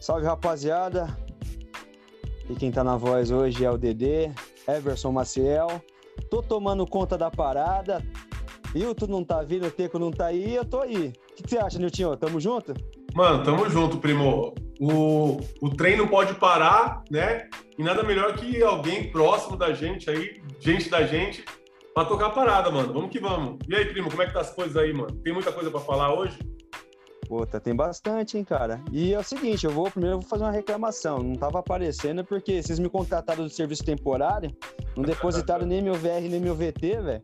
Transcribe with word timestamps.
Salve 0.00 0.26
rapaziada! 0.26 1.08
E 2.48 2.54
quem 2.54 2.70
tá 2.70 2.84
na 2.84 2.96
voz 2.96 3.30
hoje 3.30 3.64
é 3.64 3.70
o 3.70 3.76
Dedê, 3.76 4.30
Everson 4.66 5.10
Maciel. 5.10 5.82
Tô 6.30 6.40
tomando 6.40 6.86
conta 6.86 7.18
da 7.18 7.30
parada. 7.30 8.02
Hilton 8.74 9.06
não 9.06 9.24
tá 9.24 9.42
vindo, 9.42 9.66
o 9.66 9.70
Teco 9.70 9.98
não 9.98 10.10
tá 10.10 10.26
aí, 10.26 10.54
eu 10.54 10.64
tô 10.64 10.80
aí. 10.80 11.12
O 11.30 11.42
que, 11.42 11.50
você 11.50 11.58
acha, 11.58 11.78
Niltinho? 11.78 12.16
Tamo 12.16 12.40
junto? 12.40 12.74
Mano, 13.14 13.42
tamo 13.42 13.68
junto, 13.68 13.98
primo. 13.98 14.54
O, 14.80 15.40
o 15.60 15.70
trem 15.70 15.96
não 15.96 16.06
pode 16.06 16.34
parar, 16.34 17.02
né? 17.10 17.48
E 17.76 17.82
nada 17.82 18.02
melhor 18.02 18.34
que 18.34 18.62
alguém 18.62 19.10
próximo 19.10 19.56
da 19.56 19.72
gente 19.72 20.08
aí, 20.08 20.40
gente 20.60 20.88
da 20.88 21.02
gente, 21.04 21.44
pra 21.92 22.04
tocar 22.04 22.26
a 22.26 22.30
parada, 22.30 22.70
mano. 22.70 22.92
Vamos 22.92 23.10
que 23.10 23.18
vamos. 23.18 23.58
E 23.68 23.74
aí, 23.74 23.84
primo, 23.86 24.10
como 24.10 24.22
é 24.22 24.26
que 24.26 24.32
tá 24.32 24.40
as 24.40 24.54
coisas 24.54 24.76
aí, 24.76 24.92
mano? 24.92 25.12
Tem 25.24 25.32
muita 25.32 25.50
coisa 25.50 25.70
para 25.70 25.80
falar 25.80 26.14
hoje? 26.14 26.38
Puta, 27.28 27.60
tem 27.60 27.76
bastante, 27.76 28.38
hein, 28.38 28.44
cara. 28.44 28.80
E 28.90 29.12
é 29.12 29.18
o 29.18 29.22
seguinte, 29.22 29.66
eu 29.66 29.70
vou 29.70 29.90
primeiro 29.90 30.16
eu 30.16 30.20
vou 30.20 30.28
fazer 30.28 30.44
uma 30.44 30.50
reclamação. 30.50 31.18
Não 31.18 31.34
tava 31.34 31.58
aparecendo 31.58 32.24
porque 32.24 32.62
vocês 32.62 32.78
me 32.78 32.88
contrataram 32.88 33.44
do 33.44 33.50
serviço 33.50 33.84
temporário, 33.84 34.50
não 34.96 35.04
depositaram 35.04 35.66
nem 35.66 35.82
meu 35.82 35.92
VR 35.92 36.22
nem 36.22 36.40
meu 36.40 36.54
VT, 36.54 37.02
velho. 37.02 37.22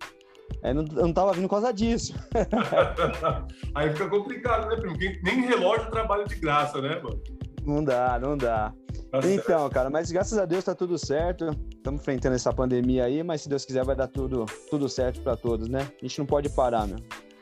É, 0.62 0.74
não, 0.74 0.84
eu 0.94 1.06
não 1.06 1.12
tava 1.12 1.32
vindo 1.32 1.44
por 1.44 1.54
causa 1.54 1.72
disso. 1.72 2.14
Aí 3.74 3.90
fica 3.92 4.06
complicado, 4.10 4.68
né, 4.68 4.76
primo? 4.76 4.94
Nem 5.22 5.46
relógio 5.46 5.90
trabalha 5.90 6.24
de 6.26 6.34
graça, 6.34 6.82
né, 6.82 7.00
mano? 7.02 7.22
Não 7.64 7.82
dá, 7.82 8.18
não 8.18 8.36
dá. 8.36 8.74
Tá 9.10 9.20
então, 9.26 9.70
cara, 9.70 9.88
mas 9.88 10.12
graças 10.12 10.36
a 10.36 10.44
Deus 10.44 10.64
tá 10.64 10.74
tudo 10.74 10.98
certo. 10.98 11.48
Estamos 11.74 12.02
enfrentando 12.02 12.34
essa 12.34 12.52
pandemia 12.52 13.06
aí, 13.06 13.22
mas 13.22 13.40
se 13.40 13.48
Deus 13.48 13.64
quiser 13.64 13.84
vai 13.86 13.96
dar 13.96 14.08
tudo, 14.08 14.44
tudo 14.68 14.86
certo 14.86 15.22
para 15.22 15.34
todos, 15.34 15.66
né? 15.66 15.80
A 15.80 16.06
gente 16.06 16.18
não 16.18 16.26
pode 16.26 16.50
parar, 16.50 16.86
meu. 16.86 16.98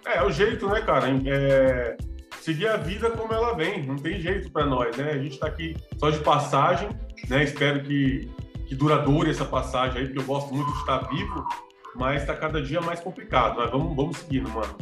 É, 0.06 0.18
é 0.18 0.22
o 0.22 0.30
jeito, 0.30 0.68
né, 0.68 0.80
cara? 0.82 1.08
É 1.26 1.96
seguir 2.42 2.66
a 2.66 2.76
vida 2.76 3.08
como 3.10 3.32
ela 3.32 3.54
vem, 3.54 3.86
não 3.86 3.96
tem 3.96 4.20
jeito 4.20 4.50
para 4.50 4.66
nós, 4.66 4.96
né? 4.96 5.12
A 5.12 5.18
gente 5.18 5.34
está 5.34 5.46
aqui 5.46 5.76
só 5.96 6.10
de 6.10 6.18
passagem, 6.18 6.88
né? 7.28 7.44
Espero 7.44 7.82
que, 7.84 8.28
que 8.66 8.74
duradoure 8.74 9.30
essa 9.30 9.44
passagem 9.44 10.00
aí, 10.00 10.06
porque 10.06 10.20
eu 10.20 10.24
gosto 10.24 10.52
muito 10.52 10.70
de 10.72 10.78
estar 10.78 11.08
vivo, 11.08 11.46
mas 11.94 12.22
está 12.22 12.34
cada 12.34 12.60
dia 12.60 12.80
mais 12.80 12.98
complicado. 12.98 13.56
Mas 13.58 13.70
vamos, 13.70 13.94
vamos 13.94 14.16
seguindo, 14.16 14.50
mano. 14.50 14.76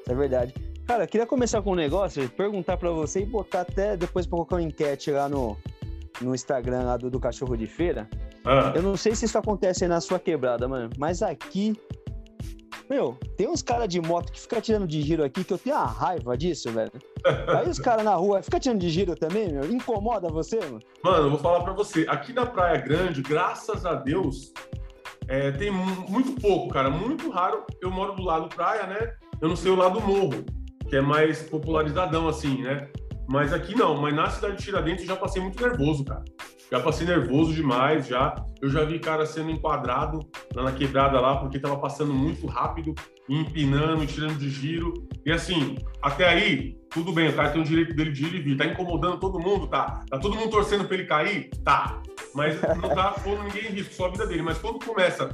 Isso 0.00 0.12
é 0.12 0.14
verdade. 0.14 0.54
Cara, 0.86 1.04
eu 1.04 1.08
queria 1.08 1.26
começar 1.26 1.60
com 1.60 1.72
um 1.72 1.74
negócio, 1.74 2.28
perguntar 2.30 2.76
para 2.76 2.90
você 2.90 3.22
e 3.22 3.26
botar 3.26 3.62
até 3.62 3.96
depois 3.96 4.24
para 4.24 4.36
colocar 4.36 4.56
uma 4.56 4.62
enquete 4.62 5.10
lá 5.10 5.28
no, 5.28 5.56
no 6.20 6.34
Instagram 6.34 6.82
lá 6.84 6.96
do, 6.96 7.10
do 7.10 7.18
Cachorro 7.18 7.56
de 7.56 7.66
Feira. 7.66 8.08
Ah. 8.44 8.72
Eu 8.76 8.82
não 8.82 8.96
sei 8.96 9.16
se 9.16 9.24
isso 9.24 9.36
acontece 9.36 9.84
aí 9.84 9.88
na 9.88 10.00
sua 10.00 10.20
quebrada, 10.20 10.68
mano, 10.68 10.90
mas 10.98 11.22
aqui 11.22 11.74
meu, 12.94 13.18
tem 13.36 13.48
uns 13.48 13.60
caras 13.60 13.88
de 13.88 14.00
moto 14.00 14.32
que 14.32 14.40
fica 14.40 14.60
tirando 14.60 14.86
de 14.86 15.02
giro 15.02 15.24
aqui 15.24 15.42
que 15.42 15.52
eu 15.52 15.58
tenho 15.58 15.74
uma 15.74 15.84
raiva 15.84 16.36
disso, 16.38 16.70
velho. 16.70 16.92
Aí 17.48 17.68
os 17.68 17.78
caras 17.80 18.04
na 18.04 18.14
rua 18.14 18.40
fica 18.40 18.60
tirando 18.60 18.80
de 18.80 18.88
giro 18.88 19.16
também, 19.16 19.52
meu. 19.52 19.68
Incomoda 19.70 20.28
você, 20.28 20.60
mano? 20.60 20.80
Mano, 21.02 21.24
eu 21.24 21.30
vou 21.30 21.38
falar 21.38 21.64
pra 21.64 21.72
você. 21.72 22.06
Aqui 22.08 22.32
na 22.32 22.46
Praia 22.46 22.80
Grande, 22.80 23.20
graças 23.20 23.84
a 23.84 23.94
Deus, 23.94 24.52
é, 25.26 25.50
tem 25.50 25.72
muito 25.72 26.40
pouco, 26.40 26.72
cara. 26.72 26.88
Muito 26.88 27.28
raro. 27.30 27.64
Eu 27.80 27.90
moro 27.90 28.14
do 28.14 28.22
lado 28.22 28.48
praia, 28.48 28.86
né? 28.86 29.14
Eu 29.40 29.48
não 29.48 29.56
sei 29.56 29.72
o 29.72 29.76
lado 29.76 30.00
morro, 30.00 30.44
que 30.88 30.96
é 30.96 31.00
mais 31.00 31.42
popularizadão, 31.42 32.28
assim, 32.28 32.62
né? 32.62 32.88
Mas 33.28 33.52
aqui 33.52 33.74
não. 33.74 34.00
Mas 34.00 34.14
na 34.14 34.30
cidade 34.30 34.56
de 34.56 34.62
Tiradentes 34.62 35.02
eu 35.02 35.08
já 35.08 35.16
passei 35.16 35.42
muito 35.42 35.60
nervoso, 35.60 36.04
cara. 36.04 36.22
Já 36.70 36.80
passei 36.80 37.06
nervoso 37.06 37.52
demais, 37.52 38.06
já. 38.06 38.34
Eu 38.60 38.68
já 38.68 38.84
vi 38.84 38.98
cara 38.98 39.26
sendo 39.26 39.50
enquadrado 39.50 40.20
na 40.54 40.72
quebrada 40.72 41.20
lá, 41.20 41.36
porque 41.36 41.58
tava 41.58 41.76
passando 41.76 42.12
muito 42.12 42.46
rápido, 42.46 42.94
empinando, 43.28 44.06
tirando 44.06 44.38
de 44.38 44.48
giro. 44.50 44.94
E 45.24 45.30
assim, 45.30 45.76
até 46.00 46.28
aí, 46.28 46.76
tudo 46.90 47.12
bem, 47.12 47.28
o 47.28 47.32
cara 47.34 47.50
tem 47.50 47.60
o 47.60 47.64
direito 47.64 47.94
dele 47.94 48.10
de 48.10 48.24
ir 48.24 48.34
e 48.34 48.40
vir. 48.40 48.56
Tá 48.56 48.64
incomodando 48.64 49.18
todo 49.18 49.38
mundo, 49.38 49.66
tá? 49.66 50.00
Tá 50.08 50.18
todo 50.18 50.36
mundo 50.36 50.50
torcendo 50.50 50.84
pra 50.84 50.96
ele 50.96 51.06
cair? 51.06 51.50
Tá. 51.62 52.00
Mas 52.34 52.60
não 52.60 52.88
tá 52.88 53.10
pondo 53.12 53.42
ninguém 53.44 53.66
em 53.66 53.74
risco, 53.74 53.94
só 53.94 54.06
a 54.06 54.10
vida 54.10 54.26
dele. 54.26 54.42
Mas 54.42 54.58
quando 54.58 54.84
começa 54.84 55.30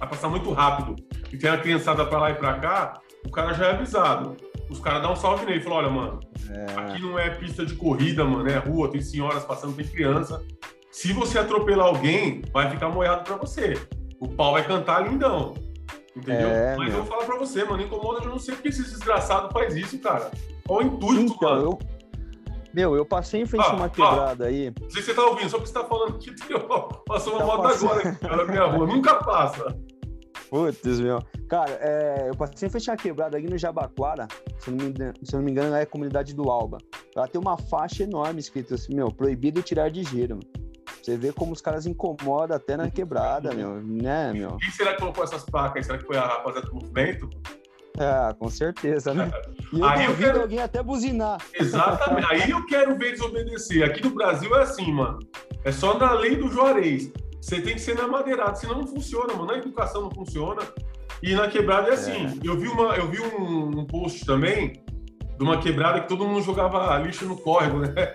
a 0.00 0.06
passar 0.06 0.28
muito 0.28 0.50
rápido 0.52 0.96
e 1.32 1.36
tem 1.36 1.50
a 1.50 1.58
criançada 1.58 2.04
pra 2.04 2.18
lá 2.18 2.30
e 2.30 2.34
pra 2.34 2.54
cá, 2.54 3.00
o 3.24 3.30
cara 3.30 3.52
já 3.52 3.66
é 3.66 3.70
avisado 3.72 4.36
os 4.70 4.80
caras 4.80 5.02
dão 5.02 5.12
um 5.12 5.16
salve 5.16 5.44
nele 5.46 5.58
e 5.58 5.62
falam, 5.62 5.78
olha, 5.78 5.90
mano, 5.90 6.20
é... 6.50 6.80
aqui 6.80 7.02
não 7.02 7.18
é 7.18 7.30
pista 7.30 7.64
de 7.64 7.74
corrida, 7.74 8.24
mano, 8.24 8.48
é 8.48 8.58
rua, 8.58 8.90
tem 8.90 9.00
senhoras 9.00 9.44
passando, 9.44 9.76
tem 9.76 9.86
criança. 9.86 10.42
Se 10.90 11.12
você 11.12 11.38
atropelar 11.38 11.88
alguém, 11.88 12.42
vai 12.52 12.70
ficar 12.70 12.88
moiado 12.88 13.24
para 13.24 13.36
você. 13.36 13.74
O 14.20 14.28
pau 14.28 14.52
vai 14.52 14.64
cantar 14.64 15.08
lindão. 15.08 15.54
Entendeu? 16.16 16.48
É, 16.48 16.76
Mas 16.76 16.88
meu. 16.88 16.98
eu 16.98 17.04
vou 17.04 17.12
falar 17.12 17.26
pra 17.26 17.36
você, 17.36 17.64
mano, 17.64 17.82
incomoda, 17.82 18.24
eu 18.24 18.30
não 18.30 18.38
sei 18.38 18.54
porque 18.54 18.68
esse 18.68 18.82
desgraçado 18.82 19.52
faz 19.52 19.74
isso, 19.74 19.98
cara. 19.98 20.30
Qual 20.64 20.78
o 20.78 20.82
intuito, 20.82 21.34
então, 21.34 21.50
mano? 21.50 21.62
Eu... 21.62 21.94
Meu, 22.72 22.96
eu 22.96 23.04
passei 23.04 23.40
em 23.40 23.46
frente 23.46 23.64
a 23.64 23.70
ah, 23.70 23.74
uma 23.74 23.88
quebrada 23.88 24.44
ah, 24.44 24.48
aí. 24.48 24.72
Não 24.80 24.90
sei 24.90 25.02
se 25.02 25.08
você 25.08 25.14
tá 25.14 25.24
ouvindo, 25.26 25.48
só 25.48 25.58
porque 25.58 25.72
você 25.72 25.74
tá 25.74 25.84
falando 25.84 26.18
que 26.18 26.34
passou 27.06 27.34
uma 27.34 27.38
tá 27.40 27.46
moto 27.46 27.62
passando. 27.62 27.90
agora 27.90 28.08
aqui 28.08 28.36
na 28.36 28.44
minha 28.44 28.64
rua. 28.64 28.86
Nunca 28.86 29.14
passa. 29.16 29.76
Putz, 30.54 31.00
meu. 31.00 31.20
Cara, 31.48 31.72
é, 31.80 32.28
eu 32.28 32.36
passei 32.36 32.68
em 32.68 32.88
uma 32.88 32.96
quebrada 32.96 33.36
aqui 33.36 33.50
no 33.50 33.58
Jabaquara, 33.58 34.28
se 34.56 34.70
eu, 34.70 34.76
não 34.76 34.86
me, 34.86 34.94
se 34.94 35.34
eu 35.34 35.38
não 35.38 35.44
me 35.44 35.50
engano, 35.50 35.74
é 35.74 35.82
a 35.82 35.86
comunidade 35.86 36.32
do 36.32 36.48
Alba. 36.48 36.78
Ela 37.16 37.26
tem 37.26 37.40
uma 37.40 37.58
faixa 37.58 38.04
enorme 38.04 38.38
escrita 38.38 38.76
assim, 38.76 38.94
meu, 38.94 39.08
proibido 39.08 39.62
tirar 39.62 39.90
de 39.90 40.04
giro. 40.04 40.38
Você 41.02 41.16
vê 41.16 41.32
como 41.32 41.52
os 41.52 41.60
caras 41.60 41.86
incomodam 41.86 42.56
até 42.56 42.76
na 42.76 42.88
quebrada, 42.88 43.52
meu, 43.52 43.82
né, 43.82 44.32
meu? 44.32 44.56
Quem 44.58 44.70
será 44.70 44.92
que 44.92 45.00
colocou 45.00 45.24
essas 45.24 45.42
placas? 45.42 45.86
Será 45.86 45.98
que 45.98 46.06
foi 46.06 46.16
a 46.16 46.24
rapaziada 46.24 46.68
do 46.68 46.74
movimento? 46.76 47.28
É, 47.98 48.32
com 48.34 48.48
certeza, 48.48 49.12
né? 49.12 49.32
E 49.72 49.80
eu 49.80 49.84
aí 49.84 50.04
eu 50.04 50.16
quero 50.16 50.40
alguém 50.40 50.60
até 50.60 50.80
buzinar. 50.84 51.40
Exatamente. 51.52 52.26
Aí 52.30 52.48
eu 52.48 52.64
quero 52.66 52.96
ver 52.96 53.12
desobedecer. 53.12 53.84
Aqui 53.84 54.04
no 54.04 54.10
Brasil 54.10 54.54
é 54.54 54.62
assim, 54.62 54.92
mano. 54.92 55.18
É 55.64 55.72
só 55.72 55.98
na 55.98 56.12
lei 56.12 56.36
do 56.36 56.48
Juarez. 56.48 57.10
Você 57.44 57.60
tem 57.60 57.74
que 57.74 57.80
ser 57.82 57.94
na 57.94 58.08
madeirada, 58.08 58.54
senão 58.54 58.76
não 58.76 58.86
funciona, 58.86 59.34
mano. 59.34 59.44
Na 59.44 59.58
educação 59.58 60.00
não 60.00 60.10
funciona. 60.10 60.62
E 61.22 61.34
na 61.34 61.46
quebrada 61.46 61.90
é 61.90 61.92
assim. 61.92 62.24
É. 62.24 62.32
Eu 62.42 62.58
vi, 62.58 62.68
uma, 62.68 62.96
eu 62.96 63.06
vi 63.06 63.20
um, 63.20 63.80
um 63.80 63.84
post 63.84 64.24
também 64.24 64.82
de 65.36 65.44
uma 65.44 65.58
quebrada 65.58 66.00
que 66.00 66.08
todo 66.08 66.26
mundo 66.26 66.40
jogava 66.40 66.96
lixo 67.00 67.26
no 67.26 67.36
córrego, 67.36 67.80
né? 67.80 68.14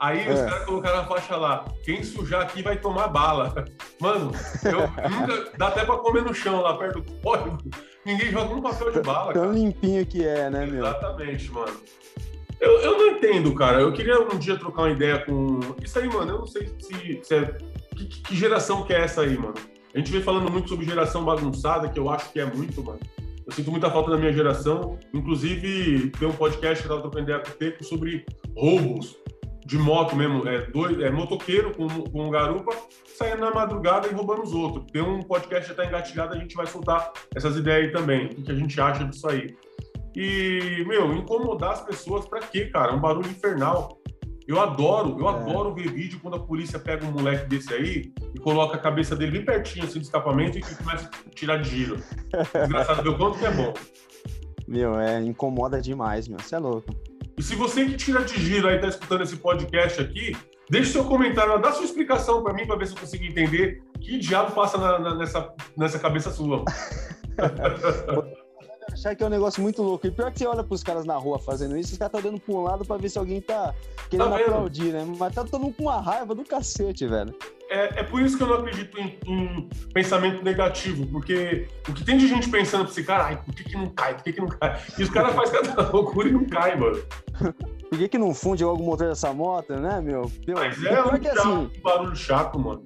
Aí 0.00 0.26
é. 0.26 0.32
os 0.32 0.40
caras 0.40 0.64
colocaram 0.64 1.00
a 1.00 1.04
faixa 1.04 1.36
lá, 1.36 1.66
quem 1.84 2.02
sujar 2.02 2.40
aqui 2.40 2.62
vai 2.62 2.78
tomar 2.78 3.08
bala. 3.08 3.66
Mano, 4.00 4.30
eu 4.64 5.10
nunca. 5.10 5.58
Dá 5.58 5.68
até 5.68 5.84
pra 5.84 5.98
comer 5.98 6.22
no 6.22 6.32
chão 6.32 6.62
lá 6.62 6.74
perto 6.78 7.02
do 7.02 7.12
córrego. 7.20 7.58
Ninguém 8.06 8.30
joga 8.30 8.54
um 8.54 8.62
papel 8.62 8.92
de 8.92 9.00
bala. 9.02 9.34
Tão 9.34 9.42
cara. 9.42 9.54
limpinho 9.54 10.06
que 10.06 10.24
é, 10.24 10.48
né, 10.48 10.64
meu? 10.64 10.86
Exatamente, 10.86 11.52
mano. 11.52 11.76
Eu, 12.58 12.78
eu 12.80 12.98
não 12.98 13.06
entendo, 13.08 13.54
cara. 13.54 13.78
Eu 13.82 13.92
queria 13.92 14.18
um 14.22 14.38
dia 14.38 14.56
trocar 14.56 14.82
uma 14.84 14.90
ideia 14.90 15.18
com. 15.18 15.60
Isso 15.84 15.98
aí, 15.98 16.08
mano, 16.08 16.32
eu 16.32 16.38
não 16.38 16.46
sei 16.46 16.66
se, 16.78 17.20
se 17.22 17.34
é. 17.34 17.58
Que, 17.96 18.06
que 18.06 18.36
geração 18.36 18.84
que 18.84 18.92
é 18.92 19.00
essa 19.02 19.22
aí, 19.22 19.36
mano? 19.36 19.54
A 19.94 19.98
gente 19.98 20.12
vem 20.12 20.22
falando 20.22 20.50
muito 20.50 20.68
sobre 20.68 20.86
geração 20.86 21.24
bagunçada, 21.24 21.88
que 21.88 21.98
eu 21.98 22.08
acho 22.08 22.32
que 22.32 22.40
é 22.40 22.44
muito, 22.44 22.82
mano. 22.82 23.00
Eu 23.46 23.52
sinto 23.52 23.70
muita 23.70 23.90
falta 23.90 24.10
da 24.10 24.16
minha 24.16 24.32
geração. 24.32 24.98
Inclusive, 25.12 26.10
tem 26.10 26.28
um 26.28 26.32
podcast 26.32 26.82
que 26.82 26.86
eu 26.86 26.96
tava 26.96 27.02
trocando 27.02 27.24
ideia 27.24 27.40
com 27.40 27.50
o 27.50 27.54
Teco 27.54 27.84
sobre 27.84 28.24
roubos 28.56 29.16
de 29.66 29.78
moto 29.78 30.16
mesmo, 30.16 30.48
é, 30.48 30.66
dois, 30.66 30.98
é 31.00 31.10
motoqueiro 31.10 31.72
com, 31.72 31.86
com 31.86 32.26
um 32.26 32.30
garupa 32.30 32.74
saindo 33.16 33.38
na 33.38 33.52
madrugada 33.52 34.08
e 34.08 34.12
roubando 34.12 34.42
os 34.42 34.52
outros. 34.52 34.84
Tem 34.90 35.00
um 35.00 35.22
podcast 35.22 35.66
que 35.66 35.72
está 35.72 35.86
engatilhado, 35.86 36.34
a 36.34 36.38
gente 36.38 36.56
vai 36.56 36.66
soltar 36.66 37.12
essas 37.36 37.56
ideias 37.56 37.86
aí 37.86 37.92
também, 37.92 38.26
o 38.26 38.42
que 38.42 38.50
a 38.50 38.54
gente 38.54 38.80
acha 38.80 39.04
disso 39.04 39.28
aí. 39.28 39.54
E, 40.16 40.84
meu, 40.88 41.14
incomodar 41.14 41.72
as 41.72 41.82
pessoas 41.82 42.26
para 42.26 42.40
quê, 42.40 42.66
cara? 42.66 42.90
É 42.90 42.94
um 42.94 43.00
barulho 43.00 43.30
infernal. 43.30 43.99
Eu 44.50 44.60
adoro, 44.60 45.16
eu 45.16 45.28
é. 45.28 45.32
adoro 45.32 45.72
ver 45.72 45.92
vídeo 45.92 46.18
quando 46.20 46.34
a 46.34 46.40
polícia 46.40 46.76
pega 46.76 47.06
um 47.06 47.12
moleque 47.12 47.46
desse 47.46 47.72
aí 47.72 48.12
e 48.34 48.40
coloca 48.40 48.74
a 48.74 48.80
cabeça 48.80 49.14
dele 49.14 49.30
bem 49.30 49.44
pertinho 49.44 49.84
assim 49.84 50.00
do 50.00 50.02
escapamento 50.02 50.58
e 50.58 50.60
começa 50.60 51.08
a 51.08 51.30
tirar 51.30 51.58
de 51.58 51.70
giro. 51.70 52.02
Engraçado 52.66 53.00
ver 53.00 53.10
o 53.10 53.16
quanto 53.16 53.38
que 53.38 53.46
é 53.46 53.50
bom. 53.52 53.72
Meu, 54.66 54.98
é, 54.98 55.22
incomoda 55.22 55.80
demais, 55.80 56.26
meu. 56.26 56.40
Você 56.40 56.56
é 56.56 56.58
louco. 56.58 56.92
E 57.38 57.42
se 57.44 57.54
você 57.54 57.84
que 57.84 57.96
tira 57.96 58.24
de 58.24 58.40
giro 58.40 58.66
aí 58.66 58.80
tá 58.80 58.88
escutando 58.88 59.22
esse 59.22 59.36
podcast 59.36 60.00
aqui, 60.00 60.36
deixe 60.68 60.90
seu 60.90 61.04
comentário, 61.04 61.56
dá 61.60 61.70
sua 61.70 61.84
explicação 61.84 62.42
para 62.42 62.52
mim 62.52 62.66
para 62.66 62.74
ver 62.74 62.88
se 62.88 62.94
eu 62.94 62.98
consigo 62.98 63.22
entender 63.22 63.84
que 64.00 64.18
diabo 64.18 64.50
passa 64.50 64.76
na, 64.76 64.98
na, 64.98 65.14
nessa, 65.14 65.54
nessa 65.76 66.00
cabeça 66.00 66.28
sua. 66.28 66.64
achar 69.00 69.16
que 69.16 69.24
é 69.24 69.26
um 69.26 69.30
negócio 69.30 69.62
muito 69.62 69.82
louco. 69.82 70.06
E 70.06 70.10
pior 70.10 70.30
que 70.30 70.38
você 70.38 70.46
olha 70.46 70.62
pros 70.62 70.82
caras 70.82 71.04
na 71.04 71.16
rua 71.16 71.38
fazendo 71.38 71.76
isso, 71.76 71.92
os 71.92 71.98
caras 71.98 72.14
estão 72.14 72.22
tá 72.22 72.28
dando 72.28 72.40
pra 72.40 72.54
um 72.54 72.62
lado 72.62 72.84
pra 72.84 72.96
ver 72.96 73.08
se 73.08 73.18
alguém 73.18 73.40
tá 73.40 73.74
querendo 74.10 74.30
tá 74.30 74.36
aplaudir, 74.36 74.92
né? 74.92 75.06
Mas 75.18 75.34
tá 75.34 75.44
todo 75.44 75.60
mundo 75.60 75.74
com 75.74 75.84
uma 75.84 76.00
raiva 76.00 76.34
do 76.34 76.44
cacete, 76.44 77.06
velho. 77.06 77.34
É, 77.70 78.00
é 78.00 78.02
por 78.02 78.20
isso 78.20 78.36
que 78.36 78.42
eu 78.42 78.48
não 78.48 78.56
acredito 78.56 78.98
em, 78.98 79.18
em, 79.26 79.68
pensamento 79.94 80.42
negativo, 80.44 81.06
porque 81.06 81.68
o 81.88 81.92
que 81.92 82.04
tem 82.04 82.18
de 82.18 82.26
gente 82.26 82.50
pensando 82.50 82.82
pra 82.82 82.90
esse 82.90 83.04
cara, 83.04 83.26
ai, 83.26 83.36
por 83.42 83.54
que, 83.54 83.64
que 83.64 83.76
não 83.76 83.88
cai? 83.88 84.14
Por 84.14 84.24
que, 84.24 84.32
que 84.32 84.40
não 84.40 84.48
cai? 84.48 84.80
E 84.98 85.02
os 85.02 85.10
caras 85.10 85.34
fazem 85.34 85.60
cada 85.62 85.88
loucura 85.90 86.28
e 86.28 86.32
não 86.32 86.44
cai, 86.44 86.76
mano. 86.76 87.00
por 87.88 87.98
que, 87.98 88.08
que 88.08 88.18
não 88.18 88.34
funde 88.34 88.64
logo 88.64 88.82
o 88.82 88.86
motor 88.86 89.08
dessa 89.08 89.32
moto, 89.32 89.72
né, 89.74 90.00
meu? 90.00 90.30
Mas 90.48 90.84
é 90.84 91.02
um, 91.02 91.18
que, 91.18 91.28
assim, 91.28 91.70
barulho 91.82 92.16
chato, 92.16 92.58
mano. 92.58 92.82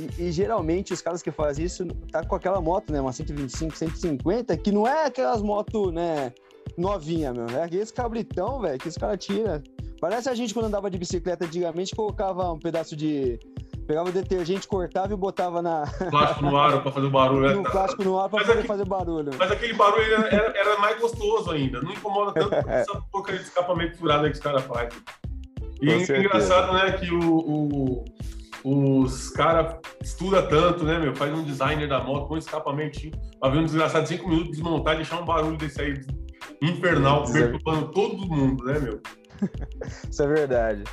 E, 0.00 0.28
e, 0.28 0.32
geralmente 0.32 0.92
os 0.92 1.02
caras 1.02 1.22
que 1.22 1.30
fazem 1.30 1.64
isso 1.64 1.86
tá 2.10 2.24
com 2.24 2.34
aquela 2.34 2.60
moto, 2.60 2.92
né? 2.92 3.00
Uma 3.00 3.12
125, 3.12 3.76
150, 3.76 4.56
que 4.56 4.72
não 4.72 4.86
é 4.86 5.06
aquelas 5.06 5.42
motos, 5.42 5.92
né? 5.92 6.32
Novinha, 6.76 7.32
meu. 7.32 7.46
É 7.48 7.64
aqueles 7.64 7.90
cabritão, 7.90 8.60
velho, 8.60 8.78
que 8.78 8.88
os 8.88 8.96
caras 8.96 9.24
tiram. 9.24 9.62
Parece 10.00 10.28
a 10.30 10.34
gente 10.34 10.54
quando 10.54 10.66
andava 10.66 10.90
de 10.90 10.96
bicicleta 10.96 11.44
antigamente, 11.44 11.94
colocava 11.94 12.50
um 12.52 12.58
pedaço 12.58 12.96
de. 12.96 13.38
Pegava 13.86 14.08
o 14.08 14.12
detergente, 14.12 14.68
cortava 14.68 15.12
e 15.12 15.16
botava 15.16 15.60
na. 15.60 15.84
Plástico 16.10 16.44
no 16.44 16.56
ar 16.56 16.80
pra 16.80 16.92
fazer 16.92 17.10
barulho. 17.10 17.62
Né? 17.62 17.70
Plástico 17.70 18.04
no 18.04 18.18
ar 18.18 18.28
pra 18.28 18.40
poder 18.40 18.52
aquele, 18.52 18.68
fazer 18.68 18.84
barulho. 18.86 19.30
Mas 19.36 19.50
aquele 19.50 19.74
barulho 19.74 20.14
era, 20.14 20.58
era, 20.58 20.78
mais 20.78 20.98
gostoso 20.98 21.50
ainda. 21.50 21.82
Não 21.82 21.92
incomoda 21.92 22.32
tanto 22.32 22.54
essa 22.70 23.02
porcaria 23.10 23.40
de 23.40 23.46
escapamento 23.46 23.98
furado 23.98 24.24
que 24.24 24.32
os 24.32 24.40
caras 24.40 24.62
fazem. 24.62 24.98
E 25.82 25.90
é 25.90 26.18
engraçado, 26.18 26.72
né, 26.72 26.92
que 26.92 27.10
o, 27.10 27.20
o 27.20 28.04
os 28.64 29.30
caras 29.30 29.76
estudam 30.02 30.46
tanto, 30.48 30.84
né, 30.84 30.98
meu? 30.98 31.14
Faz 31.14 31.32
um 31.32 31.42
designer 31.42 31.88
da 31.88 32.02
moto, 32.02 32.28
põe 32.28 32.36
um 32.36 32.38
escapamentinho, 32.38 33.12
pra 33.40 33.50
ver 33.50 33.58
um 33.58 33.64
desgraçado 33.64 34.02
de 34.04 34.10
5 34.10 34.28
minutos 34.28 34.50
desmontar 34.52 34.94
e 34.94 34.96
deixar 34.98 35.20
um 35.20 35.24
barulho 35.24 35.56
desse 35.56 35.80
aí 35.80 36.00
infernal, 36.62 37.24
Isso 37.24 37.32
perturbando 37.32 37.86
é... 37.86 37.92
todo 37.92 38.26
mundo, 38.26 38.64
né, 38.64 38.78
meu? 38.78 39.00
Isso 40.10 40.22
é 40.22 40.26
verdade. 40.26 40.84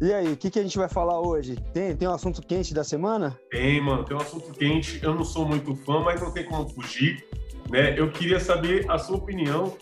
E 0.00 0.12
aí, 0.12 0.30
o 0.30 0.36
que, 0.36 0.50
que 0.50 0.58
a 0.58 0.62
gente 0.62 0.76
vai 0.76 0.88
falar 0.88 1.20
hoje? 1.20 1.56
Tem, 1.72 1.96
tem 1.96 2.06
um 2.06 2.12
assunto 2.12 2.42
quente 2.42 2.74
da 2.74 2.84
semana? 2.84 3.38
Tem, 3.50 3.80
mano, 3.80 4.04
tem 4.04 4.14
um 4.14 4.20
assunto 4.20 4.52
quente. 4.52 5.00
Eu 5.02 5.14
não 5.14 5.24
sou 5.24 5.48
muito 5.48 5.74
fã, 5.74 6.00
mas 6.00 6.20
não 6.20 6.30
tem 6.30 6.44
como 6.44 6.68
fugir. 6.68 7.24
Né? 7.70 7.98
Eu 7.98 8.10
queria 8.10 8.38
saber 8.38 8.84
a 8.90 8.98
sua 8.98 9.16
opinião, 9.16 9.74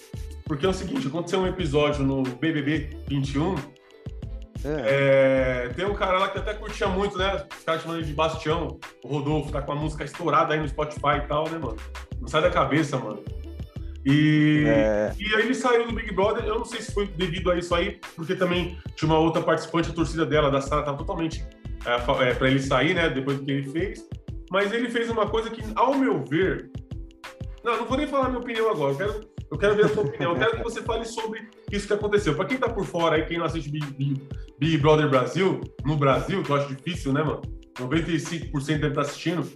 porque 0.45 0.65
é 0.65 0.69
o 0.69 0.73
seguinte: 0.73 1.09
aconteceu 1.09 1.41
um 1.41 1.47
episódio 1.49 2.05
no 2.05 2.23
BBB 2.23 2.91
21 3.09 3.57
é. 4.65 5.67
É, 5.67 5.69
tem 5.75 5.85
um 5.85 5.95
cara 5.95 6.19
lá 6.19 6.29
que 6.29 6.39
até 6.39 6.55
curtia 6.55 6.89
muito, 6.89 7.19
né? 7.19 7.45
Os 7.57 7.65
caras 7.65 7.83
chamando 7.83 7.99
ele 7.99 8.07
de 8.07 8.15
Bastião. 8.15 8.79
O 9.05 9.09
Rodolfo 9.09 9.53
tá 9.53 9.61
com 9.61 9.73
a 9.73 9.75
música 9.75 10.05
estourada 10.05 10.55
aí 10.55 10.61
no 10.61 10.69
Spotify 10.69 11.19
e 11.19 11.27
tal, 11.29 11.45
né, 11.49 11.59
mano? 11.59 11.77
Não 12.21 12.29
sai 12.29 12.41
da 12.41 12.51
cabeça, 12.51 12.97
mano. 12.97 13.23
E, 14.07 14.65
é... 14.67 15.13
e 15.19 15.35
aí 15.35 15.43
ele 15.43 15.55
saiu 15.55 15.87
do 15.87 15.95
Big 15.95 16.13
Brother. 16.13 16.45
Eu 16.45 16.59
não 16.59 16.65
sei 16.65 16.81
se 16.81 16.93
foi 16.93 17.07
devido 17.07 17.51
a 17.51 17.59
isso 17.59 17.75
aí, 17.75 18.01
porque 18.17 18.35
também 18.35 18.79
tinha 18.97 19.11
uma 19.11 19.19
outra 19.19 19.43
participante, 19.43 19.91
a 19.91 19.95
torcida 19.95 20.25
dela, 20.25 20.51
da 20.51 20.61
sala, 20.61 20.83
tava 20.83 20.99
totalmente 20.99 21.47
é, 21.85 22.29
é 22.29 22.35
para 22.35 22.49
ele 22.49 22.61
sair, 22.61 22.95
né? 22.95 23.09
Depois 23.11 23.39
do 23.39 23.45
que 23.45 23.53
ele 23.53 23.71
fez. 23.71 24.07
Mas 24.51 24.73
ele 24.73 24.89
fez 24.89 25.11
uma 25.11 25.29
coisa 25.29 25.51
que, 25.51 25.63
ao 25.75 25.95
meu 25.95 26.25
ver. 26.25 26.71
Não, 27.63 27.79
não 27.79 27.87
vou 27.87 27.97
nem 27.97 28.07
falar 28.07 28.27
a 28.27 28.29
minha 28.29 28.41
opinião 28.41 28.71
agora. 28.71 28.93
Eu 28.93 28.97
quero 28.97 29.34
eu 29.51 29.59
quero 29.59 29.77
ver 29.77 29.85
a 29.85 29.89
sua 29.89 30.03
opinião. 30.03 30.33
Eu 30.33 30.39
quero 30.39 30.57
que 30.57 30.63
você 30.63 30.83
fale 30.83 31.05
sobre 31.05 31.49
isso 31.71 31.87
que 31.87 31.93
aconteceu. 31.93 32.35
Para 32.35 32.47
quem 32.47 32.59
tá 32.59 32.69
por 32.69 32.85
fora 32.85 33.17
aí, 33.17 33.25
quem 33.25 33.39
não 33.39 33.47
assiste 33.47 33.71
Big, 33.71 33.87
Big, 33.95 34.29
Big, 34.59 34.79
Brother 34.79 35.09
Brasil, 35.09 35.61
no 35.85 35.97
Brasil, 35.97 36.43
que 36.43 36.51
eu 36.51 36.57
acho 36.57 36.75
difícil, 36.75 37.13
né, 37.13 37.23
mano? 37.23 37.43
95% 37.79 38.51
deve 38.53 38.89
estar 38.89 38.95
tá 38.95 39.01
assistindo. 39.03 39.49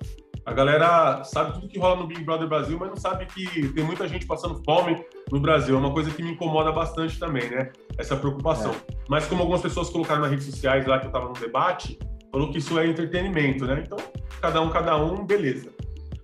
A 0.44 0.52
galera 0.52 1.22
sabe 1.24 1.52
tudo 1.52 1.68
que 1.68 1.78
rola 1.78 1.96
no 1.96 2.06
Big 2.06 2.24
Brother 2.24 2.48
Brasil, 2.48 2.78
mas 2.78 2.88
não 2.88 2.96
sabe 2.96 3.26
que 3.26 3.68
tem 3.68 3.84
muita 3.84 4.08
gente 4.08 4.26
passando 4.26 4.62
fome 4.64 5.04
no 5.30 5.38
Brasil. 5.40 5.74
É 5.74 5.78
uma 5.78 5.92
coisa 5.92 6.10
que 6.10 6.22
me 6.22 6.32
incomoda 6.32 6.72
bastante 6.72 7.18
também, 7.18 7.50
né? 7.50 7.70
Essa 7.98 8.16
preocupação. 8.16 8.72
É. 8.72 8.94
Mas 9.08 9.26
como 9.26 9.42
algumas 9.42 9.60
pessoas 9.60 9.90
colocaram 9.90 10.22
nas 10.22 10.30
redes 10.30 10.46
sociais 10.46 10.86
lá 10.86 10.98
que 10.98 11.06
eu 11.06 11.12
tava 11.12 11.26
no 11.26 11.34
debate, 11.34 11.98
falou 12.32 12.50
que 12.50 12.58
isso 12.58 12.78
é 12.78 12.86
entretenimento, 12.86 13.66
né? 13.66 13.82
Então, 13.84 13.98
cada 14.40 14.60
um, 14.62 14.70
cada 14.70 14.96
um, 14.96 15.24
beleza. 15.26 15.70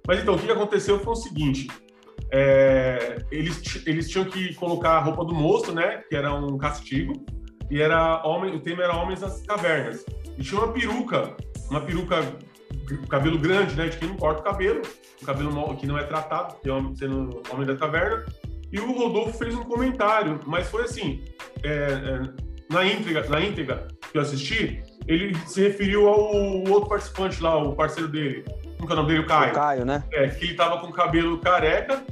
Mas 0.07 0.21
então, 0.21 0.35
o 0.35 0.39
que 0.39 0.51
aconteceu 0.51 0.99
foi 1.01 1.13
o 1.13 1.17
seguinte: 1.17 1.69
é, 2.37 3.19
eles, 3.31 3.87
eles 3.87 4.11
tinham 4.11 4.25
que 4.25 4.55
colocar 4.55 4.95
a 4.95 4.99
roupa 4.99 5.25
do 5.25 5.33
moço, 5.33 5.73
né? 5.73 6.03
Que 6.09 6.17
era 6.17 6.35
um 6.35 6.59
castigo. 6.59 7.25
E 7.71 7.81
era 7.81 8.27
homem, 8.27 8.57
o 8.57 8.59
tema 8.59 8.83
era 8.83 8.97
Homens 8.97 9.21
das 9.21 9.41
Cavernas. 9.43 10.05
E 10.37 10.43
tinha 10.43 10.61
uma 10.61 10.73
peruca, 10.73 11.37
uma 11.71 11.81
peruca, 11.81 12.17
cabelo 13.09 13.39
grande, 13.39 13.77
né? 13.77 13.87
De 13.87 13.99
quem 13.99 14.09
não 14.09 14.17
corta 14.17 14.41
o 14.41 14.45
cabelo, 14.45 14.83
o 15.23 15.25
cabelo 15.25 15.77
que 15.77 15.87
não 15.87 15.97
é 15.97 16.03
tratado, 16.03 16.57
que 16.61 16.69
é 16.69 16.73
homem, 16.73 16.97
sendo 16.97 17.41
Homem 17.53 17.65
da 17.65 17.77
Caverna. 17.77 18.27
E 18.73 18.81
o 18.81 18.93
Rodolfo 18.93 19.39
fez 19.39 19.55
um 19.55 19.63
comentário, 19.63 20.41
mas 20.45 20.67
foi 20.67 20.83
assim, 20.83 21.23
é, 21.63 21.69
é, 21.69 22.21
na, 22.69 22.85
íntegra, 22.85 23.29
na 23.29 23.41
íntegra 23.41 23.87
que 24.11 24.19
eu 24.19 24.23
assisti, 24.23 24.83
ele 25.07 25.37
se 25.47 25.63
referiu 25.63 26.09
ao 26.09 26.35
outro 26.69 26.89
participante 26.89 27.41
lá, 27.41 27.57
o 27.57 27.77
parceiro 27.77 28.09
dele. 28.09 28.45
Como 28.77 28.91
é 28.91 28.93
o 28.93 28.97
nome 28.97 29.09
dele? 29.09 29.21
O 29.21 29.27
Caio. 29.27 29.53
O 29.53 29.55
Caio, 29.55 29.85
né? 29.85 30.03
É, 30.13 30.27
que 30.27 30.47
ele 30.47 30.55
tava 30.55 30.81
com 30.81 30.89
o 30.89 30.93
cabelo 30.93 31.39
careca 31.39 32.05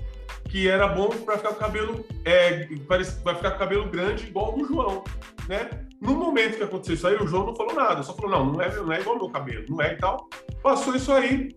que 0.52 0.69
era 0.69 0.87
bom 0.87 1.08
para 1.08 1.38
ficar 1.38 1.49
com 1.49 1.54
o 1.54 1.58
cabelo, 1.58 2.04
é, 2.26 2.69
vai 2.87 3.02
ficar 3.02 3.52
com 3.52 3.56
o 3.56 3.58
cabelo 3.58 3.88
grande 3.88 4.26
igual 4.26 4.54
o 4.54 4.62
João, 4.66 5.02
né? 5.49 5.70
No 5.99 6.14
momento 6.14 6.58
que 6.58 6.62
aconteceu 6.62 6.94
isso 6.94 7.06
aí, 7.06 7.16
o 7.16 7.26
João 7.26 7.46
não 7.46 7.56
falou 7.56 7.75
nada, 7.75 8.02
só 8.02 8.14
falou, 8.14 8.31
não, 8.31 8.52
não 8.52 8.60
é, 8.60 8.76
não 8.76 8.93
é 8.93 9.00
igual 9.00 9.16
meu 9.16 9.31
cabelo, 9.31 9.64
não 9.70 9.81
é 9.81 9.94
e 9.94 9.96
tal. 9.96 10.28
Passou 10.62 10.94
isso 10.94 11.10
aí. 11.10 11.56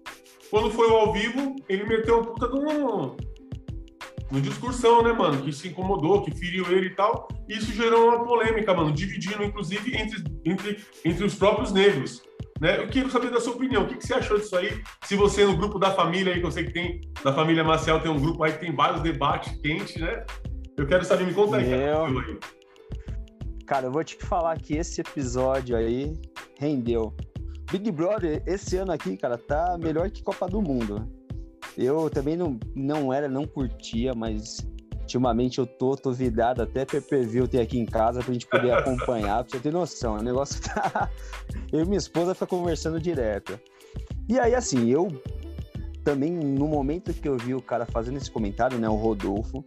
Quando 0.50 0.72
foi 0.72 0.90
ao 0.90 1.12
vivo, 1.12 1.58
ele 1.68 1.84
meteu 1.84 2.20
uma 2.20 2.24
puta 2.24 2.48
de 2.48 2.58
um, 2.58 4.40
discursão, 4.40 5.04
né, 5.04 5.12
mano? 5.12 5.42
Que 5.42 5.52
se 5.52 5.68
incomodou, 5.68 6.22
que 6.22 6.32
feriu 6.32 6.66
ele 6.72 6.88
e 6.88 6.96
tal. 6.96 7.28
E 7.50 7.58
isso 7.58 7.74
gerou 7.74 8.08
uma 8.08 8.24
polêmica, 8.24 8.74
mano, 8.74 8.94
dividindo, 8.94 9.44
inclusive, 9.44 9.94
entre, 9.94 10.24
entre, 10.46 10.86
entre 11.04 11.26
os 11.26 11.36
próprios 11.36 11.74
negros. 11.74 12.24
Né? 12.60 12.80
Eu 12.80 12.88
quero 12.88 13.10
saber 13.12 13.32
da 13.32 13.42
sua 13.42 13.54
opinião. 13.54 13.84
O 13.84 13.88
que, 13.88 13.96
que, 13.96 14.08
você 14.08 14.14
achou 14.14 14.38
disso 14.38 14.56
aí? 14.56 14.82
Se 15.04 15.16
você 15.16 15.46
no 15.46 15.58
grupo 15.58 15.78
da 15.78 15.92
família 15.92 16.34
aí, 16.34 16.40
que 16.40 16.46
eu 16.46 16.52
sei 16.52 16.66
que 16.66 16.74
tem, 16.74 17.02
da 17.24 17.34
família 17.34 17.64
Marcel, 17.64 18.00
tem 18.00 18.12
um 18.12 18.20
grupo 18.20 18.44
aí 18.44 18.54
que 18.54 18.60
tem 18.60 18.74
vários 18.74 19.02
debates 19.02 19.60
quentes, 19.62 19.98
né? 19.98 20.26
Eu 20.78 20.88
quero 20.88 21.04
saber, 21.04 21.26
me 21.26 21.34
conta 21.34 21.58
aí. 21.58 21.68
Meu... 21.68 22.40
Cara, 23.66 23.88
eu 23.88 23.92
vou 23.92 24.04
te 24.04 24.18
falar 24.18 24.58
que 24.58 24.76
esse 24.76 25.02
episódio 25.02 25.76
aí 25.76 26.14
rendeu. 26.58 27.14
Big 27.72 27.92
Brother, 27.92 28.44
esse 28.46 28.78
ano 28.78 28.92
aqui, 28.92 29.18
cara, 29.18 29.38
tá 29.38 29.78
melhor 29.78 30.10
que 30.10 30.24
Copa 30.24 30.48
do 30.48 30.62
Mundo. 30.62 31.10
Eu 31.78 32.10
também 32.10 32.38
não, 32.38 32.58
não 32.74 33.12
era, 33.12 33.28
não 33.28 33.46
curtia, 33.46 34.14
mas 34.14 34.66
Ultimamente 35.06 35.60
eu 35.60 35.68
tô, 35.68 35.96
tô 35.96 36.12
vidado 36.12 36.64
até 36.64 36.84
PPV 36.84 37.48
ter 37.48 37.62
aqui 37.62 37.78
em 37.78 37.86
casa 37.86 38.24
pra 38.24 38.34
gente 38.34 38.48
poder 38.48 38.74
acompanhar, 38.74 39.44
pra 39.44 39.52
você 39.52 39.60
ter 39.60 39.72
noção. 39.72 40.18
O 40.18 40.24
negócio 40.24 40.60
tá. 40.62 41.12
Eu 41.72 41.82
e 41.82 41.86
minha 41.86 42.00
esposa 42.00 42.34
fica 42.34 42.48
conversando 42.48 43.00
direto. 43.00 43.60
E 44.28 44.40
aí, 44.40 44.56
assim, 44.56 44.90
eu 44.90 45.08
também, 46.04 46.32
no 46.32 46.68
momento 46.68 47.14
que 47.14 47.30
eu 47.30 47.38
vi 47.38 47.54
o 47.54 47.62
cara 47.62 47.86
fazendo 47.86 48.18
esse 48.18 48.32
comentário, 48.32 48.80
né, 48.80 48.90
o 48.90 48.96
Rodolfo, 48.96 49.64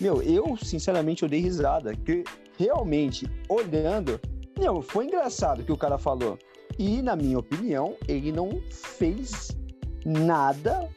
meu, 0.00 0.20
eu 0.22 0.56
sinceramente 0.56 1.22
eu 1.22 1.28
dei 1.28 1.40
risada, 1.40 1.94
que 1.94 2.24
realmente, 2.58 3.30
olhando, 3.48 4.20
meu, 4.58 4.82
foi 4.82 5.06
engraçado 5.06 5.60
o 5.60 5.64
que 5.64 5.72
o 5.72 5.76
cara 5.76 5.96
falou. 5.96 6.36
E, 6.76 7.00
na 7.00 7.14
minha 7.14 7.38
opinião, 7.38 7.94
ele 8.08 8.32
não 8.32 8.60
fez 8.70 9.56
nada, 10.04 10.88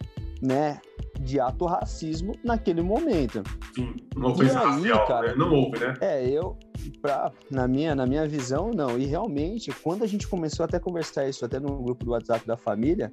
né, 0.41 0.81
de 1.19 1.39
ato 1.39 1.65
racismo 1.65 2.33
naquele 2.43 2.81
momento. 2.81 3.43
Sim, 3.75 3.95
uma 4.15 4.29
ofensa 4.29 4.59
racial, 4.59 5.05
cara, 5.05 5.27
né? 5.27 5.35
não 5.35 5.53
houve, 5.53 5.79
né? 5.79 5.93
É, 5.99 6.27
eu, 6.27 6.57
pra, 7.01 7.31
na, 7.51 7.67
minha, 7.67 7.93
na 7.93 8.05
minha 8.05 8.25
visão, 8.27 8.71
não. 8.71 8.97
E 8.97 9.05
realmente, 9.05 9.71
quando 9.83 10.03
a 10.03 10.07
gente 10.07 10.27
começou 10.27 10.63
até 10.63 10.77
a 10.77 10.79
conversar 10.79 11.27
isso, 11.27 11.43
até 11.43 11.59
no 11.59 11.83
grupo 11.83 12.05
do 12.05 12.11
WhatsApp 12.11 12.47
da 12.47 12.55
família, 12.55 13.11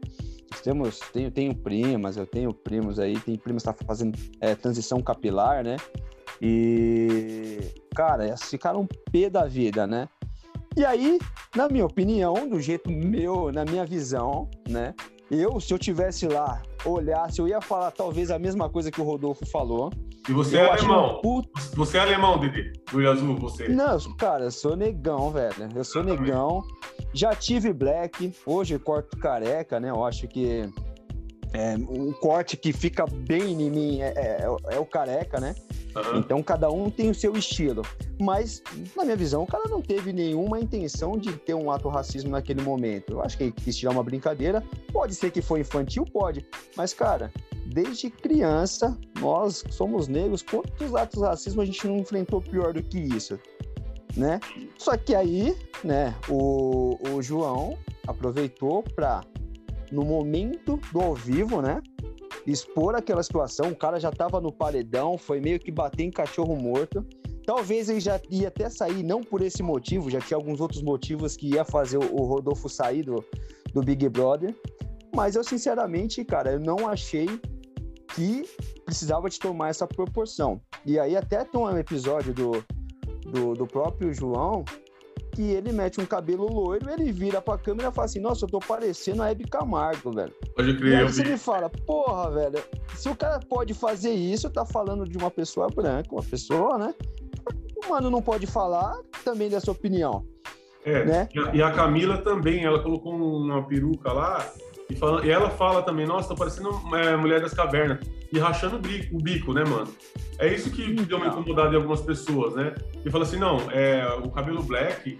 temos, 0.62 1.00
tenho, 1.12 1.30
tenho 1.30 1.54
primas, 1.54 2.16
eu 2.16 2.26
tenho 2.26 2.54
primos 2.54 2.98
aí, 2.98 3.18
tem 3.18 3.36
primos 3.36 3.64
que 3.64 3.72
tá 3.72 3.84
fazendo 3.84 4.16
é, 4.40 4.54
transição 4.54 5.02
capilar, 5.02 5.64
né? 5.64 5.76
E, 6.40 7.58
cara, 7.94 8.26
elas 8.26 8.42
ficaram 8.42 8.86
pé 9.10 9.28
da 9.28 9.46
vida, 9.46 9.86
né? 9.86 10.08
E 10.76 10.84
aí, 10.84 11.18
na 11.56 11.68
minha 11.68 11.86
opinião, 11.86 12.48
do 12.48 12.60
jeito 12.60 12.90
meu, 12.90 13.50
na 13.50 13.64
minha 13.64 13.84
visão, 13.84 14.48
né? 14.68 14.94
Eu, 15.30 15.58
se 15.58 15.72
eu 15.74 15.78
tivesse 15.78 16.28
lá, 16.28 16.62
olhasse, 16.92 17.40
eu 17.40 17.48
ia 17.48 17.60
falar 17.60 17.90
talvez 17.90 18.30
a 18.30 18.38
mesma 18.38 18.68
coisa 18.68 18.90
que 18.90 19.00
o 19.00 19.04
Rodolfo 19.04 19.44
falou. 19.46 19.92
E 20.28 20.32
você 20.32 20.56
é 20.56 20.70
alemão? 20.70 21.20
Você 21.74 21.98
é 21.98 22.00
alemão, 22.00 22.38
Didi? 22.38 22.72
Do 22.90 23.08
azul, 23.08 23.36
você? 23.36 23.68
Não, 23.68 23.98
cara, 24.16 24.44
eu 24.44 24.50
sou 24.50 24.76
negão, 24.76 25.30
velho. 25.30 25.68
Eu 25.74 25.84
sou 25.84 26.02
eu 26.02 26.08
negão. 26.08 26.64
Já 27.12 27.34
tive 27.34 27.72
black, 27.72 28.32
hoje 28.44 28.78
corto 28.78 29.16
careca, 29.18 29.78
né? 29.78 29.90
Eu 29.90 30.04
acho 30.04 30.26
que 30.26 30.68
é, 31.52 31.76
um 31.76 32.12
corte 32.12 32.56
que 32.56 32.72
fica 32.72 33.06
bem 33.06 33.62
em 33.62 33.70
mim 33.70 34.00
é, 34.00 34.12
é, 34.16 34.74
é 34.74 34.78
o 34.78 34.84
careca, 34.84 35.40
né? 35.40 35.54
Então 36.16 36.42
cada 36.42 36.70
um 36.70 36.90
tem 36.90 37.10
o 37.10 37.14
seu 37.14 37.36
estilo. 37.36 37.82
Mas, 38.20 38.62
na 38.96 39.04
minha 39.04 39.16
visão, 39.16 39.42
o 39.42 39.46
cara 39.46 39.68
não 39.68 39.82
teve 39.82 40.12
nenhuma 40.12 40.58
intenção 40.58 41.16
de 41.16 41.32
ter 41.36 41.54
um 41.54 41.70
ato 41.70 41.88
racismo 41.88 42.30
naquele 42.30 42.62
momento. 42.62 43.12
Eu 43.12 43.22
acho 43.22 43.36
que 43.36 43.44
ele 43.44 43.52
quis 43.52 43.76
tirar 43.76 43.92
uma 43.92 44.02
brincadeira. 44.02 44.62
Pode 44.92 45.14
ser 45.14 45.30
que 45.30 45.42
foi 45.42 45.60
infantil, 45.60 46.04
pode. 46.04 46.46
Mas, 46.76 46.94
cara, 46.94 47.32
desde 47.66 48.10
criança, 48.10 48.96
nós 49.20 49.64
somos 49.70 50.08
negros, 50.08 50.42
quantos 50.42 50.94
atos 50.94 51.22
racismo 51.22 51.60
a 51.60 51.64
gente 51.64 51.86
não 51.86 51.98
enfrentou 51.98 52.40
pior 52.40 52.72
do 52.72 52.82
que 52.82 52.98
isso? 52.98 53.38
Né? 54.16 54.40
Só 54.78 54.96
que 54.96 55.14
aí, 55.14 55.54
né, 55.84 56.14
o, 56.28 56.96
o 57.10 57.20
João 57.20 57.76
aproveitou 58.06 58.82
para 58.82 59.22
no 59.92 60.04
momento 60.04 60.80
do 60.92 61.00
ao 61.00 61.14
vivo, 61.14 61.60
né? 61.60 61.82
Expor 62.46 62.94
aquela 62.94 63.22
situação. 63.22 63.70
O 63.70 63.76
cara 63.76 63.98
já 63.98 64.10
estava 64.10 64.40
no 64.40 64.52
paredão, 64.52 65.18
foi 65.18 65.40
meio 65.40 65.58
que 65.58 65.70
bater 65.70 66.04
em 66.04 66.10
cachorro 66.10 66.56
morto. 66.56 67.04
Talvez 67.44 67.88
ele 67.88 68.00
já 68.00 68.20
ia 68.30 68.48
até 68.48 68.68
sair, 68.68 69.02
não 69.02 69.20
por 69.20 69.40
esse 69.40 69.62
motivo, 69.62 70.10
já 70.10 70.20
tinha 70.20 70.36
alguns 70.36 70.60
outros 70.60 70.82
motivos 70.82 71.36
que 71.36 71.54
ia 71.54 71.64
fazer 71.64 71.98
o 71.98 72.24
Rodolfo 72.24 72.68
sair 72.68 73.04
do, 73.04 73.24
do 73.72 73.82
Big 73.82 74.08
Brother. 74.08 74.54
Mas 75.14 75.36
eu, 75.36 75.44
sinceramente, 75.44 76.24
cara, 76.24 76.52
eu 76.52 76.60
não 76.60 76.88
achei 76.88 77.26
que 78.14 78.42
precisava 78.84 79.28
de 79.28 79.38
tomar 79.38 79.68
essa 79.68 79.86
proporção. 79.86 80.60
E 80.84 80.98
aí 80.98 81.16
até 81.16 81.44
tem 81.44 81.60
um 81.60 81.76
episódio 81.76 82.34
do, 82.34 82.64
do, 83.30 83.54
do 83.54 83.66
próprio 83.66 84.12
João, 84.12 84.64
que 85.36 85.42
ele 85.42 85.70
mete 85.70 86.00
um 86.00 86.06
cabelo 86.06 86.50
loiro, 86.50 86.88
ele 86.88 87.12
vira 87.12 87.42
pra 87.42 87.58
câmera 87.58 87.90
e 87.90 87.92
fala 87.92 88.06
assim, 88.06 88.20
nossa, 88.20 88.46
eu 88.46 88.48
tô 88.48 88.58
parecendo 88.58 89.22
a 89.22 89.30
Hebe 89.30 89.44
Camargo, 89.44 90.10
velho. 90.10 90.32
Pode 90.56 90.74
crer. 90.78 90.92
E 90.92 90.96
aí 90.96 91.04
você 91.04 91.22
me 91.22 91.36
fala, 91.36 91.68
porra, 91.68 92.30
velho, 92.30 92.58
se 92.94 93.06
o 93.10 93.14
cara 93.14 93.38
pode 93.38 93.74
fazer 93.74 94.12
isso, 94.12 94.48
tá 94.48 94.64
falando 94.64 95.06
de 95.06 95.18
uma 95.18 95.30
pessoa 95.30 95.68
branca, 95.68 96.08
uma 96.10 96.22
pessoa, 96.22 96.78
né? 96.78 96.94
O 97.84 97.90
mano 97.90 98.08
não 98.08 98.22
pode 98.22 98.46
falar 98.46 98.98
também 99.22 99.50
dessa 99.50 99.70
opinião. 99.70 100.24
É, 100.86 101.04
né? 101.04 101.28
e 101.52 101.60
a 101.60 101.70
Camila 101.72 102.16
também, 102.18 102.64
ela 102.64 102.82
colocou 102.82 103.12
uma 103.14 103.62
peruca 103.66 104.12
lá, 104.12 104.50
e, 104.88 104.96
fala, 104.96 105.26
e 105.26 105.30
ela 105.30 105.50
fala 105.50 105.82
também, 105.82 106.06
nossa, 106.06 106.28
tô 106.28 106.34
parecendo 106.34 106.70
é, 106.94 107.14
Mulher 107.14 107.42
das 107.42 107.52
Cavernas. 107.52 107.98
E 108.32 108.38
rachando 108.38 108.76
o 108.76 108.78
bico, 108.78 109.16
o 109.16 109.22
bico, 109.22 109.52
né, 109.52 109.64
mano? 109.64 109.88
É 110.38 110.52
isso 110.52 110.70
que 110.70 110.92
deu 110.92 111.18
uma 111.18 111.28
incomodada 111.28 111.72
em 111.72 111.76
algumas 111.76 112.00
pessoas, 112.00 112.54
né? 112.54 112.74
E 113.04 113.10
fala 113.10 113.24
assim, 113.24 113.38
não, 113.38 113.70
é, 113.70 114.06
o 114.22 114.30
cabelo 114.30 114.62
black, 114.62 115.18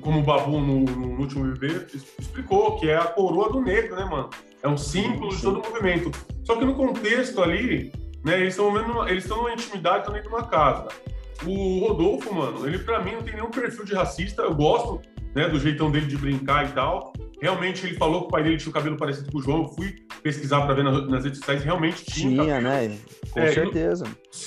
como 0.00 0.20
o 0.20 0.22
Babu 0.22 0.60
no, 0.60 0.80
no 0.80 1.20
último 1.20 1.44
viver 1.44 1.86
explicou, 2.18 2.78
que 2.78 2.88
é 2.88 2.96
a 2.96 3.04
coroa 3.04 3.50
do 3.50 3.60
negro, 3.60 3.96
né, 3.96 4.04
mano? 4.04 4.30
É 4.62 4.68
um 4.68 4.76
símbolo 4.76 5.34
de 5.34 5.42
todo 5.42 5.60
o 5.60 5.70
movimento. 5.70 6.10
Só 6.44 6.56
que 6.56 6.64
no 6.64 6.74
contexto 6.74 7.42
ali, 7.42 7.92
né, 8.24 8.40
eles 8.40 8.54
estão 8.54 9.06
eles 9.08 9.24
estão 9.24 9.38
numa 9.38 9.52
intimidade 9.52 10.04
também 10.04 10.22
de 10.22 10.28
uma 10.28 10.44
casa. 10.44 10.88
O 11.44 11.80
Rodolfo, 11.80 12.34
mano, 12.34 12.66
ele 12.66 12.78
para 12.78 13.02
mim 13.02 13.12
não 13.12 13.22
tem 13.22 13.34
nenhum 13.34 13.50
perfil 13.50 13.84
de 13.84 13.94
racista. 13.94 14.42
Eu 14.42 14.54
gosto, 14.54 15.00
né, 15.34 15.48
do 15.48 15.58
jeitão 15.58 15.90
dele 15.90 16.06
de 16.06 16.16
brincar 16.16 16.68
e 16.68 16.72
tal. 16.72 17.12
Realmente 17.42 17.84
ele 17.84 17.96
falou 17.96 18.20
que 18.20 18.26
o 18.26 18.30
pai 18.30 18.44
dele 18.44 18.56
tinha 18.56 18.70
o 18.70 18.72
cabelo 18.72 18.96
parecido 18.96 19.32
com 19.32 19.38
o 19.38 19.42
João. 19.42 19.62
Eu 19.64 19.68
fui 19.70 19.96
pesquisar 20.22 20.60
para 20.60 20.74
ver 20.74 20.84
nas, 20.84 21.08
nas, 21.08 21.24
redes 21.24 21.40
sociais, 21.40 21.64
realmente 21.64 22.04
tinha. 22.04 22.40
Tinha, 22.40 22.60
né? 22.60 22.96
Com 23.32 23.40
é, 23.40 23.52
certeza. 23.52 24.04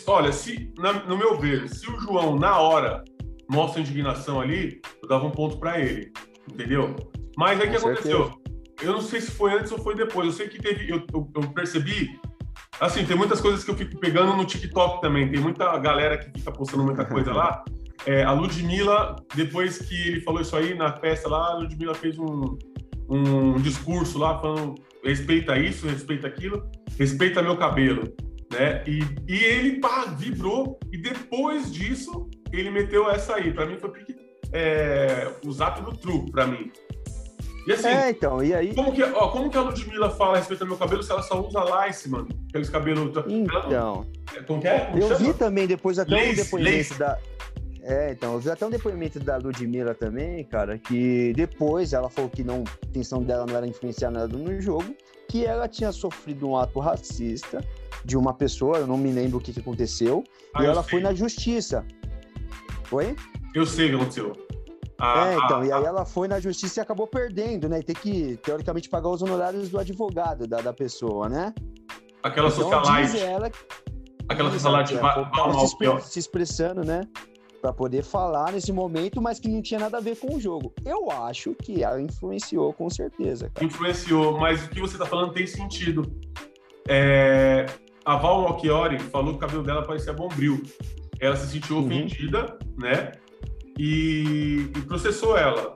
olha, 0.08 0.32
se 0.32 0.72
na, 0.78 0.94
no 0.94 1.18
meu 1.18 1.38
ver, 1.38 1.68
se 1.68 1.92
o 1.92 2.00
João 2.00 2.40
na 2.40 2.58
hora 2.58 3.04
mostra 3.52 3.82
indignação 3.82 4.40
ali, 4.40 4.80
eu 5.04 5.10
dava 5.10 5.26
um 5.26 5.32
ponto 5.32 5.58
para 5.58 5.78
ele, 5.78 6.10
entendeu? 6.50 6.96
Mas 7.36 7.60
aí 7.60 7.68
o 7.68 7.72
que 7.72 7.76
aconteceu? 7.76 8.32
Eu 8.82 8.94
não 8.94 9.02
sei 9.02 9.20
se 9.20 9.32
foi 9.32 9.54
antes 9.54 9.74
ou 9.74 9.78
foi 9.78 9.94
depois. 9.94 10.28
Eu 10.28 10.34
sei 10.34 10.48
que 10.48 10.58
teve, 10.58 10.90
eu, 10.90 11.06
eu, 11.14 11.30
eu 11.36 11.50
percebi 11.50 12.18
assim, 12.80 13.06
tem 13.06 13.18
muitas 13.18 13.42
coisas 13.42 13.62
que 13.62 13.72
eu 13.72 13.76
fico 13.76 14.00
pegando 14.00 14.38
no 14.38 14.46
TikTok 14.46 15.02
também. 15.02 15.30
Tem 15.30 15.42
muita 15.42 15.78
galera 15.80 16.18
que 16.18 16.32
fica 16.40 16.50
postando 16.50 16.86
muita 16.86 17.04
coisa 17.04 17.34
lá. 17.34 17.62
É, 18.08 18.24
a 18.24 18.34
Ludmilla, 18.34 19.16
depois 19.34 19.80
que 19.80 19.96
ele 19.96 20.22
falou 20.22 20.40
isso 20.40 20.56
aí 20.56 20.76
na 20.76 20.94
festa 20.94 21.28
lá, 21.28 21.54
a 21.54 21.54
Ludmilla 21.56 21.96
fez 21.96 22.20
um, 22.20 22.56
um 23.10 23.54
discurso 23.62 24.18
lá 24.18 24.40
falando 24.40 24.76
respeita 25.04 25.58
isso, 25.58 25.88
respeita 25.88 26.28
aquilo, 26.28 26.68
respeita 26.98 27.42
meu 27.42 27.56
cabelo, 27.56 28.04
né? 28.52 28.84
E, 28.88 29.00
e 29.28 29.44
ele 29.44 29.80
pá, 29.80 30.06
vibrou 30.18 30.80
e 30.92 30.98
depois 30.98 31.72
disso 31.72 32.30
ele 32.52 32.72
meteu 32.72 33.10
essa 33.10 33.36
aí. 33.36 33.54
Para 33.54 33.68
mim 33.68 33.78
foi 33.78 33.92
é, 34.52 35.32
o 35.46 35.52
zap 35.52 35.82
do 35.82 35.96
truco 35.96 36.32
para 36.32 36.48
mim. 36.48 36.72
E 37.68 37.74
assim, 37.74 37.88
é, 37.88 38.12
então, 38.12 38.44
e 38.44 38.54
aí? 38.54 38.76
Como 38.76 38.94
que, 38.94 39.04
ó, 39.04 39.30
como 39.30 39.50
que 39.50 39.58
a 39.58 39.62
Ludmilla 39.62 40.12
fala 40.12 40.36
a 40.36 40.38
respeito 40.38 40.60
do 40.60 40.68
meu 40.68 40.78
cabelo 40.78 41.02
se 41.02 41.12
ela 41.12 41.24
só 41.24 41.44
usa 41.44 41.64
lace, 41.64 42.08
mano? 42.08 42.28
Aqueles 42.50 42.70
cabelos. 42.70 43.10
Então. 43.28 44.06
Como 44.46 44.62
que 44.62 44.68
é? 44.68 44.80
Como 44.82 45.00
eu 45.00 45.08
chama? 45.08 45.20
vi 45.20 45.34
também 45.34 45.66
depois 45.66 45.98
até 45.98 46.16
lace, 46.16 46.30
um 46.30 46.36
depoimento 46.44 46.78
lace. 46.78 47.00
da. 47.00 47.18
É, 47.88 48.12
então, 48.12 48.34
eu 48.34 48.40
vi 48.40 48.50
até 48.50 48.66
um 48.66 48.70
depoimento 48.72 49.20
da 49.20 49.38
Ludmilla 49.38 49.94
também, 49.94 50.44
cara, 50.44 50.80
que 50.80 51.32
depois 51.36 51.94
ela 51.94 52.10
falou 52.10 52.32
que 52.32 52.44
não, 52.44 52.64
a 52.84 52.88
intenção 52.88 53.22
dela 53.22 53.46
não 53.46 53.56
era 53.56 53.68
influenciar 53.68 54.10
nada 54.10 54.36
no 54.36 54.60
jogo, 54.60 54.96
que 55.30 55.46
ela 55.46 55.68
tinha 55.68 55.92
sofrido 55.92 56.50
um 56.50 56.58
ato 56.58 56.80
racista 56.80 57.64
de 58.04 58.18
uma 58.18 58.34
pessoa, 58.34 58.80
eu 58.80 58.88
não 58.88 58.98
me 58.98 59.12
lembro 59.12 59.38
o 59.38 59.42
que, 59.42 59.54
que 59.54 59.60
aconteceu, 59.60 60.24
ah, 60.56 60.64
e 60.64 60.66
ela 60.66 60.82
sei. 60.82 60.90
foi 60.90 61.00
na 61.00 61.14
justiça. 61.14 61.86
Oi? 62.92 63.16
Eu 63.54 63.68
sei 63.68 63.86
o 63.86 63.90
que 63.90 63.96
aconteceu. 63.98 64.34
Ah, 64.98 65.28
é, 65.28 65.36
então, 65.36 65.60
ah, 65.60 65.66
e 65.68 65.72
aí 65.72 65.84
ah. 65.84 65.88
ela 65.88 66.06
foi 66.06 66.28
na 66.28 66.40
justiça 66.40 66.80
e 66.80 66.82
acabou 66.82 67.06
perdendo, 67.06 67.70
né? 67.70 67.82
E 67.82 67.84
tem 67.84 67.96
que, 67.96 68.36
teoricamente, 68.38 68.90
pagar 68.90 69.10
os 69.10 69.22
honorários 69.22 69.70
do 69.70 69.78
advogado 69.78 70.48
da, 70.48 70.60
da 70.60 70.74
pessoa, 70.74 71.30
né? 71.30 71.54
Aquela 72.24 72.48
então, 72.50 72.68
socialite. 72.68 73.20
Ela... 73.20 73.52
Aquela 74.28 74.50
socialite 74.50 74.96
é, 74.96 76.00
se, 76.00 76.12
se 76.14 76.20
expressando, 76.20 76.84
né? 76.84 77.02
Para 77.66 77.74
poder 77.74 78.04
falar 78.04 78.52
nesse 78.52 78.72
momento, 78.72 79.20
mas 79.20 79.40
que 79.40 79.48
não 79.48 79.60
tinha 79.60 79.80
nada 79.80 79.98
a 79.98 80.00
ver 80.00 80.16
com 80.18 80.36
o 80.36 80.40
jogo. 80.40 80.72
Eu 80.86 81.10
acho 81.10 81.56
que 81.56 81.82
ela 81.82 82.00
influenciou 82.00 82.72
com 82.72 82.88
certeza. 82.92 83.50
Cara. 83.50 83.66
Influenciou, 83.66 84.38
mas 84.38 84.64
o 84.64 84.70
que 84.70 84.80
você 84.80 84.94
está 84.94 85.06
falando 85.08 85.34
tem 85.34 85.48
sentido. 85.48 86.04
É... 86.88 87.66
A 88.06 88.18
Val 88.18 88.44
Malchiori 88.44 89.00
falou 89.00 89.32
que 89.32 89.38
o 89.38 89.40
cabelo 89.40 89.64
dela 89.64 89.82
parecia 89.82 90.14
bombril. 90.14 90.62
Ela 91.20 91.36
se 91.36 91.48
sentiu 91.48 91.78
uhum. 91.78 91.86
ofendida, 91.88 92.56
né? 92.78 93.14
E... 93.80 94.70
e, 94.76 94.82
processou 94.82 95.36
ela. 95.36 95.74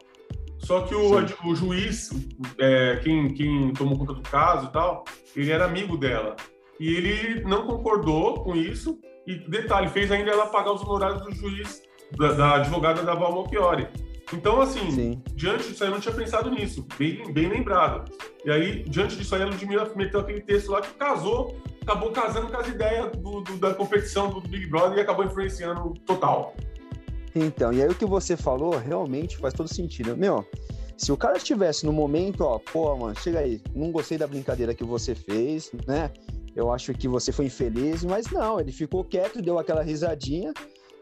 Só 0.59 0.81
que 0.81 0.93
o, 0.93 1.15
o 1.43 1.55
juiz, 1.55 2.11
é, 2.59 2.97
quem, 2.97 3.33
quem 3.33 3.73
tomou 3.73 3.97
conta 3.97 4.13
do 4.13 4.21
caso 4.21 4.67
e 4.67 4.71
tal, 4.71 5.05
ele 5.35 5.49
era 5.49 5.65
amigo 5.65 5.97
dela. 5.97 6.35
E 6.79 6.93
ele 6.93 7.41
não 7.45 7.65
concordou 7.65 8.43
com 8.43 8.55
isso 8.55 8.99
e 9.29 9.37
detalhe, 9.47 9.87
fez 9.89 10.11
ainda 10.11 10.31
ela 10.31 10.47
pagar 10.47 10.73
os 10.73 10.81
honorários 10.81 11.21
do 11.21 11.31
juiz, 11.35 11.83
da, 12.17 12.31
da 12.31 12.55
advogada 12.55 13.03
da 13.03 13.13
Val 13.13 13.31
Malchiori. 13.31 13.87
Então, 14.33 14.59
assim, 14.59 14.91
Sim. 14.91 15.23
diante 15.35 15.69
disso 15.69 15.83
aí, 15.83 15.89
eu 15.89 15.93
não 15.93 16.01
tinha 16.01 16.13
pensado 16.13 16.49
nisso, 16.49 16.85
bem, 16.97 17.31
bem 17.31 17.47
lembrado. 17.47 18.11
E 18.43 18.49
aí, 18.49 18.83
diante 18.83 19.15
disso 19.15 19.35
aí, 19.35 19.43
a 19.43 19.45
Ludmilla 19.45 19.91
meteu 19.95 20.19
aquele 20.19 20.41
texto 20.41 20.71
lá 20.71 20.81
que 20.81 20.91
casou, 20.95 21.55
acabou 21.81 22.11
casando 22.11 22.47
com 22.47 22.57
as 22.57 22.67
ideias 22.67 23.11
do, 23.17 23.41
do, 23.41 23.57
da 23.57 23.73
competição 23.75 24.31
do 24.31 24.41
Big 24.41 24.65
Brother 24.67 24.97
e 24.97 25.01
acabou 25.01 25.25
influenciando 25.25 25.93
total. 26.07 26.55
Então, 27.35 27.71
e 27.71 27.83
aí 27.83 27.87
o 27.87 27.95
que 27.95 28.05
você 28.05 28.35
falou 28.35 28.77
realmente 28.77 29.37
faz 29.37 29.53
todo 29.53 29.71
sentido. 29.71 30.17
Meu, 30.17 30.43
se 30.97 31.11
o 31.11 31.17
cara 31.17 31.37
estivesse 31.37 31.85
no 31.85 31.93
momento, 31.93 32.43
ó, 32.43 32.57
pô, 32.57 32.95
mano, 32.95 33.15
chega 33.19 33.39
aí, 33.39 33.61
não 33.75 33.91
gostei 33.91 34.17
da 34.17 34.25
brincadeira 34.25 34.73
que 34.73 34.83
você 34.83 35.13
fez, 35.13 35.71
né? 35.87 36.11
Eu 36.55 36.71
acho 36.71 36.93
que 36.93 37.07
você 37.07 37.31
foi 37.31 37.45
infeliz, 37.45 38.03
mas 38.03 38.29
não, 38.31 38.59
ele 38.59 38.71
ficou 38.71 39.03
quieto, 39.03 39.41
deu 39.41 39.57
aquela 39.59 39.81
risadinha, 39.81 40.53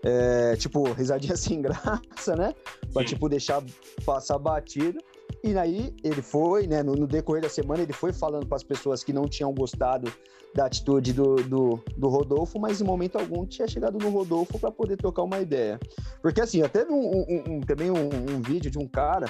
é, 0.03 0.55
tipo, 0.55 0.83
risadinha 0.91 1.35
sem 1.37 1.61
graça, 1.61 2.35
né? 2.35 2.53
Pra, 2.93 3.01
Sim. 3.01 3.09
tipo, 3.09 3.29
deixar 3.29 3.63
passar 4.05 4.37
batido. 4.37 4.99
E 5.47 5.57
aí 5.57 5.95
ele 6.03 6.21
foi, 6.21 6.67
né, 6.67 6.83
no, 6.83 6.93
no 6.93 7.07
decorrer 7.07 7.41
da 7.41 7.49
semana, 7.49 7.81
ele 7.81 7.93
foi 7.93 8.11
falando 8.11 8.45
para 8.45 8.57
as 8.57 8.63
pessoas 8.63 9.03
que 9.03 9.13
não 9.13 9.27
tinham 9.27 9.53
gostado 9.53 10.11
da 10.53 10.65
atitude 10.65 11.13
do, 11.13 11.35
do, 11.35 11.83
do, 11.95 12.07
Rodolfo, 12.09 12.59
mas 12.59 12.81
em 12.81 12.83
momento 12.83 13.17
algum 13.17 13.45
tinha 13.45 13.67
chegado 13.67 13.97
no 13.97 14.09
Rodolfo 14.09 14.59
para 14.59 14.71
poder 14.71 14.97
trocar 14.97 15.23
uma 15.23 15.39
ideia. 15.39 15.79
Porque 16.21 16.41
assim, 16.41 16.61
até 16.63 16.85
um, 16.85 16.95
um, 16.95 17.43
um, 17.47 17.61
também 17.61 17.91
um, 17.91 18.07
um, 18.07 18.41
vídeo 18.41 18.69
de 18.69 18.77
um 18.77 18.87
cara 18.87 19.27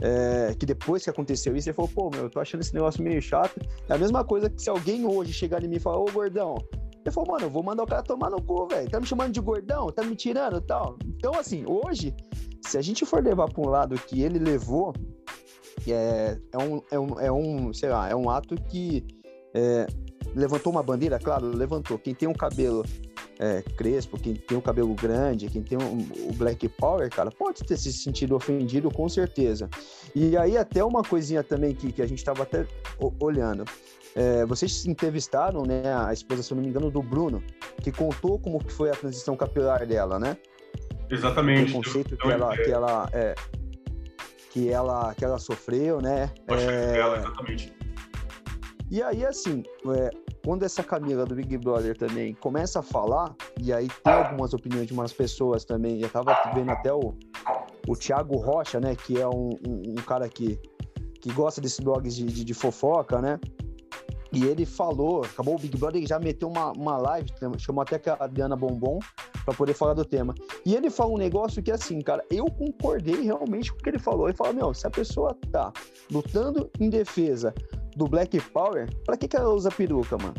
é, 0.00 0.54
que 0.58 0.66
depois 0.66 1.04
que 1.04 1.10
aconteceu 1.10 1.54
isso, 1.54 1.68
ele 1.68 1.76
falou, 1.76 1.90
pô, 1.94 2.10
meu, 2.10 2.24
eu 2.24 2.30
tô 2.30 2.40
achando 2.40 2.62
esse 2.62 2.74
negócio 2.74 3.02
meio 3.02 3.20
chato. 3.20 3.60
É 3.88 3.94
a 3.94 3.98
mesma 3.98 4.24
coisa 4.24 4.48
que 4.48 4.60
se 4.60 4.70
alguém 4.70 5.06
hoje 5.06 5.32
chegar 5.32 5.62
em 5.62 5.68
mim 5.68 5.76
e 5.76 5.80
falar, 5.80 5.98
ô 5.98 6.06
gordão, 6.06 6.56
ele 7.04 7.14
falou, 7.14 7.32
mano, 7.32 7.46
eu 7.46 7.50
vou 7.50 7.62
mandar 7.62 7.82
o 7.82 7.86
cara 7.86 8.02
tomar 8.02 8.30
no 8.30 8.42
cu, 8.42 8.66
velho. 8.66 8.90
Tá 8.90 8.98
me 8.98 9.06
chamando 9.06 9.32
de 9.32 9.40
gordão, 9.40 9.86
tá 9.88 10.02
me 10.02 10.16
tirando 10.16 10.60
tal. 10.60 10.98
Então, 11.16 11.34
assim, 11.34 11.64
hoje, 11.66 12.14
se 12.66 12.76
a 12.76 12.82
gente 12.82 13.06
for 13.06 13.22
levar 13.22 13.48
para 13.48 13.62
um 13.62 13.68
lado 13.68 13.94
que 13.96 14.22
ele 14.22 14.38
levou, 14.38 14.92
é, 15.88 16.38
é, 16.52 16.58
um, 16.58 16.82
é, 16.90 16.98
um, 16.98 17.20
é 17.20 17.32
um, 17.32 17.72
sei 17.72 17.88
lá, 17.88 18.08
é 18.08 18.14
um 18.14 18.28
ato 18.28 18.54
que 18.54 19.04
é, 19.54 19.86
levantou 20.34 20.72
uma 20.72 20.82
bandeira, 20.82 21.18
claro, 21.18 21.46
levantou. 21.46 21.98
Quem 21.98 22.14
tem 22.14 22.28
um 22.28 22.34
cabelo 22.34 22.84
é, 23.38 23.62
crespo, 23.62 24.18
quem 24.18 24.34
tem 24.34 24.56
o 24.56 24.62
cabelo 24.62 24.94
grande, 24.94 25.48
quem 25.48 25.62
tem 25.62 25.78
um, 25.78 26.06
o 26.28 26.32
Black 26.34 26.68
Power, 26.68 27.08
cara, 27.10 27.30
pode 27.30 27.64
ter 27.64 27.76
se 27.76 27.92
sentido 27.92 28.36
ofendido 28.36 28.90
com 28.90 29.08
certeza. 29.08 29.68
E 30.14 30.36
aí 30.36 30.56
até 30.56 30.84
uma 30.84 31.02
coisinha 31.02 31.42
também 31.42 31.74
que, 31.74 31.92
que 31.92 32.02
a 32.02 32.06
gente 32.06 32.18
estava 32.18 32.42
até 32.42 32.66
olhando. 33.20 33.64
É, 34.14 34.44
vocês 34.44 34.84
entrevistaram, 34.86 35.62
né, 35.62 35.94
a 35.94 36.12
esposa, 36.12 36.42
se 36.42 36.52
eu 36.52 36.56
não 36.56 36.62
me 36.62 36.68
engano, 36.68 36.90
do 36.90 37.00
Bruno, 37.00 37.42
que 37.82 37.92
contou 37.92 38.38
como 38.38 38.58
que 38.58 38.72
foi 38.72 38.90
a 38.90 38.94
transição 38.94 39.36
capilar 39.36 39.86
dela, 39.86 40.18
né? 40.18 40.36
Exatamente. 41.08 41.70
O 41.70 41.76
conceito 41.76 42.16
que 42.16 42.28
ela, 42.28 42.56
que 42.56 42.70
ela, 42.70 43.08
é, 43.12 43.34
que 44.50 44.68
ela, 44.68 45.14
que 45.14 45.24
ela 45.24 45.38
sofreu, 45.38 46.00
né? 46.00 46.30
É... 46.48 46.92
Dela, 46.92 47.18
exatamente. 47.18 47.72
E 48.90 49.00
aí, 49.02 49.24
assim, 49.24 49.62
é, 49.96 50.10
quando 50.44 50.64
essa 50.64 50.82
Camila 50.82 51.24
do 51.24 51.34
Big 51.34 51.56
Brother 51.58 51.96
também 51.96 52.34
começa 52.34 52.80
a 52.80 52.82
falar, 52.82 53.34
e 53.60 53.72
aí 53.72 53.88
tem 54.02 54.12
algumas 54.12 54.52
opiniões 54.52 54.88
de 54.88 54.92
umas 54.92 55.12
pessoas 55.12 55.64
também, 55.64 56.00
eu 56.02 56.08
tava 56.08 56.36
vendo 56.52 56.70
até 56.70 56.92
o, 56.92 57.14
o 57.86 57.96
Thiago 57.96 58.36
Rocha, 58.36 58.80
né, 58.80 58.96
que 58.96 59.20
é 59.20 59.28
um, 59.28 59.50
um, 59.66 59.82
um 59.90 60.02
cara 60.02 60.28
que, 60.28 60.58
que 61.20 61.32
gosta 61.32 61.60
desses 61.60 61.78
blogs 61.78 62.16
de, 62.16 62.24
de, 62.24 62.44
de, 62.44 62.54
fofoca, 62.54 63.20
né, 63.20 63.38
e 64.32 64.44
ele 64.44 64.64
falou, 64.64 65.24
acabou 65.24 65.56
o 65.56 65.58
Big 65.58 65.76
Brother, 65.76 65.98
ele 65.98 66.06
já 66.06 66.18
meteu 66.18 66.48
uma, 66.48 66.72
uma 66.72 66.96
live, 66.98 67.28
chamou 67.58 67.82
até 67.82 68.00
a 68.10 68.24
Adriana 68.24 68.56
Bombom 68.56 69.00
para 69.44 69.54
poder 69.54 69.74
falar 69.74 69.94
do 69.94 70.04
tema. 70.04 70.34
E 70.64 70.74
ele 70.74 70.88
fala 70.90 71.10
um 71.10 71.18
negócio 71.18 71.62
que, 71.62 71.72
assim, 71.72 72.00
cara, 72.00 72.24
eu 72.30 72.44
concordei 72.46 73.22
realmente 73.22 73.72
com 73.72 73.78
o 73.78 73.82
que 73.82 73.90
ele 73.90 73.98
falou. 73.98 74.28
Ele 74.28 74.36
falou, 74.36 74.54
meu, 74.54 74.74
se 74.74 74.86
a 74.86 74.90
pessoa 74.90 75.36
tá 75.50 75.72
lutando 76.10 76.70
em 76.78 76.88
defesa 76.88 77.52
do 77.96 78.06
Black 78.06 78.40
Power, 78.52 78.88
pra 79.04 79.16
que, 79.16 79.26
que 79.26 79.36
ela 79.36 79.52
usa 79.52 79.70
peruca, 79.70 80.16
mano? 80.16 80.34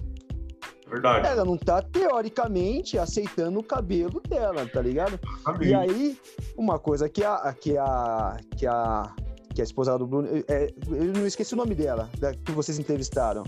Verdade. 0.88 1.28
Ela 1.28 1.46
não 1.46 1.58
tá, 1.58 1.82
teoricamente, 1.82 2.98
aceitando 2.98 3.60
o 3.60 3.64
cabelo 3.64 4.22
dela, 4.28 4.66
tá 4.68 4.82
ligado? 4.82 5.20
Exatamente. 5.24 5.70
E 5.70 5.74
aí, 5.74 6.18
uma 6.58 6.78
coisa 6.78 7.08
que 7.08 7.24
a, 7.24 7.54
que 7.54 7.78
a, 7.78 8.38
que 8.58 8.68
a, 8.68 9.16
que 9.54 9.62
a 9.62 9.64
esposa 9.64 9.98
do 9.98 10.06
Bruno. 10.06 10.28
É, 10.48 10.70
eu 10.90 11.14
não 11.14 11.26
esqueci 11.26 11.54
o 11.54 11.58
nome 11.58 11.76
dela, 11.76 12.10
da, 12.20 12.34
que 12.34 12.52
vocês 12.52 12.78
entrevistaram, 12.78 13.44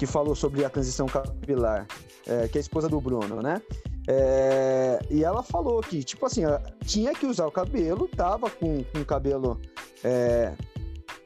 que 0.00 0.06
falou 0.06 0.34
sobre 0.34 0.64
a 0.64 0.70
transição 0.70 1.04
capilar, 1.04 1.86
é, 2.26 2.48
que 2.48 2.56
é 2.56 2.58
a 2.58 2.62
esposa 2.62 2.88
do 2.88 2.98
Bruno, 2.98 3.42
né? 3.42 3.60
É, 4.08 4.98
e 5.10 5.22
ela 5.22 5.42
falou 5.42 5.82
que, 5.82 6.02
tipo 6.02 6.24
assim, 6.24 6.40
tinha 6.86 7.12
que 7.12 7.26
usar 7.26 7.46
o 7.46 7.52
cabelo, 7.52 8.08
tava 8.08 8.48
com, 8.48 8.82
com 8.82 9.00
o 9.00 9.04
cabelo. 9.04 9.60
É, 10.02 10.54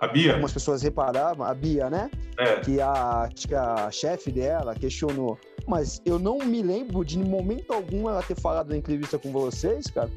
a 0.00 0.08
Bia? 0.08 0.32
Algumas 0.32 0.52
pessoas 0.52 0.82
reparavam, 0.82 1.46
a 1.46 1.54
Bia, 1.54 1.88
né? 1.88 2.10
É. 2.36 2.56
Que 2.62 2.80
a, 2.80 3.30
a 3.86 3.90
chefe 3.92 4.32
dela 4.32 4.74
questionou. 4.74 5.38
Mas 5.68 6.02
eu 6.04 6.18
não 6.18 6.38
me 6.38 6.60
lembro 6.60 7.04
de, 7.04 7.16
momento 7.16 7.72
algum, 7.72 8.08
ela 8.08 8.24
ter 8.24 8.34
falado 8.34 8.70
na 8.70 8.76
entrevista 8.76 9.16
com 9.20 9.30
vocês, 9.30 9.86
cara, 9.86 10.10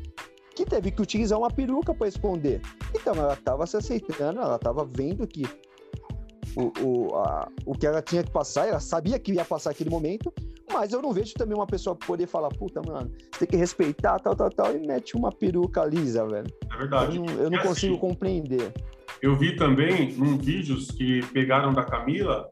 que 0.56 0.66
teve 0.66 0.90
que 0.90 1.02
utilizar 1.04 1.38
uma 1.38 1.52
peruca 1.52 1.94
para 1.94 2.08
esconder. 2.08 2.60
Então 2.96 3.14
ela 3.14 3.36
estava 3.36 3.68
se 3.68 3.78
aceitando, 3.78 4.42
ela 4.42 4.56
estava 4.56 4.84
vendo 4.84 5.28
que 5.28 5.46
o, 6.58 6.74
o, 6.82 7.16
a, 7.16 7.48
o 7.66 7.74
que 7.74 7.86
ela 7.86 8.02
tinha 8.02 8.24
que 8.24 8.32
passar, 8.32 8.68
ela 8.68 8.80
sabia 8.80 9.20
que 9.20 9.32
ia 9.32 9.46
passar 9.46 9.70
aquele 9.70 9.92
momento, 9.92 10.34
mas 10.74 10.92
eu 10.92 11.02
não 11.02 11.14
vejo 11.14 11.34
também 11.36 11.56
uma 11.56 11.68
pessoa 11.68 11.96
poder 11.96 12.26
falar, 12.26 12.50
puta, 12.50 12.82
mano, 12.82 13.12
você 13.32 13.46
tem 13.46 13.48
que 13.48 13.56
respeitar, 13.56 14.20
tal, 14.20 14.36
tal, 14.36 14.50
tal, 14.50 14.76
e 14.76 14.80
mete 14.80 15.16
uma 15.16 15.32
peruca 15.32 15.86
lisa, 15.86 16.26
velho. 16.26 16.52
É 16.74 16.78
verdade. 16.78 17.18
Eu 17.18 17.24
não, 17.24 17.34
eu 17.36 17.50
não 17.52 17.60
consigo 17.60 17.94
assim, 17.94 18.02
compreender. 18.02 18.74
Eu 19.22 19.36
vi 19.36 19.56
também 19.56 20.14
num 20.14 20.38
vídeos 20.38 20.90
que 20.90 21.24
pegaram 21.28 21.72
da 21.74 21.84
Camila, 21.84 22.50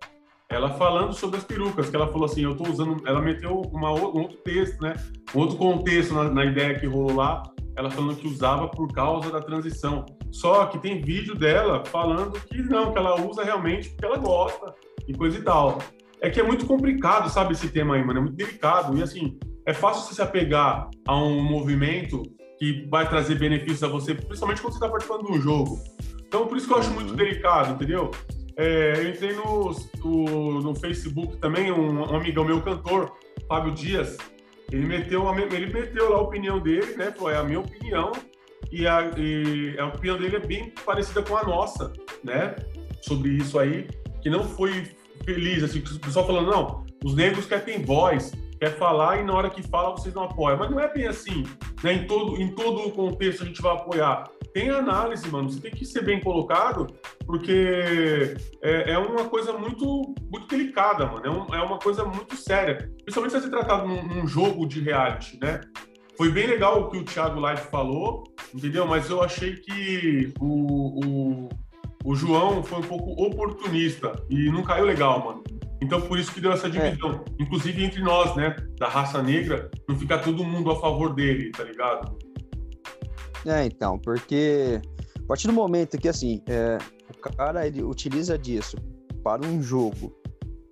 ela 0.50 0.70
falando 0.76 1.14
sobre 1.14 1.38
as 1.38 1.44
perucas, 1.44 1.90
que 1.90 1.96
ela 1.96 2.08
falou 2.08 2.26
assim, 2.26 2.44
eu 2.44 2.56
tô 2.56 2.70
usando, 2.70 3.02
ela 3.08 3.22
meteu 3.22 3.62
uma, 3.74 3.92
um 3.92 4.22
outro 4.22 4.38
texto, 4.38 4.80
né? 4.82 4.94
Um 5.34 5.40
outro 5.40 5.58
contexto 5.58 6.14
na, 6.14 6.30
na 6.30 6.46
ideia 6.46 6.80
que 6.80 6.86
rolou 6.86 7.16
lá, 7.16 7.42
ela 7.76 7.90
falando 7.90 8.16
que 8.16 8.28
usava 8.28 8.68
por 8.68 8.94
causa 8.94 9.32
da 9.32 9.42
transição. 9.42 10.06
Só 10.32 10.66
que 10.66 10.80
tem 10.80 11.02
vídeo 11.02 11.36
dela 11.36 11.84
falando 11.86 12.40
que 12.40 12.62
não, 12.62 12.92
que 12.92 12.98
ela 12.98 13.20
usa 13.22 13.44
realmente 13.44 13.90
porque 13.90 14.06
ela 14.06 14.18
gosta 14.18 14.74
e 15.08 15.14
coisa 15.14 15.38
e 15.38 15.42
tal. 15.42 15.80
É 16.22 16.30
que 16.30 16.40
é 16.40 16.44
muito 16.44 16.66
complicado, 16.66 17.30
sabe, 17.30 17.54
esse 17.54 17.70
tema 17.70 17.96
aí, 17.96 18.04
mano, 18.04 18.20
é 18.20 18.22
muito 18.24 18.36
delicado. 18.36 18.98
E 18.98 19.04
assim, 19.04 19.38
é 19.66 19.74
fácil 19.74 20.04
você 20.04 20.16
se 20.16 20.22
apegar 20.22 20.90
a 21.08 21.18
um 21.18 21.42
movimento 21.44 22.24
que 22.58 22.88
vai 22.90 23.08
trazer 23.08 23.36
benefícios 23.36 23.84
a 23.84 23.88
você, 23.88 24.16
principalmente 24.16 24.62
quando 24.62 24.74
você 24.74 24.78
está 24.78 24.90
participando 24.90 25.26
de 25.26 25.32
um 25.34 25.42
jogo. 25.42 25.80
Então, 26.28 26.48
por 26.48 26.58
isso 26.58 26.68
que 26.68 26.74
eu 26.74 26.78
acho 26.78 26.92
muito 26.92 27.12
uhum. 27.12 27.16
delicado, 27.16 27.74
entendeu? 27.74 28.12
É, 28.58 28.94
eu 28.98 29.10
entrei 29.10 29.34
no, 29.34 29.76
no, 30.04 30.62
no, 30.62 30.76
Facebook 30.76 31.38
também, 31.38 31.72
um, 31.72 32.00
um 32.00 32.16
amigão 32.16 32.46
meu, 32.46 32.62
cantor, 32.62 33.12
Fábio 33.48 33.74
Dias, 33.74 34.18
ele 34.72 34.86
meteu, 34.86 35.24
ele 35.52 35.74
meteu 35.74 36.10
lá 36.10 36.18
a 36.18 36.22
opinião 36.22 36.60
dele, 36.60 36.96
né? 36.96 37.14
Foi 37.18 37.34
é 37.34 37.38
a 37.38 37.44
minha 37.44 37.60
opinião, 37.60 38.12
e 38.76 38.86
a, 38.86 39.10
e 39.18 39.80
a 39.80 39.86
opinião 39.86 40.18
dele 40.18 40.36
é 40.36 40.40
bem 40.40 40.74
parecida 40.86 41.22
com 41.22 41.38
a 41.38 41.44
nossa, 41.44 41.94
né? 42.22 42.56
Sobre 43.02 43.30
isso 43.30 43.58
aí, 43.58 43.88
que 44.22 44.30
não 44.30 44.44
foi 44.44 44.92
feliz, 45.24 45.64
assim, 45.64 45.80
o 45.80 46.00
pessoal 46.00 46.28
falando, 46.28 46.52
não, 46.52 46.86
os 47.04 47.16
negros 47.16 47.46
querem 47.46 47.86
voz, 47.86 48.34
quer 48.60 48.78
falar 48.78 49.22
e 49.22 49.24
na 49.24 49.34
hora 49.34 49.50
que 49.50 49.64
fala 49.64 49.92
vocês 49.92 50.14
não 50.14 50.24
apoiam. 50.24 50.58
Mas 50.58 50.70
não 50.70 50.80
é 50.80 50.92
bem 50.92 51.08
assim, 51.08 51.44
né? 51.82 51.94
Em 51.94 52.06
todo, 52.06 52.36
em 52.42 52.54
todo 52.54 52.88
o 52.88 52.92
contexto 52.92 53.44
a 53.44 53.46
gente 53.46 53.62
vai 53.62 53.74
apoiar. 53.74 54.30
Tem 54.54 54.70
análise, 54.70 55.26
mano. 55.30 55.50
Você 55.50 55.62
tem 55.62 55.72
que 55.72 55.86
ser 55.86 56.04
bem 56.04 56.20
colocado, 56.20 56.88
porque 57.26 58.36
é, 58.62 58.92
é 58.92 58.98
uma 58.98 59.26
coisa 59.26 59.54
muito, 59.54 60.14
muito 60.30 60.48
delicada, 60.48 61.06
mano. 61.06 61.26
É, 61.26 61.30
um, 61.30 61.56
é, 61.56 61.62
uma 61.62 61.80
coisa 61.80 62.04
muito 62.04 62.36
séria. 62.36 62.92
Principalmente 63.04 63.32
se 63.32 63.42
você 63.42 63.50
tratado 63.50 63.88
num, 63.88 64.04
num 64.04 64.28
jogo 64.28 64.66
de 64.66 64.82
reality, 64.82 65.40
né? 65.42 65.62
Foi 66.18 66.32
bem 66.32 66.48
legal 66.48 66.82
o 66.82 66.90
que 66.90 66.98
o 66.98 67.04
Thiago 67.04 67.40
Live 67.40 67.64
falou, 67.64 68.24
entendeu? 68.54 68.88
Mas 68.88 69.10
eu 69.10 69.22
achei 69.22 69.56
que 69.58 70.34
o, 70.40 71.06
o, 71.06 71.50
o 72.06 72.16
João 72.16 72.64
foi 72.64 72.80
um 72.80 72.88
pouco 72.88 73.12
oportunista 73.22 74.14
e 74.30 74.50
não 74.50 74.64
caiu 74.64 74.86
legal, 74.86 75.26
mano. 75.26 75.44
Então, 75.82 76.02
por 76.02 76.18
isso 76.18 76.34
que 76.34 76.40
deu 76.40 76.52
essa 76.52 76.70
divisão. 76.70 77.24
É. 77.40 77.44
Inclusive 77.44 77.84
entre 77.84 78.02
nós, 78.02 78.36
né, 78.36 78.56
da 78.80 78.88
raça 78.88 79.22
negra, 79.22 79.70
não 79.88 79.96
fica 79.98 80.18
todo 80.18 80.44
mundo 80.44 80.72
a 80.72 80.80
favor 80.80 81.14
dele, 81.14 81.52
tá 81.52 81.64
ligado? 81.64 82.18
É, 83.46 83.66
então, 83.66 84.00
porque 84.00 84.82
a 85.20 85.28
partir 85.28 85.48
do 85.48 85.54
momento 85.54 85.98
que, 85.98 86.08
assim, 86.08 86.42
é, 86.48 86.78
o 87.10 87.32
cara 87.36 87.68
ele 87.68 87.84
utiliza 87.84 88.38
disso 88.38 88.78
para 89.24 89.46
um 89.46 89.62
jogo, 89.62 90.16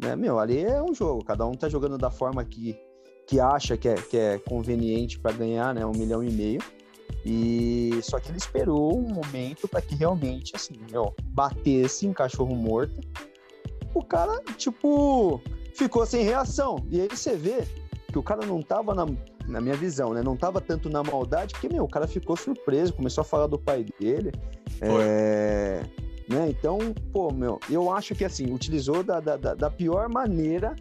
né, 0.01 0.15
meu, 0.15 0.39
ali 0.39 0.63
é 0.63 0.81
um 0.81 0.93
jogo, 0.93 1.23
cada 1.23 1.45
um 1.45 1.53
tá 1.53 1.69
jogando 1.69 1.97
da 1.97 2.09
forma 2.09 2.43
que, 2.43 2.75
que 3.33 3.39
acha 3.39 3.75
que 3.75 3.89
é, 3.89 3.95
que 3.95 4.15
é 4.15 4.37
conveniente 4.37 5.17
para 5.17 5.31
ganhar, 5.31 5.73
né, 5.73 5.83
um 5.83 5.91
milhão 5.91 6.23
e 6.23 6.29
meio. 6.29 6.61
E 7.25 7.99
só 8.03 8.19
que 8.19 8.29
ele 8.29 8.37
esperou 8.37 8.95
um 8.95 9.11
momento 9.11 9.67
para 9.67 9.81
que 9.81 9.95
realmente, 9.95 10.55
assim, 10.55 10.75
meu, 10.91 11.15
batesse 11.29 12.05
em 12.05 12.13
cachorro 12.13 12.55
morto 12.55 13.01
o 13.95 14.03
cara, 14.03 14.39
tipo, 14.55 15.41
ficou 15.73 16.05
sem 16.05 16.23
reação. 16.23 16.85
E 16.91 17.01
aí 17.01 17.07
você 17.07 17.35
vê 17.35 17.63
que 18.11 18.19
o 18.19 18.23
cara 18.23 18.45
não 18.45 18.61
tava 18.61 18.93
na, 18.93 19.07
na 19.47 19.59
minha 19.59 19.75
visão, 19.75 20.13
né? 20.13 20.21
Não 20.21 20.37
tava 20.37 20.61
tanto 20.61 20.87
na 20.87 21.01
maldade, 21.01 21.53
porque, 21.53 21.69
meu, 21.69 21.85
o 21.85 21.89
cara 21.89 22.07
ficou 22.07 22.37
surpreso, 22.37 22.93
começou 22.93 23.23
a 23.23 23.25
falar 23.25 23.47
do 23.47 23.57
pai 23.57 23.83
dele. 23.99 24.31
É, 24.79 25.83
né? 26.29 26.49
Então, 26.49 26.77
pô, 27.11 27.31
meu, 27.31 27.59
eu 27.67 27.91
acho 27.91 28.13
que 28.13 28.25
assim, 28.25 28.53
utilizou 28.53 29.03
da, 29.03 29.19
da, 29.19 29.37
da 29.37 29.69
pior 29.71 30.07
maneira 30.07 30.75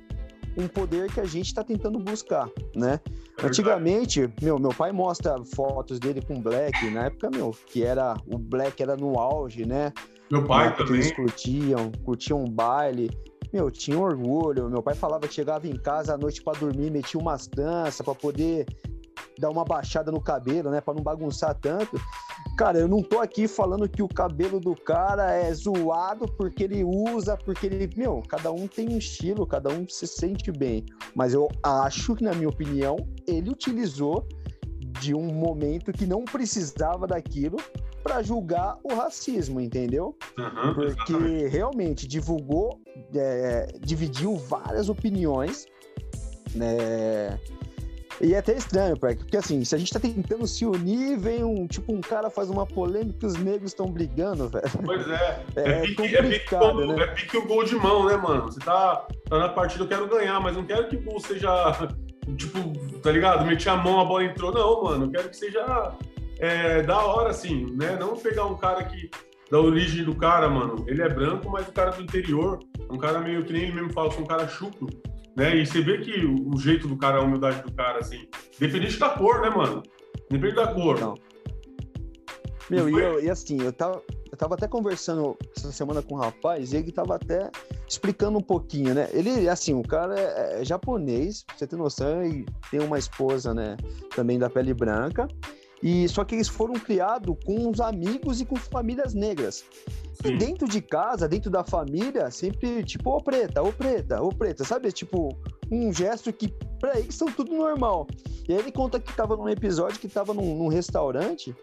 um 0.56 0.68
poder 0.68 1.10
que 1.12 1.20
a 1.20 1.24
gente 1.24 1.46
está 1.46 1.64
tentando 1.64 1.98
buscar, 1.98 2.48
né? 2.74 3.00
É 3.38 3.46
Antigamente, 3.46 4.32
meu, 4.40 4.58
meu 4.58 4.70
pai 4.70 4.92
mostra 4.92 5.36
fotos 5.54 5.98
dele 5.98 6.20
com 6.20 6.40
Black, 6.40 6.90
na 6.90 7.06
época, 7.06 7.30
meu, 7.30 7.56
que 7.66 7.82
era 7.82 8.16
o 8.26 8.38
Black 8.38 8.82
era 8.82 8.96
no 8.96 9.18
auge, 9.18 9.64
né? 9.64 9.92
Meu 10.30 10.44
pai 10.44 10.74
também. 10.76 10.94
Eles 10.94 11.12
curtiam, 11.12 11.92
curtiam 12.04 12.42
um 12.42 12.48
baile. 12.48 13.10
Meu, 13.52 13.70
tinha 13.70 13.98
orgulho. 13.98 14.70
Meu 14.70 14.82
pai 14.82 14.94
falava 14.94 15.28
que 15.28 15.34
chegava 15.34 15.66
em 15.66 15.76
casa 15.76 16.14
à 16.14 16.18
noite 16.18 16.42
para 16.42 16.58
dormir, 16.58 16.90
metia 16.90 17.20
umas 17.20 17.46
danças 17.46 18.00
para 18.00 18.14
poder 18.14 18.66
dar 19.38 19.50
uma 19.50 19.64
baixada 19.64 20.10
no 20.10 20.20
cabelo, 20.20 20.70
né, 20.70 20.80
para 20.80 20.94
não 20.94 21.02
bagunçar 21.02 21.54
tanto. 21.54 22.00
Cara, 22.56 22.78
eu 22.78 22.86
não 22.86 23.02
tô 23.02 23.18
aqui 23.18 23.48
falando 23.48 23.88
que 23.88 24.02
o 24.02 24.08
cabelo 24.08 24.60
do 24.60 24.74
cara 24.74 25.32
é 25.32 25.52
zoado 25.54 26.26
porque 26.36 26.64
ele 26.64 26.84
usa, 26.84 27.36
porque 27.36 27.66
ele, 27.66 27.88
meu, 27.96 28.22
cada 28.28 28.52
um 28.52 28.68
tem 28.68 28.90
um 28.90 28.98
estilo, 28.98 29.46
cada 29.46 29.70
um 29.70 29.88
se 29.88 30.06
sente 30.06 30.52
bem. 30.52 30.84
Mas 31.14 31.32
eu 31.32 31.48
acho 31.62 32.14
que 32.14 32.22
na 32.22 32.32
minha 32.34 32.48
opinião, 32.48 32.96
ele 33.26 33.50
utilizou 33.50 34.26
de 35.00 35.14
um 35.14 35.32
momento 35.32 35.92
que 35.92 36.06
não 36.06 36.24
precisava 36.24 37.06
daquilo 37.06 37.56
para 38.02 38.22
julgar 38.22 38.78
o 38.82 38.94
racismo, 38.94 39.60
entendeu? 39.60 40.16
Uhum, 40.38 40.74
Porque 40.74 41.12
exatamente. 41.12 41.46
realmente 41.46 42.06
divulgou, 42.06 42.80
é, 43.14 43.66
dividiu 43.80 44.36
várias 44.36 44.88
opiniões, 44.88 45.66
né? 46.54 47.38
E 48.22 48.34
é 48.34 48.38
até 48.38 48.54
estranho, 48.54 48.96
porque 48.96 49.36
assim, 49.36 49.64
se 49.64 49.74
a 49.74 49.78
gente 49.78 49.92
tá 49.92 49.98
tentando 49.98 50.46
se 50.46 50.64
unir, 50.64 51.18
vem 51.18 51.42
um, 51.42 51.66
tipo, 51.66 51.92
um 51.92 52.00
cara 52.00 52.30
faz 52.30 52.48
uma 52.48 52.64
polêmica 52.64 53.18
que 53.18 53.26
os 53.26 53.34
negros 53.34 53.72
estão 53.72 53.90
brigando, 53.90 54.48
velho. 54.48 54.70
Pois 54.84 55.08
é. 55.08 55.44
É, 55.56 55.70
é, 55.70 55.80
pique, 55.80 56.16
é 56.16 56.22
pique, 56.22 56.48
como, 56.48 56.86
né? 56.86 57.02
É 57.02 57.06
pique 57.08 57.36
o 57.36 57.46
gol 57.48 57.64
de 57.64 57.74
mão, 57.74 58.06
né, 58.06 58.16
mano? 58.16 58.44
Você 58.44 58.60
tá, 58.60 59.08
tá 59.28 59.38
na 59.38 59.48
partida, 59.48 59.82
eu 59.82 59.88
quero 59.88 60.08
ganhar, 60.08 60.38
mas 60.38 60.56
não 60.56 60.64
quero 60.64 60.88
que 60.88 60.94
o 60.94 61.02
gol 61.02 61.18
seja, 61.18 61.50
tipo, 62.36 62.60
tá 63.00 63.10
ligado? 63.10 63.44
Meti 63.44 63.68
a 63.68 63.76
mão, 63.76 63.98
a 63.98 64.04
bola 64.04 64.24
entrou. 64.24 64.52
Não, 64.52 64.84
mano, 64.84 65.06
eu 65.06 65.10
quero 65.10 65.28
que 65.28 65.36
seja 65.36 65.92
é, 66.38 66.80
da 66.82 67.04
hora, 67.04 67.30
assim, 67.30 67.66
né? 67.76 67.96
Não 67.98 68.16
pegar 68.16 68.44
um 68.44 68.56
cara 68.56 68.84
que. 68.84 69.10
Da 69.50 69.60
origem 69.60 70.02
do 70.04 70.14
cara, 70.14 70.48
mano. 70.48 70.82
Ele 70.88 71.02
é 71.02 71.08
branco, 71.08 71.50
mas 71.50 71.68
o 71.68 71.72
cara 71.72 71.90
do 71.90 72.00
interior. 72.00 72.60
Um 72.88 72.96
cara 72.96 73.20
meio 73.20 73.44
que 73.44 73.52
nem 73.52 73.64
ele 73.64 73.72
mesmo 73.72 73.92
fala, 73.92 74.08
um 74.18 74.24
cara 74.24 74.48
chucro. 74.48 74.86
Né? 75.36 75.56
E 75.56 75.66
você 75.66 75.80
vê 75.80 75.98
que 75.98 76.24
o, 76.24 76.58
jeito 76.58 76.86
do 76.86 76.96
cara, 76.96 77.18
a 77.18 77.22
humildade 77.22 77.62
do 77.62 77.72
cara, 77.72 77.98
assim. 77.98 78.28
Dependente 78.58 78.98
da 78.98 79.10
cor, 79.10 79.40
né, 79.40 79.50
mano? 79.50 79.82
Depende 80.30 80.54
da 80.54 80.72
cor. 80.72 81.00
Não. 81.00 81.14
Meu, 82.70 82.88
e, 82.88 82.92
eu, 82.92 83.22
e 83.22 83.30
assim, 83.30 83.60
eu 83.60 83.72
tava, 83.72 84.02
eu 84.30 84.36
tava 84.36 84.54
até 84.54 84.66
conversando 84.66 85.36
essa 85.56 85.72
semana 85.72 86.00
com 86.00 86.14
um 86.14 86.18
rapaz 86.18 86.72
e 86.72 86.76
ele 86.76 86.92
tava 86.92 87.16
até 87.16 87.50
explicando 87.88 88.38
um 88.38 88.42
pouquinho, 88.42 88.94
né? 88.94 89.08
Ele, 89.12 89.48
assim, 89.48 89.74
o 89.74 89.82
cara 89.82 90.18
é, 90.18 90.62
é 90.62 90.64
japonês, 90.64 91.44
pra 91.44 91.56
você 91.56 91.66
ter 91.66 91.76
noção, 91.76 92.24
e 92.24 92.46
tem 92.70 92.80
uma 92.80 92.98
esposa, 92.98 93.52
né, 93.52 93.76
também 94.14 94.38
da 94.38 94.48
pele 94.48 94.72
branca. 94.72 95.28
E 95.82 96.08
só 96.08 96.24
que 96.24 96.36
eles 96.36 96.48
foram 96.48 96.74
criados 96.74 97.36
com 97.44 97.68
os 97.68 97.80
amigos 97.80 98.40
e 98.40 98.44
com 98.44 98.56
famílias 98.56 99.14
negras. 99.14 99.64
Sim. 100.22 100.34
E 100.34 100.38
dentro 100.38 100.68
de 100.68 100.80
casa, 100.80 101.28
dentro 101.28 101.50
da 101.50 101.64
família, 101.64 102.30
sempre 102.30 102.84
tipo, 102.84 103.10
ô 103.10 103.20
preta, 103.20 103.62
ô 103.62 103.72
preta, 103.72 104.22
ô 104.22 104.28
preta, 104.28 104.64
sabe? 104.64 104.92
Tipo, 104.92 105.36
um 105.70 105.92
gesto 105.92 106.32
que 106.32 106.48
para 106.78 106.98
eles 106.98 107.14
são 107.14 107.26
tudo 107.32 107.52
normal. 107.52 108.06
E 108.48 108.52
aí 108.52 108.58
ele 108.60 108.70
conta 108.70 109.00
que 109.00 109.12
tava 109.14 109.36
num 109.36 109.48
episódio 109.48 109.98
que 109.98 110.08
tava 110.08 110.32
num, 110.32 110.56
num 110.56 110.68
restaurante 110.68 111.54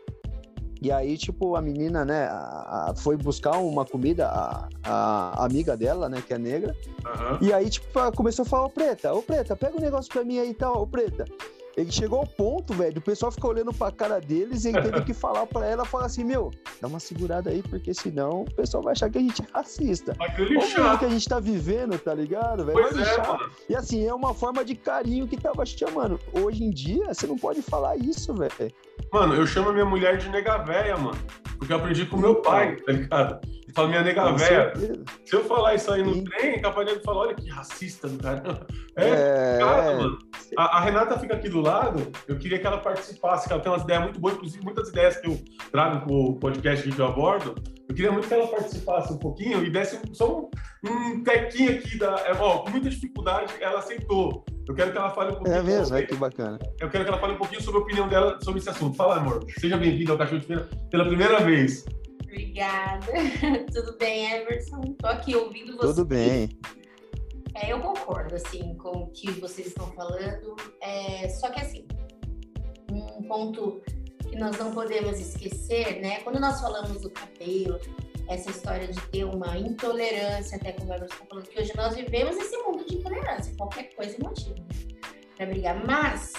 E 0.82 0.92
aí, 0.92 1.18
tipo, 1.18 1.56
a 1.56 1.62
menina, 1.62 2.06
né, 2.06 2.26
a, 2.26 2.90
a, 2.90 2.96
foi 2.96 3.18
buscar 3.18 3.58
uma 3.58 3.86
comida, 3.86 4.28
a, 4.28 4.70
a, 4.84 5.46
amiga 5.46 5.76
dela, 5.76 6.10
né, 6.10 6.22
que 6.26 6.34
é 6.34 6.38
negra. 6.38 6.76
Uhum. 7.06 7.48
E 7.48 7.54
aí, 7.54 7.70
tipo, 7.70 7.88
começou 8.16 8.44
a 8.44 8.46
falar, 8.46 8.66
ô 8.66 8.70
Preta, 8.70 9.14
ô 9.14 9.22
Preta, 9.22 9.56
pega 9.56 9.78
um 9.78 9.82
negócio 9.82 10.12
pra 10.12 10.24
mim 10.24 10.40
aí 10.40 10.50
e 10.52 10.54
tal, 10.54 10.82
ô 10.82 10.88
Preta. 10.88 11.26
Ele 11.80 11.94
chegou 11.94 12.20
ao 12.20 12.28
ponto, 12.28 12.74
velho, 12.74 12.98
o 12.98 13.02
pessoal 13.02 13.32
ficou 13.32 13.52
olhando 13.52 13.74
pra 13.74 13.90
cara 13.90 14.20
deles 14.20 14.66
e 14.66 14.68
ele 14.68 14.82
teve 14.82 15.02
que 15.06 15.14
falar 15.16 15.46
pra 15.46 15.66
ela, 15.66 15.86
falar 15.86 16.08
assim, 16.08 16.26
meu, 16.26 16.52
dá 16.82 16.90
uma 16.90 17.00
segurada 17.00 17.50
aí, 17.50 17.64
porque 17.64 17.94
senão 17.94 18.42
o 18.42 18.54
pessoal 18.54 18.84
vai 18.84 18.92
achar 18.92 19.10
que 19.10 19.18
a 19.18 19.22
gente 19.22 19.42
é 19.42 19.46
racista. 19.54 20.14
Olha 20.82 20.94
o 20.96 21.00
que 21.00 21.06
a 21.06 21.10
gente 21.10 21.30
tá 21.30 21.40
vivendo, 21.40 21.98
tá 21.98 22.14
ligado, 22.14 22.66
velho? 22.66 22.78
É, 23.70 23.72
e 23.72 23.76
assim, 23.78 24.06
é 24.06 24.14
uma 24.14 24.34
forma 24.34 24.66
de 24.66 24.76
carinho 24.76 25.26
que 25.26 25.38
tava 25.38 25.66
chamando. 25.66 26.20
Hoje 26.34 26.66
em 26.66 26.70
dia, 26.70 27.14
você 27.14 27.26
não 27.26 27.38
pode 27.38 27.62
falar 27.62 27.96
isso, 27.96 28.34
velho. 28.34 28.52
Mano, 29.14 29.34
eu 29.36 29.48
chamo 29.48 29.70
a 29.70 29.74
minha 29.74 29.86
mulher 29.86 30.18
de 30.18 30.28
nega 30.28 30.58
véia, 30.58 30.98
mano. 30.98 31.18
Porque 31.58 31.72
eu 31.72 31.78
aprendi 31.78 32.06
com 32.06 32.18
meu 32.18 32.42
pai, 32.42 32.76
tá 32.76 32.92
ligado? 32.92 33.40
Fala, 33.74 33.88
minha 33.88 34.02
nega 34.02 34.32
véia. 34.34 34.74
Se 35.26 35.36
eu 35.36 35.44
falar 35.46 35.76
isso 35.76 35.92
aí 35.92 36.04
no 36.04 36.14
Sim. 36.14 36.24
trem, 36.24 36.56
é 36.56 36.60
capaz 36.60 36.88
de 36.88 37.04
falar, 37.04 37.22
olha 37.22 37.36
que 37.36 37.50
racista 37.50 38.08
do 38.08 38.18
cara. 38.18 38.66
É, 38.96 39.10
é... 39.10 39.58
Cara, 39.60 39.96
mano. 39.96 40.18
A, 40.58 40.78
a, 40.78 40.82
Renata 40.82 41.20
fica 41.20 41.36
aqui 41.36 41.48
do 41.50 41.62
lado, 41.62 42.12
eu 42.28 42.38
queria 42.38 42.60
que 42.60 42.66
ela 42.66 42.80
participasse, 42.80 43.48
que 43.48 43.54
ela 43.54 43.62
tem 43.62 43.72
umas 43.72 43.84
ideias 43.84 44.04
muito 44.04 44.20
boas, 44.20 44.36
inclusive 44.36 44.64
muitas 44.64 44.90
ideias 44.90 45.18
que 45.18 45.28
eu 45.28 45.40
trago 45.72 46.06
com 46.06 46.14
o 46.14 46.40
podcast 46.40 46.90
que 46.90 47.00
eu 47.00 47.06
abordo. 47.06 47.56
Eu 47.88 47.96
queria 47.96 48.12
muito 48.12 48.28
que 48.28 48.34
ela 48.34 48.48
participasse 48.48 49.12
um 49.14 49.18
pouquinho 49.18 49.64
e 49.64 49.70
desse 49.70 50.00
só 50.14 50.42
um, 50.42 50.50
um 50.90 51.24
tequinho 51.24 51.72
aqui 51.72 51.98
da. 51.98 52.20
É, 52.20 52.34
ó, 52.40 52.60
com 52.60 52.70
muita 52.70 52.90
dificuldade, 52.90 53.54
ela 53.60 53.80
aceitou. 53.80 54.46
Eu 54.68 54.76
quero 54.76 54.92
que 54.92 54.98
ela 54.98 55.10
fale 55.10 55.32
um 55.32 55.36
pouquinho. 55.36 55.58
É 55.58 55.64
mesmo, 55.64 55.98
é 55.98 56.04
que 56.04 56.16
bacana. 56.16 56.60
Eu 56.80 56.90
quero 56.90 57.04
que 57.04 57.10
ela 57.10 57.20
fale 57.20 57.34
um 57.34 57.38
pouquinho 57.38 57.62
sobre 57.62 57.80
a 57.80 57.84
opinião 57.84 58.08
dela 58.08 58.38
sobre 58.44 58.60
esse 58.60 58.70
assunto. 58.70 58.96
Fala, 58.96 59.18
amor. 59.18 59.44
Seja 59.58 59.78
bem-vindo 59.78 60.12
ao 60.12 60.18
Cachorro 60.18 60.40
de 60.40 60.46
Feira 60.46 60.70
pela 60.92 61.06
primeira 61.06 61.40
vez. 61.40 61.84
Obrigada. 62.30 63.08
Tudo 63.74 63.98
bem, 63.98 64.32
Everson? 64.34 64.82
Tô 65.00 65.08
aqui 65.08 65.36
ouvindo 65.36 65.76
você. 65.76 65.88
Tudo 65.88 66.06
bem. 66.06 66.50
É, 67.56 67.74
eu 67.74 67.80
concordo, 67.82 68.36
assim, 68.36 68.76
com 68.76 68.90
o 68.90 69.08
que 69.08 69.32
vocês 69.32 69.68
estão 69.68 69.92
falando. 69.94 70.56
É, 70.80 71.28
só 71.30 71.50
que, 71.50 71.60
assim, 71.60 71.88
um 72.92 73.24
ponto 73.24 73.82
que 74.30 74.36
nós 74.38 74.58
não 74.60 74.72
podemos 74.72 75.20
esquecer, 75.20 76.00
né? 76.02 76.20
Quando 76.20 76.40
nós 76.40 76.62
falamos 76.62 77.02
do 77.02 77.10
cabelo, 77.10 77.80
essa 78.28 78.52
história 78.52 78.88
de 78.88 79.02
ter 79.08 79.24
uma 79.24 79.58
intolerância, 79.58 80.58
até 80.58 80.72
como 80.74 80.92
o 80.92 80.94
Everson 80.94 81.16
está 81.16 81.26
falando, 81.26 81.48
que 81.48 81.60
hoje 81.60 81.74
nós 81.76 81.96
vivemos 81.96 82.38
esse 82.38 82.56
mundo 82.60 82.86
de 82.86 82.96
intolerância, 82.96 83.52
qualquer 83.58 83.96
coisa 83.96 84.16
é 84.16 84.24
motivo 84.24 84.56
para 85.36 85.48
brigar. 85.48 85.84
Mas, 85.84 86.34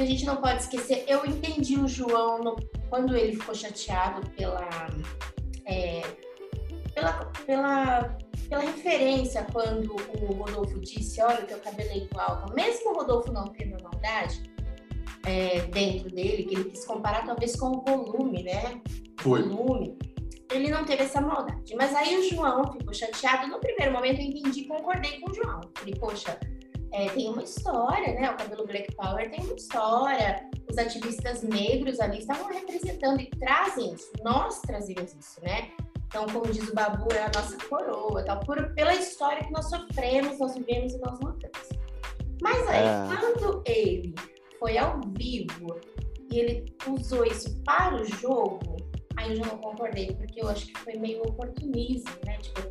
que 0.00 0.04
a 0.04 0.06
gente 0.06 0.24
não 0.24 0.36
pode 0.36 0.62
esquecer, 0.62 1.04
eu 1.06 1.26
entendi 1.26 1.78
o 1.78 1.86
João 1.86 2.42
no, 2.42 2.56
quando 2.88 3.14
ele 3.14 3.36
ficou 3.36 3.54
chateado 3.54 4.28
pela, 4.30 4.66
é, 5.66 6.00
pela, 6.94 7.12
pela, 7.44 8.18
pela 8.48 8.62
referência, 8.62 9.46
quando 9.52 9.94
o 9.94 10.32
Rodolfo 10.32 10.80
disse, 10.80 11.20
olha, 11.20 11.42
o 11.42 11.46
teu 11.46 11.58
cabelo 11.58 11.90
é 11.90 11.98
igual. 11.98 12.46
Mesmo 12.54 12.92
o 12.92 12.94
Rodolfo 12.94 13.30
não 13.30 13.44
tendo 13.48 13.76
maldade, 13.82 14.42
é, 15.26 15.60
dentro 15.66 16.08
dele, 16.08 16.44
que 16.44 16.54
ele 16.54 16.70
quis 16.70 16.86
comparar 16.86 17.26
talvez 17.26 17.54
com 17.56 17.66
o 17.66 17.82
volume, 17.82 18.42
né? 18.42 18.80
Foi. 19.18 19.42
Volume. 19.42 19.98
Ele 20.50 20.70
não 20.70 20.82
teve 20.84 21.02
essa 21.02 21.20
maldade. 21.20 21.74
Mas 21.76 21.94
aí 21.94 22.16
o 22.16 22.22
João 22.30 22.72
ficou 22.72 22.94
chateado. 22.94 23.48
No 23.48 23.60
primeiro 23.60 23.92
momento 23.92 24.20
eu 24.20 24.26
entendi, 24.26 24.64
concordei 24.64 25.20
com 25.20 25.30
o 25.30 25.34
João. 25.34 25.60
Falei, 25.76 25.94
poxa, 25.94 26.40
é, 26.92 27.08
tem 27.10 27.28
uma 27.28 27.42
história, 27.42 28.14
né? 28.14 28.30
O 28.30 28.36
cabelo 28.36 28.66
Black 28.66 28.94
Power 28.94 29.30
tem 29.30 29.44
uma 29.44 29.54
história. 29.54 30.48
Os 30.68 30.76
ativistas 30.78 31.42
negros 31.42 32.00
ali 32.00 32.18
estavam 32.18 32.48
representando 32.48 33.20
e 33.20 33.30
trazem 33.30 33.94
isso. 33.94 34.10
Nós 34.22 34.60
trazemos 34.60 35.14
isso, 35.14 35.40
né? 35.42 35.70
Então, 36.06 36.26
como 36.26 36.50
diz 36.50 36.68
o 36.68 36.74
Babu, 36.74 37.06
é 37.12 37.22
a 37.22 37.30
nossa 37.32 37.56
coroa, 37.68 38.24
tal, 38.24 38.40
por, 38.40 38.74
pela 38.74 38.92
história 38.94 39.44
que 39.44 39.52
nós 39.52 39.70
sofremos, 39.70 40.40
nós 40.40 40.54
vivemos 40.54 40.92
e 40.92 40.98
nós 40.98 41.20
lutamos. 41.20 41.68
Mas 42.42 42.68
aí, 42.68 42.84
é. 42.84 43.06
quando 43.06 43.62
ele 43.64 44.14
foi 44.58 44.76
ao 44.76 45.00
vivo 45.16 45.78
e 46.32 46.38
ele 46.38 46.76
usou 46.88 47.24
isso 47.24 47.62
para 47.62 47.94
o 47.94 48.04
jogo, 48.04 48.76
aí 49.16 49.30
eu 49.30 49.36
já 49.36 49.46
não 49.46 49.58
concordei, 49.58 50.12
porque 50.16 50.42
eu 50.42 50.48
acho 50.48 50.66
que 50.66 50.78
foi 50.80 50.94
meio 50.94 51.22
oportunismo, 51.22 52.10
né? 52.26 52.38
Tipo, 52.38 52.62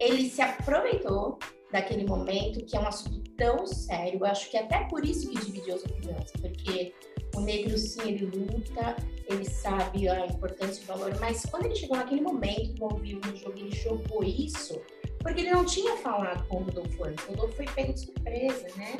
ele 0.00 0.28
se 0.28 0.42
aproveitou 0.42 1.38
daquele 1.72 2.04
momento, 2.04 2.64
que 2.64 2.76
é 2.76 2.80
um 2.80 2.86
assunto 2.86 3.22
tão 3.36 3.66
sério, 3.66 4.20
eu 4.20 4.26
acho 4.26 4.50
que 4.50 4.56
até 4.56 4.84
por 4.84 5.04
isso 5.04 5.28
que 5.30 5.40
dividiu 5.40 5.74
as 5.74 5.84
opiniões, 5.84 6.30
porque 6.40 6.94
o 7.34 7.40
negro 7.40 7.76
sim, 7.78 8.02
ele 8.02 8.26
luta, 8.26 8.94
ele 9.26 9.44
sabe 9.44 10.08
a 10.08 10.26
importância 10.26 10.80
e 10.80 10.84
o 10.84 10.86
valor, 10.86 11.18
mas 11.18 11.46
quando 11.46 11.64
ele 11.66 11.74
chegou 11.74 11.96
naquele 11.96 12.20
momento 12.20 12.84
ao 12.84 12.98
vivo 12.98 13.20
no 13.26 13.36
jogo, 13.36 13.58
ele 13.58 13.74
jogou 13.74 14.22
isso, 14.22 14.80
porque 15.20 15.40
ele 15.40 15.50
não 15.50 15.64
tinha 15.64 15.96
falado 15.96 16.46
com 16.46 16.58
o 16.58 16.64
Rodolfo 16.64 17.04
antes, 17.04 17.24
o 17.24 17.30
Rodolfo 17.30 17.56
foi 17.56 17.66
pego 17.66 17.92
de 17.94 18.00
surpresa, 18.00 18.66
né? 18.76 18.96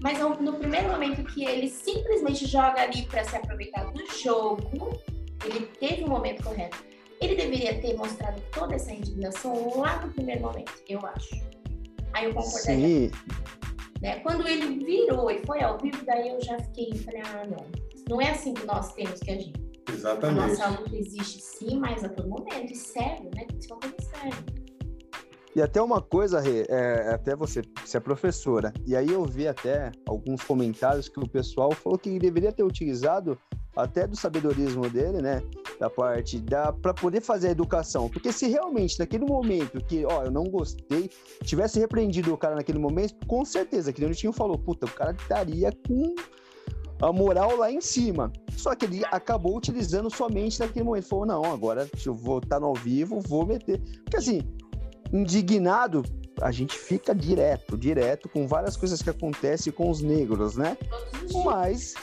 Mas 0.00 0.18
no 0.18 0.52
primeiro 0.52 0.90
momento 0.90 1.24
que 1.24 1.44
ele 1.44 1.68
simplesmente 1.68 2.46
joga 2.46 2.82
ali 2.82 3.02
para 3.06 3.24
se 3.24 3.34
aproveitar 3.34 3.90
do 3.92 4.06
jogo, 4.14 5.00
ele 5.44 5.66
teve 5.80 6.02
o 6.02 6.06
um 6.06 6.10
momento 6.10 6.44
correto. 6.44 6.84
Ele 7.20 7.34
deveria 7.34 7.80
ter 7.80 7.96
mostrado 7.96 8.40
toda 8.52 8.74
essa 8.74 8.92
indignação 8.92 9.80
lá 9.80 10.04
no 10.04 10.12
primeiro 10.12 10.42
momento, 10.42 10.72
eu 10.86 11.00
acho. 11.06 11.45
Aí 12.16 12.24
eu 12.24 12.34
concordaria. 12.34 12.88
Sim. 12.88 13.10
Né? 14.00 14.20
Quando 14.20 14.48
ele 14.48 14.82
virou 14.82 15.30
e 15.30 15.44
foi 15.44 15.62
ao 15.62 15.76
vivo, 15.78 16.02
daí 16.06 16.30
eu 16.30 16.40
já 16.40 16.58
fiquei, 16.58 16.94
falei, 16.94 17.20
ah, 17.20 17.44
não. 17.46 17.66
Não 18.08 18.20
é 18.22 18.30
assim 18.30 18.54
que 18.54 18.64
nós 18.64 18.94
temos 18.94 19.20
que 19.20 19.30
agir. 19.30 19.52
Exatamente. 19.92 20.40
A 20.40 20.46
nossa 20.46 20.80
luta 20.80 20.96
existe 20.96 21.42
sim, 21.42 21.78
mas 21.78 22.02
a 22.04 22.08
todo 22.08 22.26
momento. 22.26 22.72
E 22.72 22.74
sério, 22.74 23.30
né? 23.34 23.44
Tem 23.46 23.58
que 23.58 23.66
ser 23.66 23.72
uma 23.74 23.80
coisa 23.80 23.96
séria. 24.00 24.66
E 25.54 25.60
até 25.60 25.82
uma 25.82 26.00
coisa, 26.00 26.40
Rê, 26.40 26.64
é, 26.68 27.14
até 27.14 27.36
você, 27.36 27.62
você 27.84 27.98
é 27.98 28.00
professora, 28.00 28.72
e 28.86 28.94
aí 28.94 29.10
eu 29.10 29.24
vi 29.24 29.48
até 29.48 29.90
alguns 30.06 30.42
comentários 30.42 31.08
que 31.08 31.18
o 31.18 31.28
pessoal 31.28 31.72
falou 31.72 31.98
que 31.98 32.18
deveria 32.18 32.52
ter 32.52 32.62
utilizado 32.62 33.38
até 33.76 34.06
do 34.06 34.16
sabedorismo 34.16 34.88
dele, 34.88 35.20
né? 35.20 35.42
Da 35.78 35.90
parte 35.90 36.38
da 36.38 36.72
para 36.72 36.94
poder 36.94 37.20
fazer 37.20 37.48
a 37.48 37.50
educação. 37.50 38.08
Porque 38.08 38.32
se 38.32 38.48
realmente 38.48 38.98
naquele 38.98 39.26
momento 39.26 39.84
que, 39.84 40.04
ó, 40.06 40.24
eu 40.24 40.30
não 40.30 40.44
gostei, 40.44 41.10
tivesse 41.44 41.78
repreendido 41.78 42.32
o 42.32 42.38
cara 42.38 42.54
naquele 42.54 42.78
momento, 42.78 43.14
com 43.26 43.44
certeza, 43.44 43.92
que 43.92 44.02
o 44.02 44.14
Tinho 44.14 44.32
falou, 44.32 44.58
puta, 44.58 44.86
o 44.86 44.90
cara 44.90 45.14
estaria 45.18 45.70
com 45.86 46.14
a 47.02 47.12
moral 47.12 47.56
lá 47.56 47.70
em 47.70 47.80
cima. 47.80 48.32
Só 48.56 48.74
que 48.74 48.86
ele 48.86 49.02
acabou 49.10 49.56
utilizando 49.56 50.10
somente 50.10 50.58
naquele 50.60 50.84
momento. 50.84 51.08
Falou, 51.08 51.26
não, 51.26 51.44
agora 51.44 51.88
eu 52.04 52.14
vou 52.14 52.38
estar 52.38 52.58
no 52.58 52.66
ao 52.66 52.74
vivo, 52.74 53.20
vou 53.20 53.44
meter. 53.44 53.78
Porque 54.02 54.16
assim, 54.16 54.40
indignado, 55.12 56.02
a 56.40 56.50
gente 56.50 56.76
fica 56.76 57.14
direto, 57.14 57.76
direto 57.76 58.28
com 58.28 58.46
várias 58.46 58.76
coisas 58.76 59.02
que 59.02 59.10
acontecem 59.10 59.72
com 59.72 59.90
os 59.90 60.00
negros, 60.00 60.56
né? 60.56 60.76
Mas 61.44 61.94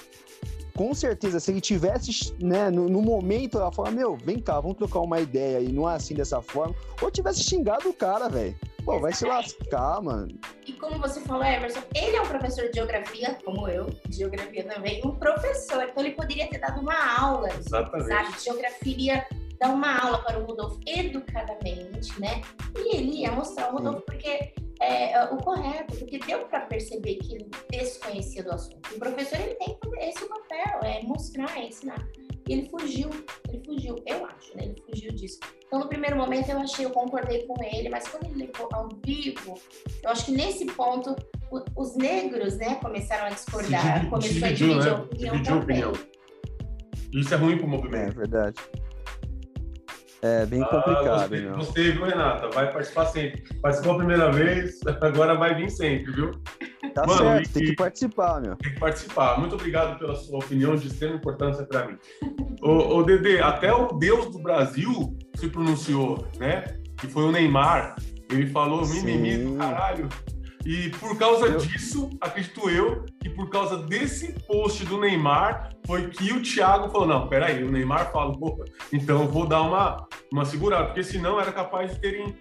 com 0.75 0.93
certeza, 0.93 1.39
se 1.39 1.51
ele 1.51 1.61
tivesse, 1.61 2.33
né, 2.39 2.69
no, 2.69 2.89
no, 2.89 3.01
momento, 3.01 3.57
ela 3.57 3.71
fala, 3.71 3.91
meu, 3.91 4.17
vem 4.17 4.39
cá, 4.39 4.59
vamos 4.59 4.77
trocar 4.77 4.99
uma 4.99 5.19
ideia 5.19 5.59
e 5.59 5.71
não 5.71 5.89
é 5.89 5.95
assim 5.95 6.15
dessa 6.15 6.41
forma, 6.41 6.75
ou 7.01 7.11
tivesse 7.11 7.43
xingado 7.43 7.89
o 7.89 7.93
cara, 7.93 8.27
velho. 8.27 8.55
Pô, 8.83 8.99
vai 8.99 9.13
se 9.13 9.25
lascar, 9.25 10.01
mano. 10.01 10.37
E 10.67 10.73
como 10.73 10.99
você 10.99 11.21
falou, 11.21 11.43
Emerson, 11.43 11.81
ele 11.95 12.17
é 12.17 12.21
um 12.21 12.27
professor 12.27 12.67
de 12.69 12.73
geografia, 12.73 13.37
como 13.45 13.67
eu, 13.69 13.85
de 14.07 14.17
geografia 14.17 14.63
também, 14.65 15.01
um 15.05 15.15
professor, 15.15 15.83
então 15.83 16.03
ele 16.03 16.15
poderia 16.15 16.49
ter 16.49 16.59
dado 16.59 16.81
uma 16.81 17.17
aula, 17.17 17.49
Exatamente. 17.49 18.07
sabe, 18.09 18.37
de 18.37 18.43
geografia 18.43 19.25
dar 19.59 19.69
uma 19.69 19.97
aula 19.97 20.17
para 20.19 20.39
o 20.39 20.45
Rodolfo 20.45 20.79
educadamente, 20.85 22.19
né? 22.19 22.41
E 22.75 22.97
ele 22.97 23.21
ia 23.21 23.31
mostrar 23.31 23.69
o 23.69 23.77
Rodolfo 23.77 24.01
porque 24.01 24.53
é, 24.83 25.13
é, 25.13 25.23
o 25.25 25.37
correto, 25.37 25.95
porque 25.95 26.19
deu 26.19 26.45
para 26.45 26.61
perceber 26.61 27.15
que 27.15 27.35
ele 27.35 27.49
desconhecia 27.69 28.43
do 28.43 28.51
assunto. 28.51 28.95
O 28.95 28.99
professor 28.99 29.39
ele 29.39 29.55
tem 29.55 29.77
esse 30.01 30.25
papel, 30.27 30.79
é 30.83 31.01
mostrar, 31.03 31.57
é 31.57 31.67
ensinar. 31.67 32.05
E 32.47 32.53
ele 32.53 32.69
fugiu, 32.69 33.09
ele 33.47 33.63
fugiu, 33.65 33.95
eu 34.05 34.25
acho, 34.25 34.57
né? 34.57 34.65
Ele 34.65 34.83
fugiu 34.89 35.13
disso. 35.13 35.39
Então, 35.65 35.79
no 35.79 35.87
primeiro 35.87 36.17
momento, 36.17 36.49
eu 36.49 36.59
achei, 36.59 36.85
eu 36.85 36.89
concordei 36.89 37.47
com 37.47 37.55
ele, 37.63 37.87
mas 37.87 38.07
quando 38.07 38.25
ele 38.25 38.45
levou 38.45 38.67
ao 38.73 38.89
vivo, 39.05 39.57
eu 40.03 40.09
acho 40.09 40.25
que 40.25 40.31
nesse 40.33 40.65
ponto, 40.65 41.15
o, 41.49 41.63
os 41.81 41.95
negros, 41.95 42.57
né, 42.57 42.75
começaram 42.75 43.27
a 43.27 43.29
discordar. 43.29 44.09
Começou 44.09 44.47
a 44.47 44.51
dividir 44.51 44.75
né? 44.75 44.89
a 44.89 44.95
opinião 44.95 45.33
dividiu 45.33 45.59
também. 45.59 45.83
Opinião. 45.85 46.13
Isso 47.13 47.33
é 47.33 47.37
ruim 47.37 47.57
para 47.57 47.65
o 47.65 47.69
movimento. 47.69 48.11
É 48.11 48.11
verdade. 48.11 48.61
É 50.23 50.45
bem 50.45 50.61
ah, 50.61 50.65
complicado. 50.67 51.29
Você, 51.29 51.49
você, 51.49 51.91
viu, 51.91 52.05
Renata? 52.05 52.49
Vai 52.49 52.71
participar 52.71 53.07
sempre. 53.07 53.43
Participou 53.61 53.95
a 53.95 53.97
primeira 53.97 54.31
vez, 54.31 54.79
agora 55.01 55.35
vai 55.35 55.53
vir 55.53 55.69
sempre, 55.69 56.13
viu? 56.13 56.31
Tá 56.95 57.05
Mano, 57.05 57.19
certo, 57.19 57.51
tem 57.51 57.65
que 57.65 57.75
participar, 57.75 58.39
meu. 58.39 58.55
Tem 58.55 58.73
que 58.73 58.79
participar. 58.79 59.37
Muito 59.37 59.55
obrigado 59.55 59.99
pela 59.99 60.15
sua 60.15 60.39
opinião 60.39 60.77
de 60.77 60.87
extrema 60.87 61.15
importância 61.15 61.65
para 61.65 61.87
mim. 61.87 61.97
ô, 62.61 62.99
ô, 62.99 63.03
Dedê, 63.03 63.41
até 63.41 63.73
o 63.73 63.87
Deus 63.97 64.31
do 64.31 64.39
Brasil 64.39 65.13
se 65.35 65.49
pronunciou, 65.49 66.25
né? 66.39 66.63
Que 66.97 67.07
foi 67.07 67.23
o 67.23 67.31
Neymar. 67.31 67.97
Ele 68.31 68.47
falou 68.47 68.87
mimimi 68.87 69.37
do 69.37 69.57
caralho. 69.57 70.07
E 70.65 70.89
por 70.91 71.17
causa 71.17 71.47
eu... 71.47 71.57
disso, 71.57 72.09
acredito 72.21 72.69
eu, 72.69 73.05
que 73.21 73.29
por 73.29 73.49
causa 73.49 73.77
desse 73.77 74.33
post 74.47 74.85
do 74.85 74.99
Neymar, 74.99 75.69
foi 75.85 76.09
que 76.09 76.31
o 76.31 76.41
Thiago 76.41 76.89
falou: 76.89 77.07
não, 77.07 77.27
peraí, 77.27 77.63
o 77.63 77.71
Neymar 77.71 78.11
falou, 78.11 78.63
então 78.91 79.21
eu 79.21 79.27
vou 79.27 79.45
dar 79.45 79.61
uma, 79.61 80.07
uma 80.31 80.45
segurada, 80.45 80.85
porque 80.85 81.03
senão 81.03 81.39
era 81.39 81.51
capaz 81.51 81.93
de 81.93 81.99
terem 81.99 82.35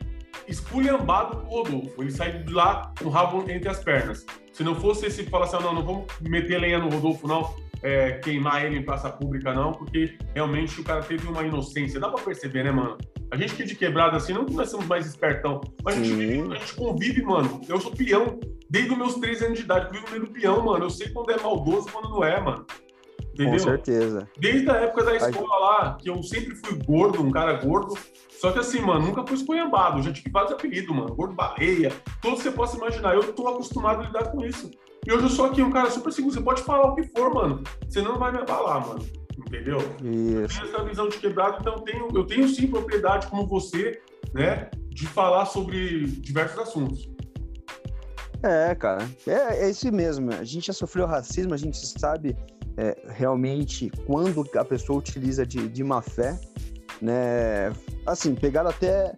esculhambado 0.47 1.39
o 1.39 1.63
Rodolfo. 1.63 2.03
Ele 2.03 2.11
saiu 2.11 2.43
de 2.45 2.53
lá 2.53 2.93
com 2.99 3.07
o 3.07 3.11
rabo 3.11 3.45
entre 3.51 3.69
as 3.69 3.83
pernas. 3.83 4.25
Se 4.53 4.63
não 4.63 4.75
fosse 4.75 5.07
esse 5.07 5.25
falar 5.25 5.47
assim, 5.47 5.57
não, 5.57 5.75
não 5.75 5.85
vamos 5.85 6.07
meter 6.21 6.61
lenha 6.61 6.79
no 6.79 6.91
Rodolfo, 6.91 7.27
não, 7.27 7.55
é, 7.83 8.13
queimar 8.13 8.65
ele 8.65 8.79
em 8.79 8.85
praça 8.85 9.11
pública, 9.11 9.53
não, 9.53 9.73
porque 9.73 10.17
realmente 10.35 10.81
o 10.81 10.85
cara 10.85 11.03
teve 11.03 11.27
uma 11.27 11.43
inocência. 11.43 11.99
Dá 11.99 12.09
pra 12.09 12.23
perceber, 12.23 12.65
né, 12.65 12.71
mano? 12.71 12.97
A 13.31 13.37
gente 13.37 13.55
que 13.55 13.63
é 13.63 13.67
de 13.67 13.75
quebrada 13.75 14.17
assim, 14.17 14.33
não 14.33 14.45
que 14.45 14.55
nós 14.55 14.71
somos 14.71 14.87
mais 14.87 15.07
espertão, 15.07 15.61
mas 15.83 15.97
a 15.97 15.99
gente, 15.99 16.15
vive, 16.15 16.53
a 16.53 16.59
gente, 16.59 16.75
convive, 16.75 17.23
mano. 17.23 17.61
Eu 17.69 17.81
sou 17.81 17.91
peão 17.91 18.39
desde 18.69 18.91
os 18.93 18.99
meus 18.99 19.15
três 19.15 19.43
anos 19.43 19.59
de 19.59 19.65
idade, 19.65 19.87
eu 19.87 19.93
vivo 19.93 20.11
meio 20.11 20.27
do 20.27 20.33
peão, 20.33 20.65
mano. 20.65 20.85
Eu 20.85 20.91
sei 20.91 21.09
quando 21.09 21.31
é 21.31 21.41
maldoso 21.41 21.89
e 21.89 21.93
quando 21.93 22.11
não 22.11 22.25
é, 22.25 22.41
mano. 22.41 22.65
Entendeu? 23.33 23.53
Com 23.53 23.59
certeza. 23.59 24.29
Desde 24.39 24.71
a 24.71 24.75
época 24.75 25.05
da 25.05 25.17
escola 25.17 25.59
lá, 25.59 25.97
que 25.97 26.09
eu 26.09 26.23
sempre 26.23 26.55
fui 26.55 26.79
gordo, 26.85 27.23
um 27.23 27.31
cara 27.31 27.55
gordo. 27.55 27.97
Só 28.31 28.53
que 28.53 28.59
assim, 28.59 28.81
mano, 28.81 29.07
nunca 29.07 29.27
fui 29.27 29.37
esculhambado. 29.37 30.03
Já 30.03 30.13
tive 30.13 30.31
vários 30.31 30.53
apelidos, 30.53 30.95
mano. 30.95 31.15
Gordo 31.15 31.35
baleia, 31.35 31.93
todos 32.21 32.39
que 32.39 32.45
você 32.45 32.51
possa 32.51 32.77
imaginar. 32.77 33.15
Eu 33.15 33.33
tô 33.33 33.49
acostumado 33.49 34.03
a 34.03 34.07
lidar 34.07 34.31
com 34.31 34.45
isso. 34.45 34.71
E 35.07 35.13
hoje 35.13 35.25
eu 35.25 35.31
sou 35.31 35.47
aqui 35.47 35.63
um 35.63 35.71
cara 35.71 35.91
super 35.91 36.13
seguro. 36.13 36.35
Você 36.35 36.41
pode 36.41 36.63
falar 36.63 36.93
o 36.93 36.95
que 36.95 37.03
for, 37.05 37.35
mano. 37.35 37.63
Você 37.89 38.01
não 38.01 38.19
vai 38.19 38.31
me 38.31 38.39
abalar, 38.39 38.87
mano. 38.87 39.05
Entendeu? 39.37 39.79
Isso. 39.79 40.61
Eu 40.61 40.63
tenho 40.63 40.75
essa 40.75 40.85
visão 40.85 41.09
de 41.09 41.19
quebrado, 41.19 41.59
então 41.61 41.75
eu 41.75 41.81
tenho, 41.81 42.09
eu 42.15 42.25
tenho 42.25 42.49
sim 42.49 42.67
propriedade, 42.69 43.27
como 43.27 43.47
você, 43.47 44.01
né, 44.33 44.71
de 44.91 45.07
falar 45.07 45.47
sobre 45.47 46.07
diversos 46.07 46.59
assuntos. 46.59 47.11
É, 48.43 48.75
cara, 48.75 49.09
é, 49.27 49.65
é 49.65 49.71
isso 49.71 49.91
mesmo. 49.93 50.33
A 50.33 50.45
gente 50.45 50.67
já 50.67 50.73
sofreu 50.73 51.07
racismo, 51.07 51.55
a 51.55 51.57
gente 51.57 51.77
sabe 51.77 52.37
é, 52.77 52.97
realmente 53.09 53.91
quando 54.07 54.45
a 54.57 54.65
pessoa 54.65 54.99
utiliza 54.99 55.47
de, 55.47 55.69
de 55.69 55.85
má 55.85 56.03
fé, 56.03 56.39
né? 57.01 57.73
Assim, 58.07 58.35
pegaram 58.35 58.71
até 58.71 59.15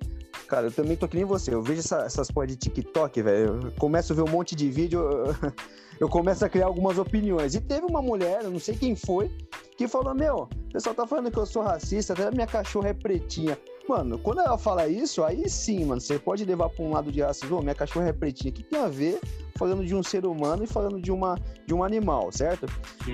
Cara, 0.55 0.69
eu 0.69 0.71
também 0.71 0.97
tô 0.97 1.09
que 1.09 1.17
nem 1.17 1.25
você. 1.25 1.53
Eu 1.53 1.61
vejo 1.61 1.81
essa, 1.81 2.03
essas 2.03 2.31
porras 2.31 2.49
de 2.51 2.57
TikTok, 2.57 3.21
velho. 3.21 3.59
Eu 3.65 3.73
começo 3.73 4.13
a 4.13 4.17
ver 4.17 4.23
um 4.23 4.31
monte 4.31 4.55
de 4.55 4.71
vídeo, 4.71 5.01
eu, 5.01 5.35
eu 5.99 6.09
começo 6.09 6.45
a 6.45 6.49
criar 6.49 6.67
algumas 6.67 6.97
opiniões. 6.97 7.57
E 7.57 7.61
teve 7.61 7.85
uma 7.85 8.01
mulher, 8.01 8.45
eu 8.45 8.53
não 8.53 8.61
sei 8.61 8.77
quem 8.77 8.95
foi, 8.95 9.29
que 9.77 9.89
falou: 9.89 10.15
Meu, 10.15 10.49
o 10.69 10.73
pessoal 10.73 10.95
tá 10.95 11.05
falando 11.09 11.29
que 11.29 11.37
eu 11.37 11.45
sou 11.45 11.65
racista, 11.65 12.13
até 12.13 12.31
minha 12.31 12.47
cachorra 12.47 12.91
é 12.91 12.95
pretinha. 12.95 13.59
Mano, 13.89 14.17
quando 14.17 14.43
ela 14.43 14.57
fala 14.57 14.87
isso, 14.87 15.25
aí 15.25 15.51
sim, 15.51 15.87
mano, 15.87 16.01
você 16.01 16.21
pode 16.21 16.45
levar 16.45 16.69
pra 16.69 16.85
um 16.85 16.93
lado 16.93 17.11
de 17.11 17.21
racismo. 17.21 17.59
Oh, 17.59 17.61
minha 17.61 17.75
cachorra 17.75 18.11
é 18.11 18.13
pretinha. 18.13 18.53
O 18.53 18.55
que 18.55 18.63
tem 18.63 18.79
a 18.79 18.87
ver 18.87 19.19
falando 19.59 19.85
de 19.85 19.93
um 19.93 20.05
ser 20.05 20.25
humano 20.25 20.63
e 20.63 20.69
falando 20.69 21.03
de, 21.03 21.11
uma, 21.11 21.35
de 21.67 21.75
um 21.75 21.83
animal, 21.83 22.31
certo? 22.31 22.67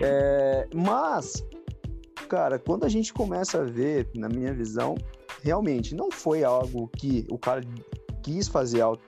É, 0.03 0.68
mas, 0.74 1.42
cara, 2.29 2.59
quando 2.59 2.85
a 2.85 2.88
gente 2.90 3.14
começa 3.14 3.62
a 3.62 3.64
ver, 3.64 4.11
na 4.14 4.29
minha 4.29 4.53
visão, 4.53 4.94
realmente 5.42 5.94
não 5.94 6.11
foi 6.11 6.44
algo 6.44 6.88
que 6.96 7.26
o 7.31 7.38
cara 7.38 7.62
quis 8.22 8.48
fazer 8.48 8.81
auto, 8.81 9.03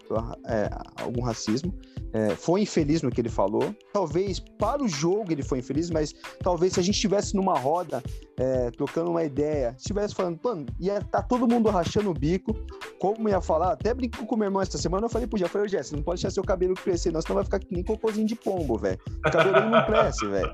é, 0.47 0.71
algum 1.03 1.23
racismo, 1.23 1.75
é, 2.13 2.31
foi 2.37 2.63
infeliz 2.63 3.03
no 3.03 3.11
que 3.11 3.21
ele 3.21 3.29
falou. 3.29 3.75
Talvez 3.93 4.39
para 4.39 4.83
o 4.83 4.89
jogo 4.89 5.33
ele 5.33 5.43
foi 5.43 5.59
infeliz, 5.59 5.91
mas 5.91 6.15
talvez 6.43 6.75
se 6.75 6.81
a 6.81 6.83
gente 6.83 6.95
estivesse 6.95 7.35
numa 7.35 7.59
roda, 7.59 8.03
é, 8.43 8.71
trocando 8.73 9.11
uma 9.11 9.23
ideia, 9.23 9.75
estivesse 9.79 10.15
falando, 10.15 10.41
mano, 10.43 10.67
ia 10.81 11.01
tá 11.01 11.23
todo 11.23 11.47
mundo 11.47 11.71
rachando 11.71 12.11
o 12.11 12.15
bico, 12.15 12.53
como 12.99 13.29
ia 13.29 13.41
falar, 13.41 13.73
até 13.73 13.95
brinco 13.95 14.27
com 14.27 14.37
meu 14.37 14.47
irmão 14.47 14.61
essa 14.61 14.77
semana, 14.77 15.07
eu 15.07 15.11
falei 15.11 15.29
pro 15.29 15.39
Jeff, 15.39 15.53
falei, 15.53 15.69
Jess, 15.69 15.93
não 15.93 16.03
pode 16.03 16.21
deixar 16.21 16.35
seu 16.35 16.43
cabelo 16.43 16.75
crescer, 16.75 17.13
não, 17.13 17.23
senão 17.23 17.37
vai 17.37 17.45
ficar 17.45 17.61
que 17.61 17.73
nem 17.73 17.85
cocôzinho 17.85 18.27
de 18.27 18.35
pombo, 18.35 18.77
velho. 18.77 18.99
O 19.25 19.31
cabelo 19.31 19.71
não 19.71 19.87
cresce, 19.87 20.27
velho. 20.27 20.53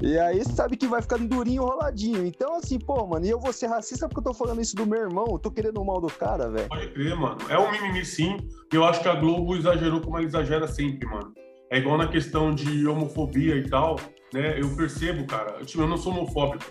E 0.00 0.18
aí 0.18 0.44
sabe 0.44 0.76
que 0.76 0.88
vai 0.88 1.00
ficando 1.00 1.28
durinho, 1.28 1.62
roladinho. 1.62 2.26
Então, 2.26 2.56
assim, 2.56 2.76
pô, 2.76 3.06
mano, 3.06 3.24
e 3.24 3.30
eu 3.30 3.38
vou 3.38 3.52
ser 3.52 3.68
racista 3.68 4.08
porque 4.08 4.18
eu 4.18 4.32
tô 4.32 4.34
falando 4.34 4.60
isso 4.60 4.74
do 4.74 4.84
meu 4.84 5.00
irmão, 5.00 5.26
eu 5.30 5.38
tô 5.38 5.48
querendo 5.48 5.80
o 5.80 5.84
mal 5.84 6.00
do 6.00 6.08
cara, 6.08 6.50
velho. 6.50 6.68
Pode 6.68 6.88
crer, 6.88 7.14
mano. 7.14 7.38
É 7.48 7.56
um 7.56 7.70
mimimi 7.70 8.04
sim, 8.04 8.36
eu 8.72 8.84
acho 8.84 9.00
que 9.00 9.08
a 9.08 9.14
Globo 9.14 9.54
exagerou 9.54 10.00
como 10.00 10.16
ela 10.16 10.26
exagera 10.26 10.66
sempre, 10.66 11.06
mano. 11.06 11.32
É 11.70 11.78
igual 11.78 11.96
na 11.96 12.08
questão 12.08 12.52
de 12.52 12.86
homofobia 12.86 13.56
e 13.56 13.68
tal, 13.68 13.96
né? 14.34 14.60
Eu 14.60 14.68
percebo, 14.74 15.24
cara, 15.24 15.58
eu, 15.60 15.66
tipo, 15.66 15.82
eu 15.82 15.88
não 15.88 15.96
sou 15.96 16.12
homofóbico, 16.12 16.64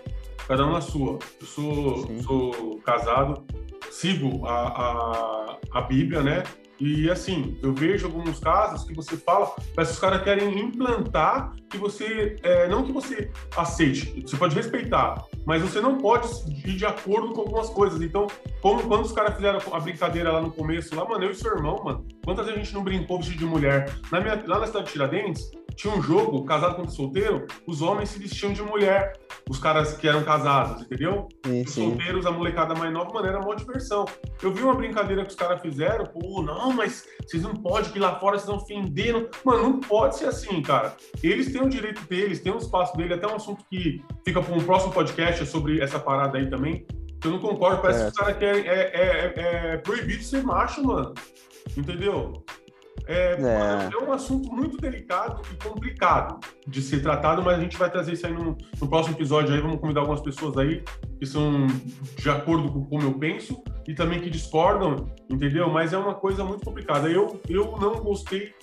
cada 0.47 0.65
um 0.65 0.73
na 0.73 0.81
sua. 0.81 1.19
Eu 1.39 1.47
sou, 1.47 2.21
sou 2.23 2.77
casado, 2.79 3.43
sigo 3.89 4.45
a, 4.45 4.67
a, 4.67 5.57
a 5.71 5.81
Bíblia, 5.81 6.21
né? 6.21 6.43
E 6.83 7.11
assim, 7.11 7.59
eu 7.61 7.75
vejo 7.75 8.07
alguns 8.07 8.39
casos 8.39 8.83
que 8.87 8.95
você 8.95 9.15
fala, 9.15 9.53
mas 9.77 9.91
os 9.91 9.99
caras 9.99 10.23
querem 10.23 10.59
implantar 10.59 11.53
que 11.69 11.77
você, 11.77 12.37
é, 12.41 12.67
não 12.67 12.83
que 12.83 12.91
você 12.91 13.29
aceite, 13.55 14.19
você 14.25 14.35
pode 14.35 14.55
respeitar, 14.55 15.23
mas 15.45 15.61
você 15.61 15.79
não 15.79 15.99
pode 15.99 16.27
ir 16.49 16.75
de 16.75 16.83
acordo 16.83 17.33
com 17.33 17.41
algumas 17.41 17.69
coisas. 17.69 18.01
Então, 18.01 18.25
como 18.63 18.81
quando 18.87 19.05
os 19.05 19.11
caras 19.11 19.35
fizeram 19.35 19.59
a 19.71 19.79
brincadeira 19.79 20.31
lá 20.31 20.41
no 20.41 20.49
começo, 20.49 20.95
lá, 20.95 21.07
mano, 21.07 21.23
eu 21.23 21.29
e 21.29 21.35
seu 21.35 21.55
irmão, 21.55 21.83
mano, 21.83 22.03
quantas 22.25 22.47
vezes 22.47 22.59
a 22.59 22.63
gente 22.63 22.73
não 22.73 22.83
brincou 22.83 23.19
vestido 23.19 23.37
de 23.37 23.45
mulher? 23.45 23.93
Na 24.11 24.19
minha, 24.19 24.43
lá 24.47 24.57
na 24.57 24.65
cidade 24.65 24.87
de 24.87 24.91
Tiradentes, 24.93 25.51
tinha 25.81 25.95
um 25.95 26.01
jogo, 26.01 26.45
casado 26.45 26.75
contra 26.75 26.91
solteiro, 26.91 27.47
os 27.65 27.81
homens 27.81 28.09
se 28.09 28.19
vestiam 28.19 28.53
de 28.53 28.61
mulher, 28.61 29.13
os 29.49 29.57
caras 29.57 29.97
que 29.97 30.07
eram 30.07 30.23
casados, 30.23 30.83
entendeu? 30.83 31.27
Sim, 31.43 31.63
os 31.63 31.71
solteiros, 31.71 32.25
a 32.27 32.31
molecada 32.31 32.75
mais 32.75 32.93
nova, 32.93 33.11
mano, 33.11 33.25
era 33.25 33.39
uma 33.39 33.55
diversão. 33.55 34.05
Eu 34.43 34.53
vi 34.53 34.61
uma 34.61 34.75
brincadeira 34.75 35.23
que 35.23 35.31
os 35.31 35.35
caras 35.35 35.59
fizeram, 35.59 36.05
pô, 36.05 36.43
não, 36.43 36.71
mas 36.71 37.07
vocês 37.25 37.41
não 37.41 37.55
podem, 37.55 37.91
que 37.91 37.97
lá 37.97 38.19
fora 38.19 38.37
vocês 38.37 38.43
estão 38.43 38.57
ofendendo. 38.57 39.27
Mano, 39.43 39.63
não 39.63 39.79
pode 39.79 40.17
ser 40.17 40.25
assim, 40.25 40.61
cara. 40.61 40.95
Eles 41.23 41.51
têm 41.51 41.63
o 41.63 41.69
direito 41.69 42.07
deles, 42.07 42.39
têm 42.39 42.53
o 42.53 42.59
espaço 42.59 42.95
dele, 42.95 43.15
até 43.15 43.25
um 43.25 43.35
assunto 43.35 43.65
que 43.67 44.03
fica 44.23 44.39
para 44.39 44.53
um 44.53 44.63
próximo 44.63 44.93
podcast 44.93 45.43
sobre 45.47 45.81
essa 45.81 45.97
parada 45.97 46.37
aí 46.37 46.47
também. 46.47 46.85
Eu 47.25 47.31
não 47.31 47.39
concordo, 47.39 47.81
parece 47.81 48.01
é. 48.01 48.03
que 48.03 48.11
os 48.11 48.17
caras 48.17 48.37
querem. 48.37 48.67
É, 48.67 48.73
é, 48.73 49.33
é, 49.35 49.73
é 49.73 49.77
proibido 49.77 50.23
ser 50.23 50.43
macho, 50.43 50.83
mano. 50.83 51.15
Entendeu? 51.75 52.43
É, 53.07 53.33
é. 53.33 53.89
é, 53.93 54.03
um 54.03 54.11
assunto 54.11 54.51
muito 54.53 54.77
delicado 54.77 55.41
e 55.51 55.63
complicado 55.63 56.39
de 56.67 56.81
ser 56.81 57.01
tratado, 57.01 57.41
mas 57.41 57.57
a 57.57 57.61
gente 57.61 57.77
vai 57.77 57.89
trazer 57.89 58.13
isso 58.13 58.25
aí 58.25 58.33
no, 58.33 58.57
no, 58.79 58.87
próximo 58.87 59.15
episódio. 59.15 59.53
Aí 59.53 59.61
vamos 59.61 59.79
convidar 59.79 60.01
algumas 60.01 60.21
pessoas 60.21 60.57
aí 60.57 60.83
que 61.19 61.25
são 61.25 61.67
de 62.17 62.29
acordo 62.29 62.71
com 62.71 62.85
como 62.85 63.03
eu 63.03 63.13
penso 63.13 63.63
e 63.87 63.93
também 63.93 64.19
que 64.19 64.29
discordam, 64.29 65.11
entendeu? 65.29 65.69
Mas 65.69 65.93
é 65.93 65.97
uma 65.97 66.13
coisa 66.13 66.43
muito 66.43 66.63
complicada. 66.63 67.09
Eu, 67.09 67.39
eu 67.49 67.77
não 67.79 67.95
gostei, 67.95 68.53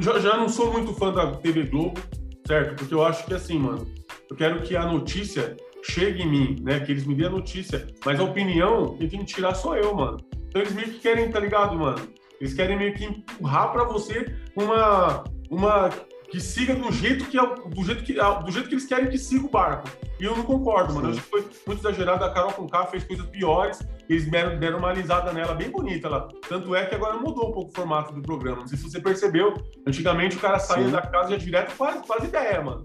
já, 0.00 0.18
já 0.18 0.36
não 0.36 0.48
sou 0.48 0.72
muito 0.72 0.92
fã 0.94 1.12
da 1.12 1.32
TV 1.32 1.64
Globo, 1.64 2.00
certo? 2.46 2.76
Porque 2.76 2.94
eu 2.94 3.04
acho 3.04 3.26
que 3.26 3.34
assim, 3.34 3.58
mano, 3.58 3.86
eu 4.30 4.36
quero 4.36 4.62
que 4.62 4.76
a 4.76 4.86
notícia 4.86 5.56
chegue 5.82 6.22
em 6.22 6.30
mim, 6.30 6.56
né? 6.62 6.80
Que 6.80 6.92
eles 6.92 7.06
me 7.06 7.14
dêem 7.14 7.28
a 7.28 7.32
notícia, 7.32 7.86
mas 8.04 8.20
a 8.20 8.24
opinião 8.24 8.96
quem 8.96 9.08
tem 9.08 9.20
que 9.20 9.26
tirar 9.26 9.54
sou 9.54 9.76
eu, 9.76 9.94
mano. 9.94 10.18
Então 10.48 10.62
eles 10.62 10.74
meio 10.74 10.88
que 10.88 10.98
querem, 11.00 11.30
tá 11.30 11.38
ligado, 11.38 11.76
mano? 11.76 12.17
Eles 12.40 12.54
querem 12.54 12.76
meio 12.76 12.94
que 12.94 13.04
empurrar 13.04 13.72
para 13.72 13.84
você 13.84 14.26
uma, 14.56 15.24
uma 15.50 15.90
que 16.30 16.40
siga 16.40 16.74
do 16.74 16.92
jeito 16.92 17.24
que, 17.24 17.38
do 17.38 17.84
jeito 17.84 18.04
que, 18.04 18.12
do 18.12 18.50
jeito 18.50 18.68
que 18.68 18.74
eles 18.74 18.86
querem 18.86 19.08
que 19.08 19.18
siga 19.18 19.46
o 19.46 19.50
barco. 19.50 19.88
E 20.20 20.24
eu 20.24 20.36
não 20.36 20.44
concordo, 20.44 20.94
mano. 20.94 21.08
Eu 21.08 21.12
acho 21.12 21.22
que 21.22 21.28
foi 21.28 21.44
muito 21.66 21.80
exagerado. 21.80 22.24
A 22.24 22.32
Carol 22.32 22.52
Conká 22.52 22.86
fez 22.86 23.04
coisas 23.04 23.26
piores. 23.26 23.78
Eles 24.08 24.30
deram, 24.30 24.58
deram 24.58 24.78
uma 24.78 24.88
alisada 24.88 25.32
nela 25.32 25.54
bem 25.54 25.70
bonita 25.70 26.08
lá. 26.08 26.28
Tanto 26.48 26.74
é 26.74 26.84
que 26.86 26.94
agora 26.94 27.16
mudou 27.18 27.48
um 27.48 27.52
pouco 27.52 27.70
o 27.70 27.74
formato 27.74 28.12
do 28.12 28.20
programa. 28.20 28.60
Não 28.60 28.66
sei 28.66 28.76
se 28.76 28.84
você 28.84 29.00
percebeu. 29.00 29.54
Antigamente 29.86 30.36
o 30.36 30.40
cara 30.40 30.58
saía 30.58 30.86
Sim. 30.86 30.92
da 30.92 31.02
casa 31.02 31.32
ia 31.32 31.38
direto 31.38 31.70
faz, 31.70 32.06
faz 32.06 32.24
ideia, 32.24 32.60
mano. 32.60 32.84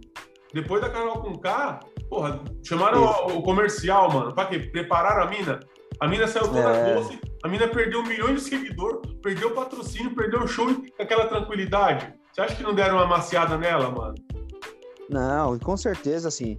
Depois 0.53 0.81
da 0.81 0.89
Carol 0.89 1.19
Conká, 1.19 1.79
porra, 2.09 2.39
chamaram 2.63 3.03
o, 3.03 3.39
o, 3.39 3.43
comercial, 3.43 4.11
mano. 4.11 4.33
Pra 4.33 4.45
quê? 4.45 4.59
Prepararam 4.59 5.23
a 5.23 5.29
mina. 5.29 5.59
A 5.99 6.07
mina 6.07 6.27
saiu 6.27 6.47
toda 6.47 6.69
é. 6.69 6.93
doce, 6.93 7.19
a 7.43 7.47
mina 7.49 7.67
perdeu 7.67 8.01
milhões 8.03 8.41
de 8.41 8.49
seguidores, 8.49 9.01
perdeu 9.21 9.49
o 9.49 9.53
patrocínio, 9.53 10.15
perdeu 10.15 10.43
o 10.43 10.47
show 10.47 10.65
com 10.73 11.03
aquela 11.03 11.27
tranquilidade. 11.27 12.13
Você 12.31 12.41
acha 12.41 12.55
que 12.55 12.63
não 12.63 12.73
deram 12.73 12.95
uma 12.95 13.05
maciada 13.05 13.57
nela, 13.57 13.91
mano? 13.91 14.15
Não, 15.09 15.59
com 15.59 15.75
certeza, 15.75 16.29
assim. 16.29 16.57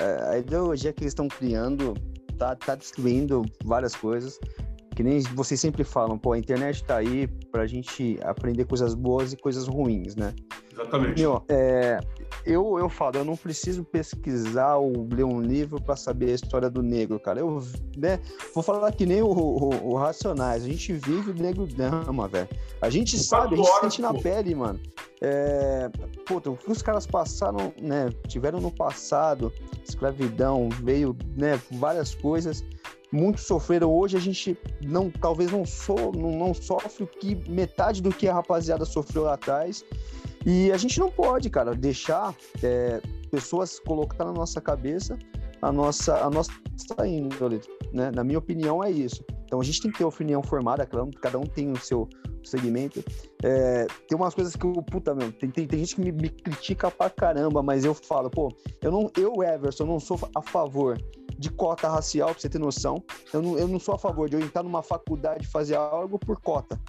É, 0.00 0.30
a 0.30 0.38
ideologia 0.38 0.92
que 0.92 1.02
eles 1.02 1.10
estão 1.10 1.28
criando 1.28 1.92
tá, 2.38 2.56
tá 2.56 2.74
destruindo 2.74 3.42
várias 3.62 3.94
coisas. 3.94 4.40
Que 4.96 5.02
nem 5.02 5.20
vocês 5.20 5.60
sempre 5.60 5.84
falam, 5.84 6.16
pô, 6.16 6.32
a 6.32 6.38
internet 6.38 6.82
tá 6.82 6.96
aí 6.96 7.28
pra 7.52 7.66
gente 7.66 8.18
aprender 8.22 8.64
coisas 8.64 8.94
boas 8.94 9.34
e 9.34 9.36
coisas 9.36 9.68
ruins, 9.68 10.16
né? 10.16 10.34
Exatamente. 10.72 11.20
Meu, 11.20 11.44
é, 11.50 12.00
eu, 12.46 12.78
eu 12.78 12.88
falo, 12.88 13.18
eu 13.18 13.24
não 13.24 13.36
preciso 13.36 13.84
pesquisar 13.84 14.76
ou 14.76 15.06
ler 15.12 15.24
um 15.24 15.38
livro 15.38 15.78
para 15.78 15.96
saber 15.96 16.30
a 16.30 16.34
história 16.34 16.70
do 16.70 16.82
negro, 16.82 17.20
cara. 17.20 17.40
Eu 17.40 17.62
né, 17.94 18.18
vou 18.54 18.62
falar 18.62 18.90
que 18.92 19.04
nem 19.04 19.20
o, 19.20 19.26
o, 19.26 19.92
o 19.92 19.96
Racionais. 19.96 20.64
A 20.64 20.66
gente 20.66 20.94
vive 20.94 21.32
o 21.32 21.34
negro 21.34 21.66
drama, 21.66 22.26
velho. 22.26 22.48
A 22.80 22.88
gente 22.88 23.18
sabe, 23.18 23.52
a 23.54 23.58
gente 23.58 23.80
sente 23.80 24.00
na 24.00 24.14
pele, 24.14 24.54
mano. 24.54 24.80
É, 25.20 25.90
puta, 26.26 26.50
o 26.50 26.56
que 26.56 26.72
os 26.72 26.80
caras 26.80 27.06
passaram, 27.06 27.70
né? 27.78 28.08
Tiveram 28.28 28.60
no 28.60 28.70
passado, 28.70 29.52
escravidão, 29.86 30.70
veio, 30.70 31.14
né? 31.36 31.60
Várias 31.70 32.14
coisas. 32.14 32.64
Muitos 33.12 33.44
sofreram 33.44 33.92
hoje, 33.92 34.16
a 34.16 34.20
gente 34.20 34.56
não, 34.82 35.10
talvez 35.10 35.50
não, 35.50 35.64
so, 35.64 35.94
não, 36.14 36.32
não 36.32 36.54
sofre 36.54 37.04
o 37.04 37.06
que 37.06 37.34
metade 37.48 38.02
do 38.02 38.10
que 38.10 38.28
a 38.28 38.34
rapaziada 38.34 38.84
sofreu 38.84 39.24
lá 39.24 39.34
atrás. 39.34 39.84
E 40.44 40.70
a 40.70 40.76
gente 40.76 41.00
não 41.00 41.10
pode, 41.10 41.50
cara, 41.50 41.74
deixar 41.74 42.34
é, 42.62 43.00
pessoas 43.30 43.80
colocar 43.80 44.24
na 44.24 44.32
nossa 44.32 44.60
cabeça 44.60 45.18
a 45.60 45.72
nossa, 45.72 46.16
a 46.18 46.30
nossa 46.30 46.52
índole, 47.04 47.60
né? 47.92 48.10
Na 48.14 48.22
minha 48.22 48.38
opinião, 48.38 48.82
é 48.82 48.90
isso. 48.90 49.24
Então 49.44 49.60
a 49.60 49.64
gente 49.64 49.82
tem 49.82 49.90
que 49.90 49.98
ter 49.98 50.04
opinião 50.04 50.42
formada, 50.42 50.86
claro, 50.86 51.10
cada 51.20 51.38
um 51.38 51.46
tem 51.46 51.72
o 51.72 51.76
seu 51.76 52.08
segmento. 52.44 53.02
É, 53.42 53.86
tem 54.06 54.16
umas 54.16 54.34
coisas 54.34 54.54
que 54.54 54.64
eu, 54.64 54.72
puta, 54.82 55.14
meu, 55.14 55.32
tem, 55.32 55.50
tem, 55.50 55.66
tem 55.66 55.78
gente 55.80 55.96
que 55.96 56.00
me, 56.00 56.12
me, 56.12 56.28
critica 56.28 56.90
pra 56.90 57.10
caramba, 57.10 57.62
mas 57.62 57.84
eu 57.84 57.94
falo, 57.94 58.30
pô, 58.30 58.54
eu 58.82 58.90
não, 58.90 59.10
eu, 59.16 59.42
Everson, 59.42 59.84
não 59.84 59.98
sou 59.98 60.18
a 60.34 60.42
favor 60.42 60.98
de 61.38 61.50
cota 61.50 61.88
racial, 61.88 62.30
pra 62.30 62.40
você 62.40 62.48
ter 62.48 62.58
noção. 62.58 63.02
Eu 63.32 63.42
não, 63.42 63.58
eu 63.58 63.68
não 63.68 63.78
sou 63.78 63.94
a 63.94 63.98
favor 63.98 64.28
de 64.28 64.36
eu 64.36 64.40
entrar 64.40 64.62
numa 64.62 64.82
faculdade 64.82 65.44
e 65.44 65.46
fazer 65.46 65.76
algo 65.76 66.18
por 66.18 66.40
cota. 66.40 66.80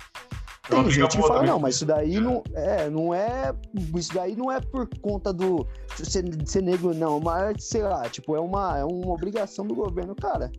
Tem 0.69 0.91
gente 0.91 1.15
que 1.15 1.25
fala, 1.25 1.43
não, 1.43 1.59
mas 1.59 1.75
isso 1.75 1.85
daí 1.85 2.19
não 2.19 2.43
é, 2.53 2.89
não 2.89 3.13
é. 3.13 3.53
Isso 3.95 4.13
daí 4.13 4.35
não 4.35 4.51
é 4.51 4.59
por 4.59 4.87
conta 4.99 5.31
do 5.31 5.65
ser, 5.95 6.25
ser 6.45 6.61
negro, 6.61 6.93
não, 6.93 7.19
mas 7.19 7.63
sei 7.63 7.83
lá, 7.83 8.07
tipo, 8.09 8.35
é 8.35 8.39
uma, 8.39 8.77
é 8.77 8.83
uma 8.83 9.13
obrigação 9.13 9.65
do 9.65 9.73
governo. 9.73 10.13
Cara, 10.13 10.51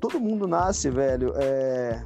todo 0.00 0.20
mundo 0.20 0.46
nasce, 0.46 0.90
velho, 0.90 1.32
é, 1.36 2.04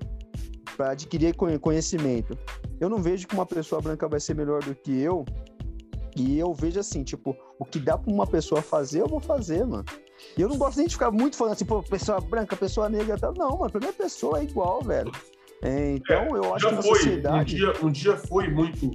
para 0.77 0.93
adquirir 0.93 1.35
conhecimento. 1.35 2.39
Eu 2.81 2.89
não 2.89 3.03
vejo 3.03 3.29
que 3.29 3.35
uma 3.35 3.47
pessoa 3.47 3.81
branca 3.81 4.09
vai 4.09 4.19
ser 4.19 4.35
melhor 4.35 4.63
do 4.63 4.75
que 4.75 4.99
eu. 4.99 5.25
E 6.17 6.39
eu 6.39 6.53
vejo 6.53 6.81
assim, 6.81 7.03
tipo, 7.03 7.37
o 7.59 7.65
que 7.65 7.79
dá 7.79 7.97
pra 7.97 8.13
uma 8.13 8.27
pessoa 8.27 8.61
fazer, 8.61 9.01
eu 9.01 9.09
vou 9.09 9.21
fazer, 9.21 9.67
mano. 9.67 9.85
E 10.37 10.41
eu 10.41 10.49
não 10.49 10.57
gosto 10.57 10.79
nem 10.79 10.87
de 10.87 10.95
ficar 10.95 11.11
muito 11.11 11.37
falando 11.37 11.55
assim, 11.55 11.65
pô, 11.65 11.83
pessoa 11.83 12.21
branca, 12.21 12.57
pessoa 12.57 12.89
negra, 12.89 13.19
tal. 13.19 13.35
Não, 13.35 13.59
mano, 13.59 13.71
pra 13.71 13.81
mim 13.81 13.89
a 13.89 13.93
pessoa 13.93 14.41
é 14.41 14.45
igual, 14.45 14.83
velho. 14.83 15.13
É, 15.63 15.93
então, 15.93 16.37
é, 16.37 16.39
eu 16.39 16.55
acho 16.55 16.69
que 16.69 16.75
na 16.75 16.83
foi, 16.83 16.95
sociedade... 16.97 17.55
Um 17.55 17.59
dia, 17.59 17.73
um 17.85 17.91
dia 17.91 18.17
foi 18.17 18.49
muito 18.49 18.91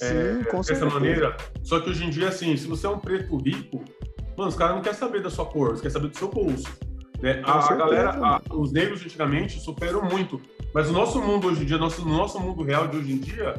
é, 0.00 0.08
Sim, 0.08 0.42
dessa 0.66 0.86
maneira. 0.86 1.36
Só 1.62 1.80
que 1.80 1.90
hoje 1.90 2.04
em 2.04 2.10
dia, 2.10 2.28
assim, 2.28 2.56
se 2.56 2.66
você 2.66 2.86
é 2.86 2.90
um 2.90 2.98
preto 2.98 3.36
rico, 3.36 3.82
mano, 4.36 4.48
os 4.48 4.56
caras 4.56 4.74
não 4.76 4.82
querem 4.82 4.98
saber 4.98 5.22
da 5.22 5.30
sua 5.30 5.46
cor, 5.46 5.68
eles 5.68 5.80
querem 5.80 5.92
saber 5.92 6.08
do 6.08 6.16
seu 6.16 6.28
bolso. 6.28 6.68
Né? 7.20 7.42
A, 7.44 7.62
certeza, 7.62 7.78
galera, 7.78 8.10
a, 8.10 8.40
os 8.54 8.72
negros 8.72 9.02
antigamente 9.02 9.60
sofreram 9.60 10.02
muito, 10.02 10.40
mas 10.74 10.90
o 10.90 10.92
nosso 10.92 11.20
mundo 11.20 11.48
hoje 11.48 11.62
em 11.62 11.66
dia, 11.66 11.78
nosso, 11.78 12.04
no 12.04 12.16
nosso 12.16 12.38
mundo 12.40 12.62
real 12.62 12.86
de 12.88 12.96
hoje 12.96 13.12
em 13.12 13.18
dia, 13.18 13.54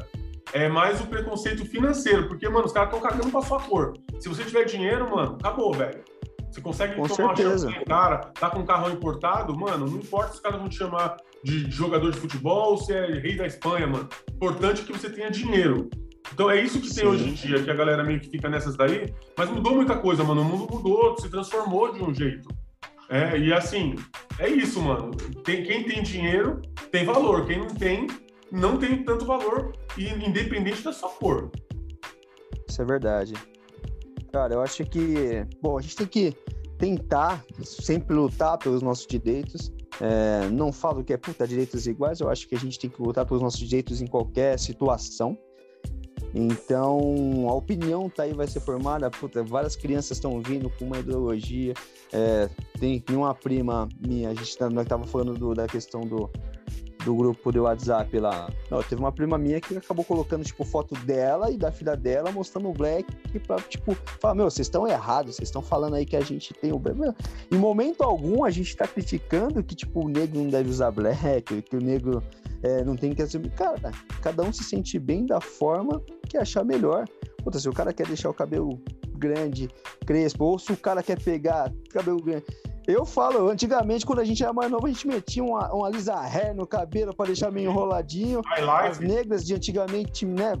é 0.52 0.68
mais 0.68 1.00
o 1.00 1.06
preconceito 1.06 1.64
financeiro, 1.64 2.28
porque, 2.28 2.48
mano, 2.48 2.66
os 2.66 2.72
caras 2.72 2.92
estão 2.92 3.00
cagando 3.00 3.30
pra 3.30 3.42
sua 3.42 3.60
cor. 3.60 3.94
Se 4.20 4.28
você 4.28 4.44
tiver 4.44 4.64
dinheiro, 4.64 5.10
mano, 5.10 5.36
acabou, 5.40 5.72
velho. 5.72 6.00
Você 6.56 6.62
consegue 6.62 6.94
com 6.94 7.06
tomar 7.06 7.36
certeza. 7.36 7.68
uma 7.68 7.84
cara, 7.84 8.16
tá 8.18 8.48
com 8.48 8.60
um 8.60 8.64
carro 8.64 8.90
importado, 8.90 9.54
mano, 9.54 9.86
não 9.86 9.98
importa 9.98 10.30
se 10.30 10.36
os 10.36 10.40
caras 10.40 10.58
vão 10.58 10.70
te 10.70 10.76
chamar 10.76 11.18
de 11.44 11.70
jogador 11.70 12.10
de 12.10 12.18
futebol 12.18 12.70
ou 12.70 12.78
se 12.78 12.94
é 12.94 13.12
rei 13.18 13.36
da 13.36 13.46
Espanha, 13.46 13.86
mano. 13.86 14.08
Importante 14.32 14.80
é 14.80 14.84
que 14.86 14.92
você 14.92 15.10
tenha 15.10 15.30
dinheiro. 15.30 15.90
Então 16.32 16.50
é 16.50 16.58
isso 16.58 16.80
que 16.80 16.88
Sim. 16.88 17.00
tem 17.00 17.08
hoje 17.08 17.28
em 17.28 17.34
dia, 17.34 17.62
que 17.62 17.70
a 17.70 17.74
galera 17.74 18.02
meio 18.02 18.20
que 18.20 18.30
fica 18.30 18.48
nessas 18.48 18.74
daí, 18.74 19.12
mas 19.36 19.50
mudou 19.50 19.74
muita 19.74 19.98
coisa, 19.98 20.24
mano. 20.24 20.40
O 20.40 20.44
mundo 20.46 20.66
mudou, 20.72 21.14
se 21.18 21.28
transformou 21.28 21.92
de 21.92 22.02
um 22.02 22.14
jeito. 22.14 22.48
É, 23.10 23.38
e 23.38 23.52
assim, 23.52 23.94
é 24.38 24.48
isso, 24.48 24.80
mano. 24.80 25.10
Tem, 25.44 25.62
quem 25.62 25.84
tem 25.84 26.02
dinheiro 26.02 26.62
tem 26.90 27.04
valor, 27.04 27.46
quem 27.46 27.58
não 27.58 27.68
tem, 27.68 28.06
não 28.50 28.78
tem 28.78 29.02
tanto 29.04 29.26
valor, 29.26 29.72
e 29.98 30.08
independente 30.08 30.82
da 30.82 30.92
sua 30.94 31.10
cor. 31.10 31.50
Isso 32.66 32.80
é 32.80 32.84
verdade. 32.86 33.34
Cara, 34.36 34.52
eu 34.52 34.60
acho 34.60 34.84
que, 34.84 35.46
bom, 35.62 35.78
a 35.78 35.80
gente 35.80 35.96
tem 35.96 36.06
que 36.06 36.36
tentar 36.76 37.42
sempre 37.64 38.14
lutar 38.14 38.58
pelos 38.58 38.82
nossos 38.82 39.06
direitos. 39.06 39.72
É, 39.98 40.46
não 40.50 40.70
falo 40.70 41.02
que 41.02 41.14
é 41.14 41.16
puta 41.16 41.48
direitos 41.48 41.86
iguais, 41.86 42.20
eu 42.20 42.28
acho 42.28 42.46
que 42.46 42.54
a 42.54 42.58
gente 42.58 42.78
tem 42.78 42.90
que 42.90 43.00
lutar 43.00 43.24
pelos 43.24 43.42
nossos 43.42 43.58
direitos 43.58 44.02
em 44.02 44.06
qualquer 44.06 44.58
situação. 44.58 45.38
Então, 46.34 47.48
a 47.48 47.54
opinião 47.54 48.10
tá 48.10 48.24
aí, 48.24 48.34
vai 48.34 48.46
ser 48.46 48.60
formada. 48.60 49.10
Puta, 49.10 49.42
várias 49.42 49.74
crianças 49.74 50.18
estão 50.18 50.38
vindo 50.42 50.68
com 50.68 50.84
uma 50.84 50.98
ideologia. 50.98 51.72
É, 52.12 52.50
tem 52.78 53.02
uma 53.08 53.34
prima 53.34 53.88
minha, 54.06 54.28
a 54.28 54.34
gente 54.34 54.54
tá, 54.58 54.68
tava 54.84 55.06
falando 55.06 55.32
do, 55.32 55.54
da 55.54 55.66
questão 55.66 56.02
do, 56.02 56.30
do 57.06 57.14
grupo 57.14 57.52
do 57.52 57.62
WhatsApp 57.62 58.18
lá. 58.18 58.50
Não, 58.68 58.82
teve 58.82 59.00
uma 59.00 59.12
prima 59.12 59.38
minha 59.38 59.60
que 59.60 59.76
acabou 59.76 60.04
colocando, 60.04 60.44
tipo, 60.44 60.64
foto 60.64 60.94
dela 61.04 61.52
e 61.52 61.56
da 61.56 61.70
filha 61.70 61.96
dela 61.96 62.32
mostrando 62.32 62.68
o 62.68 62.72
Black 62.72 63.06
pra, 63.46 63.56
tipo, 63.60 63.94
falar, 64.20 64.34
meu, 64.34 64.50
vocês 64.50 64.66
estão 64.66 64.88
errados, 64.88 65.36
vocês 65.36 65.48
estão 65.48 65.62
falando 65.62 65.94
aí 65.94 66.04
que 66.04 66.16
a 66.16 66.20
gente 66.20 66.52
tem 66.54 66.72
o 66.72 66.78
Black. 66.78 66.98
Em 67.50 67.56
momento 67.56 68.02
algum, 68.02 68.44
a 68.44 68.50
gente 68.50 68.76
tá 68.76 68.88
criticando 68.88 69.62
que, 69.62 69.76
tipo, 69.76 70.04
o 70.04 70.08
negro 70.08 70.40
não 70.40 70.50
deve 70.50 70.68
usar 70.68 70.90
Black, 70.90 71.62
que 71.62 71.76
o 71.76 71.80
negro 71.80 72.20
é, 72.62 72.82
não 72.82 72.96
tem 72.96 73.14
que 73.14 73.22
assumir. 73.22 73.50
Cara, 73.50 73.92
cada 74.20 74.42
um 74.42 74.52
se 74.52 74.64
sente 74.64 74.98
bem 74.98 75.24
da 75.24 75.40
forma 75.40 76.02
que 76.28 76.36
achar 76.36 76.64
melhor. 76.64 77.04
Puta, 77.44 77.60
se 77.60 77.68
o 77.68 77.72
cara 77.72 77.92
quer 77.92 78.08
deixar 78.08 78.30
o 78.30 78.34
cabelo 78.34 78.80
grande, 79.16 79.68
crespo, 80.04 80.44
ou 80.44 80.58
se 80.58 80.72
o 80.72 80.76
cara 80.76 81.04
quer 81.04 81.22
pegar 81.22 81.72
cabelo 81.90 82.20
grande 82.20 82.44
eu 82.86 83.04
falo, 83.04 83.48
antigamente, 83.48 84.06
quando 84.06 84.20
a 84.20 84.24
gente 84.24 84.42
era 84.42 84.52
mais 84.52 84.70
novo, 84.70 84.86
a 84.86 84.90
gente 84.90 85.06
metia 85.06 85.42
uma, 85.42 85.72
uma 85.72 85.90
lisa 85.90 86.14
hair 86.14 86.54
no 86.54 86.66
cabelo 86.66 87.14
para 87.14 87.26
deixar 87.26 87.50
meio 87.50 87.70
enroladinho. 87.70 88.42
As 88.46 88.98
negras 88.98 89.44
de 89.44 89.54
antigamente, 89.54 90.24
né, 90.24 90.54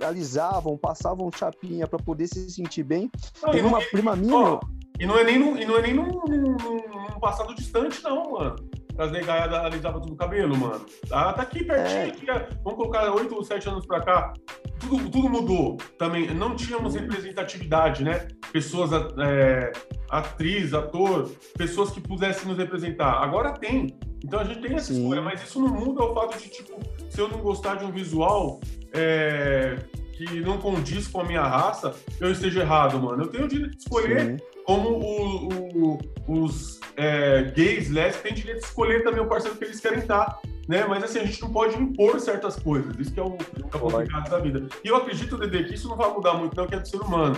alisavam, 0.00 0.78
passavam 0.78 1.30
chapinha 1.30 1.86
para 1.86 1.98
poder 1.98 2.26
se 2.26 2.50
sentir 2.50 2.84
bem. 2.84 3.10
Não, 3.42 3.50
Tem 3.50 3.64
uma 3.64 3.80
prima 3.80 4.16
minha. 4.16 4.34
Ó, 4.34 4.60
e 4.98 5.06
não 5.06 5.16
é 5.16 5.24
nem, 5.24 5.38
no, 5.38 5.58
e 5.58 5.64
não 5.64 5.76
é 5.76 5.82
nem 5.82 5.94
num, 5.94 7.20
passado 7.20 7.54
distante, 7.54 8.02
não, 8.02 8.32
mano 8.32 8.56
as 8.98 9.12
negaiadas 9.12 9.64
alisavam 9.64 10.00
tudo 10.00 10.14
o 10.14 10.16
cabelo, 10.16 10.56
mano. 10.56 10.84
Ah, 11.10 11.32
tá 11.32 11.42
aqui 11.42 11.62
pertinho, 11.64 11.98
é. 11.98 12.08
aqui, 12.08 12.30
é, 12.30 12.48
vamos 12.64 12.76
colocar 12.76 13.10
oito 13.14 13.34
ou 13.34 13.44
sete 13.44 13.68
anos 13.68 13.86
pra 13.86 14.00
cá. 14.00 14.32
Tudo, 14.80 15.10
tudo 15.10 15.28
mudou 15.28 15.76
também. 15.98 16.32
Não 16.34 16.54
tínhamos 16.54 16.94
representatividade, 16.94 18.04
né? 18.04 18.28
Pessoas, 18.52 18.90
é, 19.18 19.72
atriz, 20.08 20.72
ator, 20.72 21.30
pessoas 21.56 21.90
que 21.90 22.00
pudessem 22.00 22.48
nos 22.48 22.58
representar. 22.58 23.22
Agora 23.22 23.52
tem. 23.52 23.96
Então 24.24 24.40
a 24.40 24.44
gente 24.44 24.60
tem 24.60 24.74
essa 24.74 24.92
Sim. 24.92 25.02
escolha, 25.02 25.22
mas 25.22 25.42
isso 25.42 25.60
não 25.60 25.68
muda 25.68 26.02
o 26.02 26.14
fato 26.14 26.38
de, 26.38 26.48
tipo, 26.48 26.80
se 27.08 27.20
eu 27.20 27.28
não 27.28 27.38
gostar 27.38 27.76
de 27.76 27.84
um 27.84 27.92
visual 27.92 28.60
é, 28.92 29.76
que 30.12 30.40
não 30.40 30.58
condiz 30.58 31.06
com 31.06 31.20
a 31.20 31.24
minha 31.24 31.42
raça, 31.42 31.94
eu 32.20 32.32
esteja 32.32 32.60
errado, 32.60 33.00
mano. 33.00 33.22
Eu 33.22 33.28
tenho 33.28 33.44
o 33.44 33.48
direito 33.48 33.76
de 33.76 33.82
escolher 33.82 34.26
Sim. 34.26 34.36
como 34.64 34.90
o, 34.90 35.48
o, 35.48 35.98
os 36.26 36.80
é, 36.96 37.42
gays, 37.54 37.88
lésbicos 37.88 38.22
têm 38.22 38.34
direito 38.34 38.60
de 38.60 38.66
escolher 38.66 39.04
também 39.04 39.20
o 39.20 39.28
parceiro 39.28 39.56
que 39.56 39.64
eles 39.64 39.78
querem 39.78 40.00
estar. 40.00 40.40
Né? 40.68 40.84
Mas 40.86 41.02
assim, 41.02 41.20
a 41.20 41.24
gente 41.24 41.40
não 41.40 41.50
pode 41.50 41.80
impor 41.80 42.20
certas 42.20 42.56
coisas. 42.56 42.94
Isso 42.98 43.12
que 43.12 43.18
é 43.18 43.22
o, 43.22 43.38
é 43.38 43.76
o 43.76 43.80
complicado 43.80 44.30
da 44.30 44.38
vida. 44.38 44.68
E 44.84 44.88
eu 44.88 44.96
acredito, 44.96 45.38
Dede, 45.38 45.64
que 45.64 45.74
isso 45.74 45.88
não 45.88 45.96
vai 45.96 46.12
mudar 46.12 46.34
muito, 46.34 46.54
não, 46.54 46.66
que 46.66 46.74
é 46.74 46.78
do 46.78 46.86
ser 46.86 47.00
humano. 47.00 47.36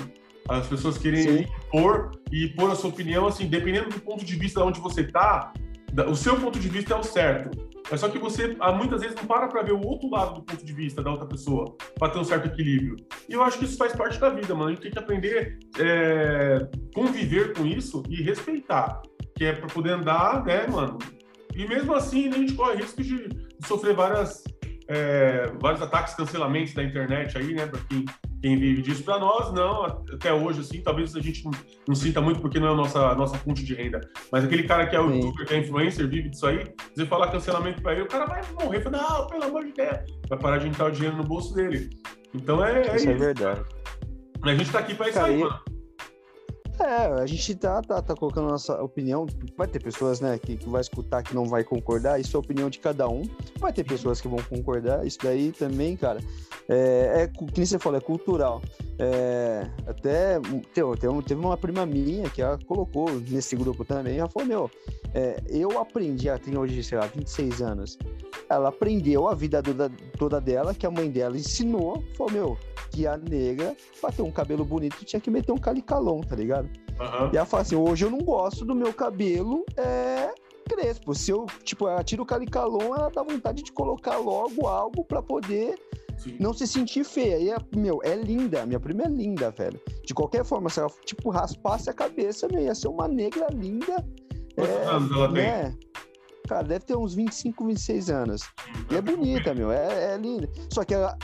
As 0.49 0.67
pessoas 0.67 0.99
querem 0.99 1.23
Sim. 1.23 1.47
impor 1.69 2.11
e 2.33 2.47
impor 2.47 2.73
a 2.73 2.75
sua 2.75 2.91
opinião, 2.91 3.27
assim, 3.27 3.47
dependendo 3.47 3.91
do 3.91 4.01
ponto 4.01 4.25
de 4.25 4.35
vista 4.35 4.65
onde 4.65 4.81
você 4.81 5.03
está, 5.03 5.53
o 6.09 6.17
seu 6.17 6.39
ponto 6.41 6.59
de 6.59 6.69
vista 6.69 6.95
é 6.95 6.97
o 6.97 7.05
certo. 7.05 7.71
É 7.91 7.97
só 7.97 8.09
que 8.09 8.19
você 8.19 8.57
ah, 8.61 8.73
muitas 8.73 9.01
vezes 9.01 9.17
não 9.17 9.27
para 9.27 9.49
para 9.49 9.63
ver 9.63 9.73
o 9.73 9.85
outro 9.85 10.09
lado 10.09 10.35
do 10.35 10.43
ponto 10.43 10.65
de 10.65 10.73
vista 10.73 11.03
da 11.03 11.11
outra 11.11 11.27
pessoa, 11.27 11.77
para 11.99 12.13
ter 12.13 12.19
um 12.19 12.25
certo 12.25 12.47
equilíbrio. 12.47 12.97
E 13.29 13.33
eu 13.33 13.43
acho 13.43 13.59
que 13.59 13.65
isso 13.65 13.77
faz 13.77 13.95
parte 13.95 14.19
da 14.19 14.29
vida, 14.29 14.55
mano. 14.55 14.71
A 14.71 14.71
gente 14.71 14.83
tem 14.83 14.91
que 14.91 14.99
aprender 14.99 15.59
é, 15.79 16.69
conviver 16.95 17.53
com 17.53 17.67
isso 17.67 18.03
e 18.09 18.23
respeitar, 18.23 19.03
que 19.37 19.45
é 19.45 19.53
para 19.53 19.67
poder 19.69 19.91
andar, 19.91 20.45
né, 20.45 20.67
mano? 20.69 20.99
E 21.55 21.67
mesmo 21.67 21.95
assim, 21.95 22.29
a 22.29 22.37
gente 22.37 22.55
corre 22.55 22.77
risco 22.77 23.03
de, 23.03 23.29
de 23.29 23.67
sofrer 23.67 23.95
várias, 23.95 24.45
é, 24.89 25.53
vários 25.61 25.83
ataques, 25.83 26.15
cancelamentos 26.15 26.75
da 26.75 26.83
internet 26.83 27.37
aí, 27.37 27.55
né, 27.55 27.67
para 27.67 27.81
quem 27.89 28.05
quem 28.41 28.57
vive 28.57 28.83
disso. 28.83 29.05
Para 29.05 29.19
nós, 29.19 29.53
não, 29.53 29.85
até 29.85 30.33
hoje, 30.33 30.61
assim, 30.61 30.81
talvez 30.81 31.15
a 31.15 31.21
gente 31.21 31.45
não, 31.45 31.51
não, 31.87 31.95
sinta 31.95 32.21
muito 32.21 32.41
porque 32.41 32.59
não 32.59 32.69
é 32.69 32.73
a 32.73 32.75
nossa, 32.75 32.99
a 32.99 33.15
nossa 33.15 33.37
fonte 33.39 33.63
de 33.65 33.75
renda. 33.75 34.01
Mas 34.33 34.45
aquele 34.45 34.65
cara 34.65 34.87
que 34.87 34.97
é 34.97 35.01
o 35.01 35.11
youtuber, 35.11 35.47
que 35.47 35.55
é 35.55 35.59
influencer, 35.59 36.09
vive 36.09 36.31
disso 36.31 36.47
aí, 36.47 36.65
você 36.95 37.07
falar 37.07 37.31
cancelamento 37.31 37.83
para 37.83 37.93
ele, 37.93 38.03
o 38.03 38.09
cara 38.09 38.27
vai 38.27 38.43
morrer, 38.53 38.81
fala, 38.81 38.99
não, 38.99 39.27
pelo 39.27 39.45
amor 39.45 39.65
de 39.65 39.73
Deus, 39.73 39.99
vai 40.29 40.39
parar 40.39 40.59
de 40.59 40.69
entrar 40.69 40.87
o 40.87 40.91
dinheiro 40.91 41.17
no 41.17 41.25
bolso 41.25 41.55
dele. 41.55 41.91
Então 42.35 42.65
é, 42.65 42.79
é 42.79 42.87
isso. 42.87 42.97
Isso 42.97 43.11
é 43.11 43.15
verdade. 43.15 43.63
A 44.43 44.55
gente 44.55 44.73
tá 44.73 44.79
aqui 44.79 44.95
para 44.95 45.09
isso 45.11 45.21
aí, 45.21 45.39
mano. 45.39 45.61
É, 46.83 47.23
a 47.23 47.27
gente 47.27 47.55
tá, 47.57 47.83
tá, 47.83 48.01
tá 48.01 48.15
colocando 48.15 48.49
nossa 48.49 48.83
opinião. 48.83 49.27
Vai 49.57 49.69
ter 49.69 49.83
pessoas, 49.83 50.21
né, 50.21 50.39
que, 50.39 50.57
que 50.57 50.69
vai 50.69 50.81
escutar 50.81 51.23
que 51.23 51.35
não 51.35 51.45
vai 51.45 51.63
concordar. 51.63 52.19
Isso 52.19 52.35
é 52.35 52.39
a 52.39 52.41
opinião 52.41 52.71
de 52.71 52.79
cada 52.79 53.09
um. 53.09 53.23
Vai 53.59 53.73
ter 53.73 53.85
pessoas 53.85 54.21
que 54.21 54.29
vão 54.29 54.39
concordar. 54.49 55.07
Isso 55.07 55.19
daí 55.23 55.53
também, 55.53 55.97
cara, 55.97 56.21
é, 56.73 57.23
é 57.23 57.27
que 57.27 57.59
nem 57.59 57.67
você 57.67 57.81
falou, 57.81 57.99
é 57.99 58.01
cultural. 58.01 58.63
É, 58.97 59.69
até 59.89 60.39
teve, 60.73 61.23
teve 61.27 61.41
uma 61.41 61.57
prima 61.57 61.85
minha 61.85 62.31
que 62.31 62.41
ela 62.41 62.57
colocou 62.65 63.11
nesse 63.11 63.57
grupo 63.57 63.85
também. 63.85 64.19
Ela 64.19 64.29
falou: 64.29 64.47
Meu, 64.47 64.71
é, 65.13 65.43
eu 65.49 65.81
aprendi, 65.81 66.29
ela 66.29 66.39
tem 66.39 66.57
hoje, 66.57 66.81
sei 66.85 66.97
lá, 66.97 67.07
26 67.07 67.61
anos. 67.61 67.99
Ela 68.49 68.69
aprendeu 68.69 69.27
a 69.27 69.35
vida 69.35 69.61
toda, 69.61 69.91
toda 70.17 70.41
dela, 70.41 70.73
que 70.73 70.87
a 70.87 70.91
mãe 70.93 71.11
dela 71.11 71.37
ensinou. 71.37 72.05
Falou: 72.17 72.33
Meu, 72.33 72.59
que 72.93 73.05
a 73.05 73.17
negra, 73.17 73.77
pra 74.01 74.13
ter 74.13 74.23
um 74.23 74.31
cabelo 74.31 74.65
bonito, 74.65 75.05
tinha 75.05 75.19
que 75.21 75.31
meter 75.31 75.51
um 75.51 75.59
calicalão, 75.59 76.21
tá 76.21 76.37
ligado? 76.37 76.67
Uhum. 77.01 77.31
E 77.33 77.37
ela 77.37 77.47
fala 77.47 77.63
assim: 77.63 77.75
hoje 77.75 78.05
eu 78.05 78.11
não 78.11 78.19
gosto 78.19 78.65
do 78.65 78.77
meu 78.77 78.95
cabelo 78.95 79.65
é, 79.77 80.33
crespo. 80.69 81.17
Se 81.17 81.33
eu, 81.33 81.47
tipo, 81.65 81.89
ela 81.89 82.05
tira 82.05 82.23
o 82.23 82.27
calicalon, 82.27 82.95
ela 82.95 83.11
dá 83.11 83.25
vontade 83.25 83.65
de 83.65 83.73
colocar 83.73 84.19
logo 84.19 84.69
algo 84.69 85.05
para 85.05 85.21
poder 85.21 85.75
Sim. 86.21 86.37
não 86.39 86.53
se 86.53 86.67
sentir 86.67 87.05
feia. 87.05 87.39
E, 87.39 87.79
meu, 87.79 88.01
é 88.05 88.15
linda. 88.15 88.67
Minha 88.67 88.79
prima 88.79 89.05
é 89.05 89.09
linda, 89.09 89.51
velho. 89.51 89.81
De 90.05 90.13
qualquer 90.13 90.45
forma, 90.45 90.69
se 90.69 90.81
ela, 90.81 90.91
tipo, 91.05 91.31
raspasse 91.31 91.89
a 91.89 91.95
cabeça, 91.95 92.47
meu, 92.49 92.63
ia 92.63 92.75
ser 92.75 92.89
uma 92.89 93.09
negra 93.09 93.47
linda. 93.53 94.05
Quantos 94.55 94.75
é, 94.75 94.85
anos 94.85 95.13
ela 95.13 95.29
né? 95.31 95.63
tem? 95.63 95.91
Cara, 96.47 96.63
deve 96.63 96.85
ter 96.85 96.97
uns 96.97 97.15
25, 97.15 97.67
26 97.67 98.11
anos. 98.11 98.43
E 98.91 98.97
é 98.97 99.01
bonita, 99.01 99.55
meu. 99.55 99.71
É, 99.71 100.15
é 100.15 100.19
linda. 100.19 100.51
Só 100.71 100.85
que 100.85 100.95
ela 100.95 101.17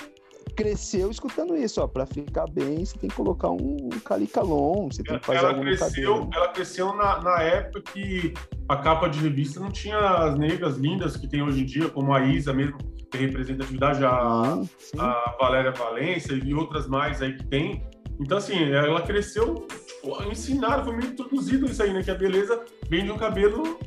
cresceu 0.56 1.10
escutando 1.10 1.54
isso, 1.54 1.80
ó. 1.80 1.86
Pra 1.86 2.06
ficar 2.06 2.46
bem, 2.50 2.84
você 2.84 2.98
tem 2.98 3.10
que 3.10 3.14
colocar 3.14 3.50
um 3.50 3.90
calicalon, 4.04 4.88
você 4.90 5.02
tem 5.02 5.18
que 5.18 5.26
fazer 5.26 5.38
ela 5.38 5.54
cresceu, 5.54 6.30
Ela 6.32 6.48
cresceu 6.48 6.94
na, 6.94 7.22
na 7.22 7.42
época 7.42 7.92
que 7.92 8.32
a 8.68 8.76
capa 8.76 9.08
de 9.08 9.20
revista 9.20 9.60
não 9.60 9.70
tinha 9.70 9.98
as 9.98 10.38
negras 10.38 10.76
lindas 10.76 11.16
que 11.16 11.28
tem 11.28 11.42
hoje 11.42 11.60
em 11.60 11.66
dia, 11.66 11.88
como 11.88 12.12
a 12.12 12.24
Isa 12.24 12.52
mesmo, 12.52 12.78
que 13.10 13.18
representatividade, 13.18 14.04
a, 14.04 14.60
a 14.98 15.36
Valéria 15.38 15.70
Valência 15.70 16.32
e 16.32 16.54
outras 16.54 16.88
mais 16.88 17.22
aí 17.22 17.36
que 17.36 17.46
tem. 17.46 17.86
Então, 18.18 18.38
assim, 18.38 18.72
ela 18.72 19.02
cresceu, 19.02 19.66
tipo, 19.86 20.22
ensinaram, 20.30 20.84
foi 20.84 20.96
meio 20.96 21.10
introduzido 21.10 21.66
isso 21.66 21.82
aí, 21.82 21.92
né? 21.92 22.02
Que 22.02 22.10
a 22.10 22.14
beleza 22.14 22.64
vem 22.88 23.04
de 23.04 23.10
um 23.10 23.18
cabelo 23.18 23.78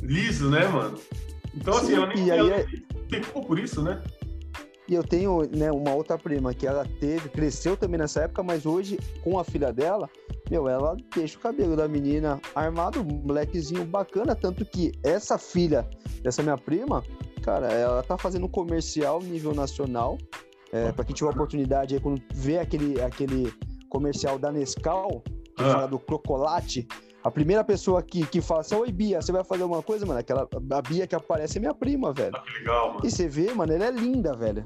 liso, 0.00 0.48
né, 0.48 0.66
mano? 0.68 0.96
Então, 1.54 1.74
assim, 1.74 1.88
Sim, 1.88 1.94
ela 1.94 2.06
nem 2.06 2.30
ela 2.30 2.54
é... 2.54 2.64
por 3.46 3.58
isso, 3.58 3.82
né? 3.82 4.00
E 4.92 4.94
eu 4.94 5.02
tenho 5.02 5.48
né, 5.56 5.72
uma 5.72 5.94
outra 5.94 6.18
prima 6.18 6.52
que 6.52 6.66
ela 6.66 6.86
teve, 7.00 7.30
cresceu 7.30 7.78
também 7.78 7.98
nessa 7.98 8.24
época, 8.24 8.42
mas 8.42 8.66
hoje, 8.66 8.98
com 9.24 9.38
a 9.38 9.44
filha 9.44 9.72
dela, 9.72 10.06
meu, 10.50 10.68
ela 10.68 10.94
deixa 11.14 11.38
o 11.38 11.40
cabelo 11.40 11.74
da 11.74 11.88
menina 11.88 12.38
armado, 12.54 13.00
um 13.00 13.04
molequezinho 13.04 13.86
bacana, 13.86 14.36
tanto 14.36 14.66
que 14.66 14.92
essa 15.02 15.38
filha 15.38 15.88
dessa 16.22 16.42
minha 16.42 16.58
prima, 16.58 17.02
cara, 17.40 17.72
ela 17.72 18.02
tá 18.02 18.18
fazendo 18.18 18.46
comercial 18.50 19.22
nível 19.22 19.54
nacional. 19.54 20.18
É, 20.70 20.92
para 20.92 21.06
quem 21.06 21.14
tiver 21.14 21.30
oportunidade 21.30 21.94
aí, 21.94 22.00
quando 22.00 22.20
vê 22.34 22.58
aquele, 22.58 23.00
aquele 23.00 23.50
comercial 23.88 24.38
da 24.38 24.52
Nescau, 24.52 25.22
que 25.56 25.64
ah. 25.64 25.72
fala 25.72 25.88
do 25.88 25.98
crocolate, 25.98 26.86
a 27.22 27.30
primeira 27.30 27.62
pessoa 27.62 28.02
que, 28.02 28.26
que 28.26 28.40
fala 28.40 28.60
assim, 28.60 28.74
oi 28.74 28.90
Bia, 28.90 29.20
você 29.20 29.30
vai 29.30 29.44
fazer 29.44 29.62
alguma 29.62 29.82
coisa, 29.82 30.04
mano? 30.04 30.20
Aquela, 30.20 30.48
a 30.70 30.82
Bia 30.82 31.06
que 31.06 31.14
aparece 31.14 31.58
é 31.58 31.60
minha 31.60 31.74
prima, 31.74 32.12
velho. 32.12 32.34
Ah, 32.34 32.40
que 32.40 32.58
legal, 32.58 32.88
mano. 32.94 33.00
E 33.04 33.10
você 33.10 33.28
vê, 33.28 33.52
mano, 33.54 33.72
ela 33.72 33.86
é 33.86 33.90
linda, 33.90 34.34
velho. 34.34 34.64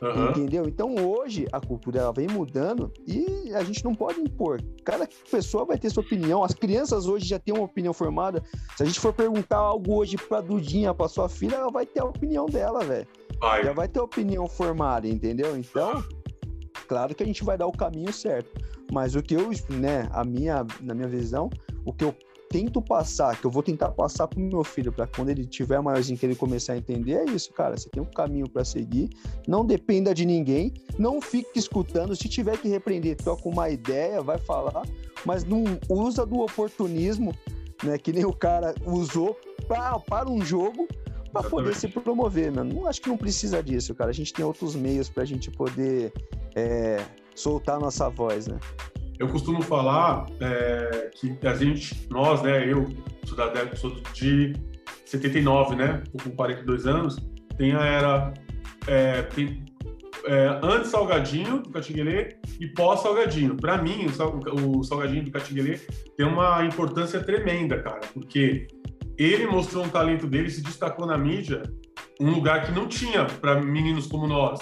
Uhum. 0.00 0.30
Entendeu? 0.30 0.64
Então 0.66 0.94
hoje 0.94 1.46
a 1.50 1.60
cultura 1.60 1.98
ela 2.00 2.12
vem 2.12 2.28
mudando 2.28 2.92
e 3.04 3.52
a 3.52 3.64
gente 3.64 3.84
não 3.84 3.94
pode 3.94 4.20
impor. 4.20 4.62
Cada 4.84 5.08
pessoa 5.28 5.64
vai 5.64 5.76
ter 5.76 5.90
sua 5.90 6.04
opinião. 6.04 6.44
As 6.44 6.54
crianças 6.54 7.06
hoje 7.06 7.26
já 7.26 7.38
têm 7.38 7.54
uma 7.54 7.64
opinião 7.64 7.92
formada. 7.92 8.42
Se 8.76 8.82
a 8.84 8.86
gente 8.86 9.00
for 9.00 9.12
perguntar 9.12 9.56
algo 9.56 9.96
hoje 9.96 10.16
pra 10.16 10.40
Dudinha, 10.40 10.94
pra 10.94 11.08
sua 11.08 11.28
filha, 11.28 11.56
ela 11.56 11.70
vai 11.70 11.84
ter 11.84 12.00
a 12.00 12.04
opinião 12.04 12.46
dela, 12.46 12.84
velho. 12.84 13.08
Já 13.64 13.72
vai 13.72 13.88
ter 13.88 13.98
a 13.98 14.04
opinião 14.04 14.46
formada, 14.46 15.08
entendeu? 15.08 15.56
Então, 15.56 16.02
claro 16.86 17.14
que 17.14 17.22
a 17.22 17.26
gente 17.26 17.42
vai 17.44 17.58
dar 17.58 17.66
o 17.66 17.72
caminho 17.72 18.12
certo. 18.12 18.50
Mas 18.92 19.14
o 19.14 19.22
que 19.22 19.34
eu, 19.34 19.50
né, 19.70 20.08
a 20.12 20.24
minha, 20.24 20.66
na 20.80 20.94
minha 20.94 21.08
visão, 21.08 21.50
o 21.84 21.92
que 21.92 22.04
eu 22.04 22.14
tento 22.48 22.80
passar, 22.80 23.38
que 23.38 23.44
eu 23.44 23.50
vou 23.50 23.62
tentar 23.62 23.90
passar 23.90 24.26
pro 24.26 24.40
meu 24.40 24.64
filho, 24.64 24.90
para 24.90 25.06
quando 25.06 25.28
ele 25.28 25.44
tiver 25.44 25.80
maiorzinho 25.80 26.18
que 26.18 26.24
ele 26.24 26.34
começar 26.34 26.72
a 26.72 26.78
entender, 26.78 27.12
é 27.12 27.24
isso, 27.26 27.52
cara. 27.52 27.76
Você 27.76 27.88
tem 27.90 28.02
um 28.02 28.06
caminho 28.06 28.48
para 28.48 28.64
seguir, 28.64 29.10
não 29.46 29.64
dependa 29.64 30.14
de 30.14 30.24
ninguém, 30.24 30.72
não 30.98 31.20
fique 31.20 31.58
escutando. 31.58 32.16
Se 32.16 32.28
tiver 32.28 32.56
que 32.58 32.68
repreender, 32.68 33.16
troca 33.16 33.48
uma 33.48 33.68
ideia, 33.68 34.22
vai 34.22 34.38
falar, 34.38 34.82
mas 35.24 35.44
não 35.44 35.64
usa 35.88 36.24
do 36.24 36.40
oportunismo, 36.40 37.34
né? 37.84 37.98
Que 37.98 38.12
nem 38.12 38.24
o 38.24 38.32
cara 38.32 38.74
usou 38.86 39.38
pra, 39.66 39.98
para 39.98 40.30
um 40.30 40.42
jogo 40.44 40.88
para 41.32 41.48
poder 41.48 41.74
se 41.74 41.88
promover, 41.88 42.50
mano. 42.50 42.72
Não 42.72 42.86
acho 42.86 43.02
que 43.02 43.08
não 43.08 43.16
precisa 43.16 43.62
disso, 43.62 43.94
cara. 43.94 44.10
A 44.10 44.14
gente 44.14 44.32
tem 44.32 44.44
outros 44.44 44.74
meios 44.74 45.08
para 45.08 45.22
a 45.22 45.26
gente 45.26 45.50
poder 45.50 46.12
é, 46.54 47.04
soltar 47.38 47.78
nossa 47.78 48.08
voz, 48.08 48.46
né? 48.48 48.58
Eu 49.18 49.28
costumo 49.28 49.62
falar 49.62 50.26
é, 50.40 51.10
que 51.14 51.36
a 51.46 51.54
gente, 51.54 52.06
nós, 52.08 52.40
né, 52.42 52.70
eu 52.70 52.86
sou, 53.24 53.36
da, 53.36 53.76
sou 53.76 53.90
de 54.12 54.52
79, 55.04 55.74
né, 55.74 56.02
com 56.22 56.30
42 56.30 56.86
anos, 56.86 57.16
tem 57.56 57.74
a 57.74 57.84
era 57.84 58.32
é, 58.86 59.22
tem, 59.22 59.64
é, 60.24 60.60
antes 60.62 60.90
salgadinho 60.90 61.62
do 61.62 61.70
Catinguelê 61.70 62.36
e 62.60 62.66
pós 62.68 63.00
salgadinho. 63.00 63.56
Para 63.56 63.80
mim, 63.82 64.06
o, 64.06 64.82
salgadinho 64.84 65.24
do 65.24 65.30
Catinguelê 65.30 65.78
tem 66.16 66.26
uma 66.26 66.64
importância 66.64 67.20
tremenda, 67.22 67.82
cara, 67.82 68.00
porque 68.14 68.68
ele 69.16 69.46
mostrou 69.46 69.84
um 69.84 69.88
talento 69.88 70.26
dele, 70.26 70.50
se 70.50 70.62
destacou 70.62 71.06
na 71.06 71.18
mídia, 71.18 71.62
um 72.20 72.30
lugar 72.30 72.64
que 72.64 72.72
não 72.72 72.86
tinha 72.86 73.24
para 73.24 73.60
meninos 73.60 74.06
como 74.06 74.26
nós, 74.26 74.60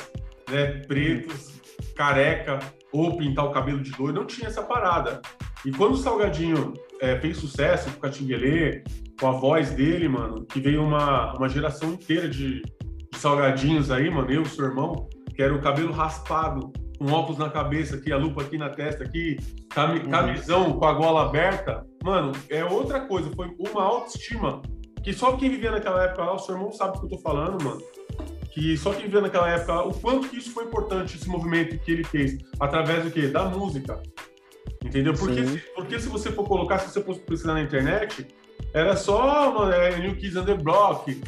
né, 0.51 0.83
pretos, 0.87 1.56
careca, 1.97 2.61
ou 2.93 3.17
pintar 3.17 3.47
o 3.47 3.51
cabelo 3.51 3.81
de 3.81 3.93
loiro, 3.99 4.15
não 4.15 4.27
tinha 4.27 4.49
essa 4.49 4.63
parada. 4.63 5.21
E 5.65 5.73
quando 5.73 5.95
o 5.95 5.97
Salgadinho 5.97 6.75
é, 7.01 7.19
fez 7.19 7.39
sucesso 7.39 7.91
com 7.91 7.97
o 7.97 8.01
Catinguelê, 8.01 8.85
com 9.19 9.27
a 9.29 9.33
voz 9.33 9.71
dele, 9.71 10.09
mano, 10.09 10.45
que 10.45 10.61
veio 10.61 10.83
uma, 10.85 11.35
uma 11.35 11.49
geração 11.49 11.91
inteira 11.93 12.29
de, 12.29 12.61
de 12.63 13.19
salgadinhos 13.19 13.91
aí, 13.91 14.11
mano, 14.11 14.31
eu, 14.31 14.45
seu 14.45 14.67
irmão, 14.67 15.09
que 15.35 15.43
era 15.43 15.55
o 15.55 15.61
cabelo 15.61 15.93
raspado, 15.93 16.71
com 16.99 17.13
óculos 17.13 17.39
na 17.39 17.51
cabeça 17.51 17.97
aqui, 17.97 18.13
a 18.13 18.17
lupa 18.17 18.43
aqui 18.43 18.57
na 18.57 18.71
testa 18.71 19.05
aqui, 19.05 19.39
uhum. 19.77 20.11
camisão 20.11 20.73
com 20.79 20.85
a 20.85 20.93
gola 20.93 21.27
aberta, 21.27 21.85
mano, 22.03 22.33
é 22.49 22.65
outra 22.65 23.01
coisa, 23.01 23.31
foi 23.35 23.49
uma 23.59 23.83
autoestima 23.83 24.63
que 25.03 25.13
só 25.13 25.37
quem 25.37 25.51
vivia 25.51 25.71
naquela 25.71 26.05
época 26.05 26.25
lá, 26.25 26.35
o 26.35 26.39
seu 26.39 26.55
irmão 26.55 26.73
sabe 26.73 26.97
o 26.97 27.01
que 27.01 27.07
eu 27.07 27.11
tô 27.11 27.19
falando, 27.19 27.63
mano 27.63 27.96
que 28.57 28.75
só 28.79 28.95
quem 28.95 29.03
viveu 29.03 29.21
naquela 29.21 29.51
época, 29.51 29.83
o 29.83 29.93
quanto 29.93 30.31
que 30.31 30.39
isso 30.39 30.51
foi 30.51 30.65
importante, 30.65 31.15
esse 31.15 31.29
movimento 31.29 31.79
que 31.79 31.93
ele 31.93 32.03
fez, 32.03 32.39
através 32.59 33.05
do 33.05 33.11
quê? 33.11 33.29
Da 33.29 33.45
música. 33.45 34.03
Entendeu? 34.83 35.13
Porque, 35.13 35.43
porque 35.75 36.01
se 36.01 36.09
você 36.09 36.33
for 36.33 36.49
colocar, 36.49 36.79
se 36.79 36.91
você 36.91 37.03
for 37.03 37.19
pesquisar 37.19 37.53
na 37.53 37.61
internet, 37.61 38.27
era 38.73 38.97
só 38.97 39.53
mano, 39.53 39.73
é, 39.75 39.99
New 39.99 40.17
Kids 40.17 40.37
on 40.37 40.47
the 40.47 40.55
Block, 40.55 41.21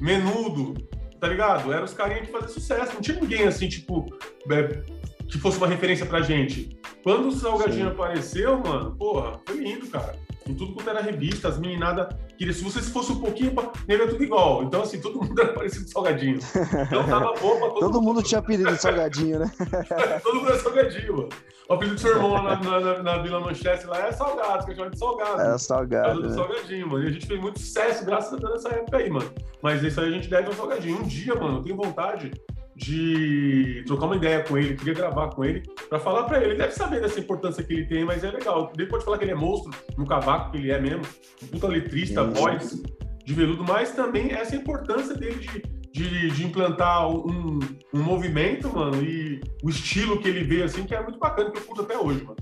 Menudo, 0.00 0.74
tá 1.20 1.26
ligado? 1.26 1.72
Eram 1.72 1.84
os 1.84 1.94
carinhas 1.94 2.26
que 2.26 2.30
faziam 2.32 2.48
sucesso. 2.50 2.94
Não 2.94 3.00
tinha 3.00 3.20
ninguém 3.20 3.48
assim, 3.48 3.68
tipo, 3.68 4.06
é, 4.48 4.80
que 5.26 5.36
fosse 5.36 5.58
uma 5.58 5.66
referência 5.66 6.06
pra 6.06 6.20
gente. 6.20 6.78
Quando 7.02 7.26
o 7.26 7.32
Salgadinho 7.32 7.86
Sim. 7.86 7.90
apareceu, 7.90 8.56
mano, 8.56 8.94
porra, 8.94 9.40
foi 9.44 9.56
lindo, 9.56 9.88
cara 9.88 10.14
em 10.48 10.54
tudo 10.54 10.72
quanto 10.72 10.90
era 10.90 11.00
revista, 11.00 11.48
as 11.48 11.58
meninadas 11.58 12.08
queriam. 12.36 12.54
Se 12.54 12.64
você 12.64 12.80
fosse 12.80 13.12
um 13.12 13.20
pouquinho, 13.20 13.54
nele 13.86 14.02
era 14.02 14.10
tudo 14.10 14.22
igual. 14.22 14.62
Então, 14.62 14.82
assim, 14.82 15.00
todo 15.00 15.20
mundo 15.22 15.38
era 15.40 15.52
parecido 15.52 15.88
salgadinho. 15.88 16.38
Então 16.86 17.06
tava 17.06 17.34
bom 17.40 17.58
pra 17.58 17.68
todo, 17.68 17.80
todo 17.80 18.02
mundo. 18.02 18.22
tinha 18.22 18.38
apelido 18.38 18.72
de 18.72 18.80
salgadinho, 18.80 19.40
né? 19.40 19.52
todo 20.22 20.36
mundo 20.36 20.48
era 20.48 20.58
salgadinho, 20.58 21.16
mano. 21.16 21.28
O 21.68 21.74
apelido 21.74 21.96
do 21.96 22.00
seu 22.00 22.12
irmão 22.12 22.32
lá 22.32 22.58
na, 22.58 22.80
na, 22.80 23.02
na 23.02 23.18
Vila 23.18 23.40
Manchester 23.40 23.90
lá 23.90 24.08
é 24.08 24.12
salgado, 24.12 24.64
que 24.64 24.74
chama 24.74 24.90
de 24.90 24.98
salgado. 24.98 25.40
É 25.42 25.58
salgado. 25.58 26.22
Né? 26.22 26.34
salgadinho, 26.34 26.88
mano. 26.88 27.04
E 27.04 27.08
a 27.08 27.10
gente 27.10 27.26
fez 27.26 27.38
muito 27.38 27.58
sucesso 27.58 28.06
graças 28.06 28.32
a 28.32 28.36
Deus 28.36 28.52
nessa 28.52 28.68
época 28.70 28.96
aí, 28.96 29.10
mano. 29.10 29.30
Mas 29.62 29.82
isso 29.82 30.00
aí 30.00 30.08
a 30.08 30.10
gente 30.10 30.28
deve 30.28 30.46
ao 30.46 30.54
salgadinho. 30.54 30.98
Um 30.98 31.02
dia, 31.02 31.34
mano, 31.34 31.58
eu 31.58 31.62
tenho 31.62 31.76
vontade 31.76 32.30
de 32.78 33.82
trocar 33.88 34.06
uma 34.06 34.16
ideia 34.16 34.44
com 34.44 34.56
ele, 34.56 34.76
queria 34.76 34.94
gravar 34.94 35.30
com 35.30 35.44
ele, 35.44 35.64
para 35.88 35.98
falar 35.98 36.22
para 36.24 36.38
ele. 36.38 36.52
Ele 36.52 36.58
deve 36.58 36.72
saber 36.72 37.00
dessa 37.00 37.18
importância 37.18 37.62
que 37.64 37.72
ele 37.72 37.86
tem, 37.86 38.04
mas 38.04 38.22
é 38.22 38.30
legal. 38.30 38.72
Ele 38.78 38.86
pode 38.86 39.04
falar 39.04 39.18
que 39.18 39.24
ele 39.24 39.32
é 39.32 39.34
monstro, 39.34 39.72
no 39.96 40.06
cavaco 40.06 40.52
que 40.52 40.58
ele 40.58 40.70
é 40.70 40.80
mesmo, 40.80 41.02
um 41.42 41.46
puta 41.48 41.66
letrista, 41.66 42.24
Sim. 42.24 42.32
voz 42.34 42.82
de 43.24 43.34
veludo, 43.34 43.64
mas 43.64 43.90
também 43.90 44.30
essa 44.30 44.54
importância 44.54 45.14
dele 45.16 45.40
de, 45.40 45.62
de, 45.92 46.30
de 46.30 46.46
implantar 46.46 47.10
um, 47.10 47.58
um, 47.92 48.00
movimento, 48.00 48.68
mano, 48.72 49.02
e 49.02 49.40
o 49.64 49.68
estilo 49.68 50.20
que 50.20 50.28
ele 50.28 50.44
vê, 50.44 50.62
assim, 50.62 50.84
que 50.84 50.94
é 50.94 51.02
muito 51.02 51.18
bacana, 51.18 51.50
que 51.50 51.58
eu 51.58 51.62
curto 51.62 51.82
até 51.82 51.98
hoje, 51.98 52.22
mano. 52.22 52.36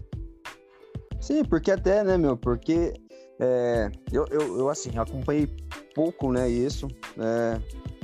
Sim, 1.19 1.45
porque 1.47 1.71
até, 1.71 2.05
né, 2.05 2.19
meu, 2.19 2.37
porque 2.37 2.93
é, 3.41 3.91
eu, 4.13 4.27
eu, 4.31 4.59
eu, 4.59 4.69
assim, 4.69 4.91
acompanhei 4.99 5.49
pouco, 5.95 6.31
né, 6.31 6.47
isso, 6.49 6.87
é, 7.19 7.59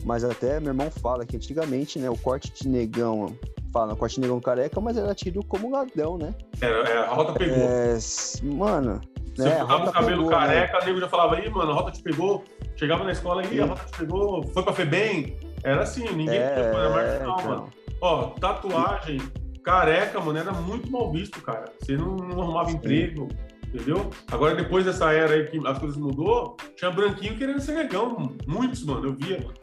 mas 0.05 0.25
até 0.25 0.59
meu 0.61 0.71
irmão 0.71 0.91
fala 0.91 1.25
que 1.25 1.37
antigamente, 1.37 1.99
né, 1.99 2.11
o 2.11 2.17
corte 2.17 2.53
de 2.53 2.69
negão, 2.69 3.37
fala 3.73 3.97
corte 3.97 4.17
de 4.17 4.23
negão 4.23 4.41
careca, 4.41 4.81
mas 4.81 4.97
era 4.97 5.15
tido 5.15 5.45
como 5.45 5.71
ladrão, 5.71 6.19
né? 6.19 6.35
É, 6.61 6.67
é 6.67 6.99
a 6.99 7.13
rota 7.13 7.33
pegou. 7.33 7.57
É, 7.57 7.99
mano, 8.43 9.01
você 9.35 9.49
né, 9.49 9.65
o 9.65 9.93
cabelo 9.93 10.25
pegou, 10.25 10.31
né? 10.31 10.37
careca, 10.37 10.73
né? 10.73 10.83
o 10.83 10.87
nego 10.87 11.01
já 11.01 11.09
falava, 11.09 11.37
aí, 11.37 11.49
mano, 11.51 11.71
a 11.73 11.75
rota 11.75 11.91
te 11.91 12.03
pegou. 12.03 12.45
Chegava 12.77 13.05
na 13.05 13.13
escola, 13.13 13.43
aí, 13.43 13.61
a 13.61 13.67
rota 13.67 13.85
te 13.85 13.99
pegou, 13.99 14.47
foi 14.49 14.63
pra 14.63 14.73
Febem. 14.73 15.37
Era 15.63 15.83
assim, 15.83 16.05
ninguém 16.13 16.39
é, 16.39 16.49
podia 16.51 16.91
mais 16.91 17.23
não, 17.23 17.39
então. 17.39 17.51
mano. 17.51 17.71
Ó, 18.01 18.23
tatuagem, 18.31 19.21
careca, 19.63 20.21
mano, 20.21 20.39
era 20.39 20.53
muito 20.53 20.91
mal 20.91 21.11
visto, 21.11 21.41
cara. 21.41 21.67
Você 21.81 21.97
não, 21.97 22.17
não 22.17 22.43
arrumava 22.43 22.71
Sim. 22.71 22.77
emprego, 22.77 23.29
entendeu? 23.73 24.11
Agora, 24.31 24.55
depois 24.55 24.85
dessa 24.85 25.13
era 25.13 25.35
aí 25.35 25.47
que 25.47 25.67
as 25.67 25.79
coisas 25.79 25.97
mudou, 25.97 26.57
tinha 26.77 26.91
branquinho 26.91 27.39
querendo 27.39 27.61
ser 27.61 27.73
negão. 27.73 28.35
Muitos, 28.47 28.85
mano, 28.85 29.07
eu 29.07 29.15
via, 29.15 29.39
mano. 29.39 29.55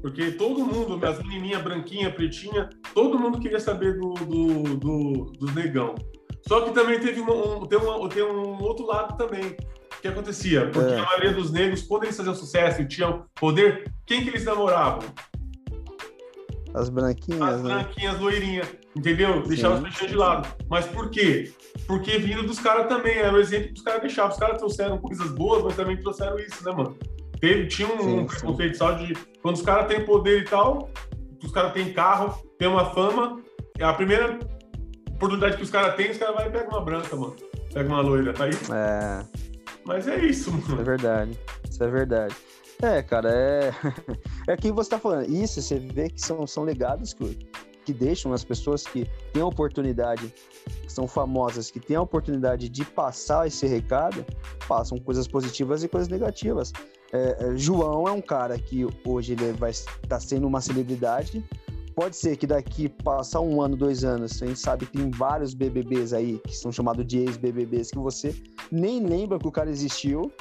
Porque 0.00 0.32
todo 0.32 0.64
mundo, 0.64 1.04
as 1.06 1.18
menininhas 1.22 1.62
branquinha, 1.62 2.10
pretinha, 2.10 2.70
todo 2.94 3.18
mundo 3.18 3.38
queria 3.38 3.60
saber 3.60 3.98
do, 3.98 4.14
do, 4.14 4.62
do, 4.76 5.32
do 5.38 5.52
negão. 5.52 5.94
Só 6.48 6.62
que 6.62 6.72
também 6.72 6.98
teve 6.98 7.20
um, 7.20 7.66
tem, 7.66 7.78
uma, 7.78 8.08
tem 8.08 8.22
um 8.22 8.62
outro 8.62 8.86
lado 8.86 9.16
também. 9.16 9.56
que 10.00 10.08
acontecia? 10.08 10.70
Porque 10.70 10.94
é. 10.94 10.98
a 10.98 11.04
maioria 11.04 11.32
dos 11.32 11.50
negros, 11.50 11.82
quando 11.82 12.04
eles 12.04 12.16
faziam 12.16 12.34
sucesso 12.34 12.80
e 12.80 12.88
tinham 12.88 13.24
poder, 13.34 13.92
quem 14.06 14.22
que 14.22 14.30
eles 14.30 14.44
namoravam? 14.44 15.02
As 16.74 16.88
branquinhas. 16.88 17.42
As 17.42 17.62
né? 17.62 17.74
branquinhas, 17.74 18.18
loirinhas. 18.18 18.68
Entendeu? 18.96 19.42
Deixava 19.42 19.76
as 19.76 19.82
peixinhas 19.82 20.10
de 20.10 20.16
lado. 20.16 20.48
Mas 20.68 20.86
por 20.86 21.10
quê? 21.10 21.52
Porque 21.86 22.18
vindo 22.18 22.42
dos 22.42 22.58
caras 22.58 22.88
também, 22.88 23.16
era 23.16 23.36
o 23.36 23.40
exemplo 23.40 23.68
que 23.68 23.74
os 23.74 23.82
caras 23.82 24.00
deixavam. 24.00 24.32
Os 24.32 24.38
caras 24.38 24.58
trouxeram 24.58 24.98
coisas 24.98 25.30
boas, 25.32 25.62
mas 25.62 25.76
também 25.76 25.96
trouxeram 26.00 26.38
isso, 26.38 26.64
né, 26.64 26.72
mano? 26.72 26.96
Teve, 27.40 27.66
tinha 27.68 27.88
um, 27.88 28.00
sim, 28.00 28.18
um 28.20 28.26
preconceito 28.26 28.76
só 28.76 28.92
de 28.92 29.14
quando 29.42 29.56
os 29.56 29.62
caras 29.62 29.86
têm 29.88 30.04
poder 30.04 30.42
e 30.42 30.44
tal, 30.44 30.90
os 31.42 31.50
caras 31.50 31.72
têm 31.72 31.92
carro, 31.92 32.38
têm 32.58 32.68
uma 32.68 32.90
fama, 32.90 33.40
é 33.78 33.84
a 33.84 33.94
primeira 33.94 34.38
oportunidade 35.08 35.56
que 35.56 35.62
os 35.62 35.70
caras 35.70 35.94
têm, 35.96 36.10
os 36.10 36.18
caras 36.18 36.36
vão 36.36 36.46
e 36.46 36.50
pegam 36.50 36.68
uma 36.68 36.84
branca, 36.84 37.16
mano. 37.16 37.36
Pega 37.72 37.88
uma 37.88 38.00
loira, 38.00 38.32
tá 38.32 38.44
aí? 38.44 38.50
É. 38.50 39.24
Mas 39.84 40.06
é 40.06 40.18
isso, 40.18 40.50
mano. 40.50 40.62
Isso 40.62 40.80
é 40.80 40.84
verdade. 40.84 41.38
Isso 41.70 41.84
é 41.84 41.88
verdade. 41.88 42.36
É, 42.82 43.02
cara, 43.02 43.30
é. 43.30 43.72
é 44.48 44.56
quem 44.56 44.72
você 44.72 44.90
tá 44.90 44.98
falando. 44.98 45.30
Isso, 45.30 45.62
você 45.62 45.78
vê 45.78 46.10
que 46.10 46.20
são, 46.20 46.46
são 46.46 46.64
legados 46.64 47.14
que, 47.14 47.38
que 47.84 47.92
deixam 47.92 48.32
as 48.32 48.44
pessoas 48.44 48.84
que 48.84 49.08
têm 49.32 49.42
a 49.42 49.46
oportunidade, 49.46 50.32
que 50.82 50.92
são 50.92 51.06
famosas, 51.06 51.70
que 51.70 51.80
têm 51.80 51.96
a 51.96 52.02
oportunidade 52.02 52.68
de 52.68 52.84
passar 52.84 53.46
esse 53.46 53.66
recado, 53.66 54.24
passam 54.66 54.98
coisas 54.98 55.26
positivas 55.26 55.82
e 55.82 55.88
coisas 55.88 56.08
negativas. 56.08 56.72
É, 57.12 57.36
é 57.40 57.56
João 57.56 58.06
é 58.06 58.12
um 58.12 58.20
cara 58.20 58.58
que 58.58 58.86
hoje 59.04 59.32
ele 59.32 59.52
vai 59.52 59.70
estar 59.70 60.00
tá 60.08 60.20
sendo 60.20 60.46
uma 60.46 60.60
celebridade. 60.60 61.44
Pode 61.94 62.16
ser 62.16 62.36
que 62.36 62.46
daqui 62.46 62.88
passar 62.88 63.40
um 63.40 63.60
ano, 63.60 63.76
dois 63.76 64.04
anos, 64.04 64.40
a 64.42 64.46
gente 64.46 64.60
sabe 64.60 64.86
que 64.86 64.92
tem 64.92 65.10
vários 65.10 65.52
BBBs 65.54 66.12
aí 66.12 66.38
que 66.38 66.56
são 66.56 66.70
chamados 66.70 67.04
de 67.06 67.18
ex-BBBs 67.18 67.90
que 67.90 67.98
você 67.98 68.34
nem 68.70 69.04
lembra 69.04 69.38
que 69.38 69.46
o 69.46 69.52
cara 69.52 69.68
existiu, 69.68 70.32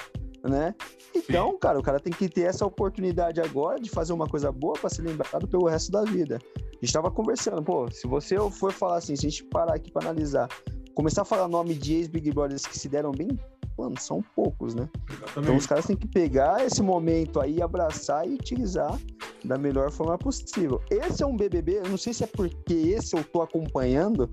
né? 0.44 0.74
Então, 1.14 1.52
Sim. 1.52 1.58
cara, 1.58 1.80
o 1.80 1.84
cara 1.84 2.00
tem 2.00 2.14
que 2.14 2.30
ter 2.30 2.44
essa 2.44 2.66
oportunidade 2.66 3.42
agora 3.42 3.80
de 3.80 3.90
fazer 3.90 4.14
uma 4.14 4.28
coisa 4.28 4.52
boa 4.52 4.74
para 4.74 4.90
ser 4.90 5.02
lembrado 5.02 5.48
pelo 5.48 5.68
resto 5.68 5.92
da 5.92 6.04
vida. 6.04 6.40
A 6.58 6.86
gente 6.86 6.94
tava 6.94 7.12
conversando, 7.12 7.62
pô, 7.62 7.90
se 7.92 8.08
você 8.08 8.38
for 8.52 8.72
falar 8.72 8.98
assim, 8.98 9.16
se 9.16 9.26
a 9.26 9.30
gente 9.30 9.44
parar 9.46 9.76
aqui 9.76 9.92
para 9.92 10.04
analisar, 10.06 10.48
começar 10.94 11.24
a 11.24 11.26
falar 11.26 11.48
nome 11.48 11.74
de 11.74 11.96
ex-Big 11.96 12.32
Brothers 12.32 12.66
que 12.66 12.78
se 12.78 12.88
deram 12.88 13.12
bem, 13.12 13.38
mano, 13.80 14.00
são 14.00 14.22
poucos, 14.36 14.76
né? 14.76 14.90
Exatamente. 15.10 15.40
Então 15.40 15.56
os 15.56 15.66
caras 15.66 15.86
têm 15.86 15.96
que 15.96 16.08
pegar 16.08 16.66
esse 16.66 16.82
momento 16.82 17.40
aí, 17.40 17.62
abraçar 17.62 18.28
e 18.28 18.34
utilizar 18.34 19.00
da 19.44 19.58
melhor 19.58 19.92
forma 19.92 20.18
possível. 20.18 20.82
Esse 20.90 21.24
é 21.24 21.26
um 21.26 21.36
BBB, 21.36 21.80
eu 21.80 21.90
não 21.90 21.98
sei 21.98 22.14
se 22.14 22.24
é 22.24 22.28
porque 22.28 22.74
esse 22.74 23.16
eu 23.16 23.24
tô 23.24 23.42
acompanhando, 23.42 24.30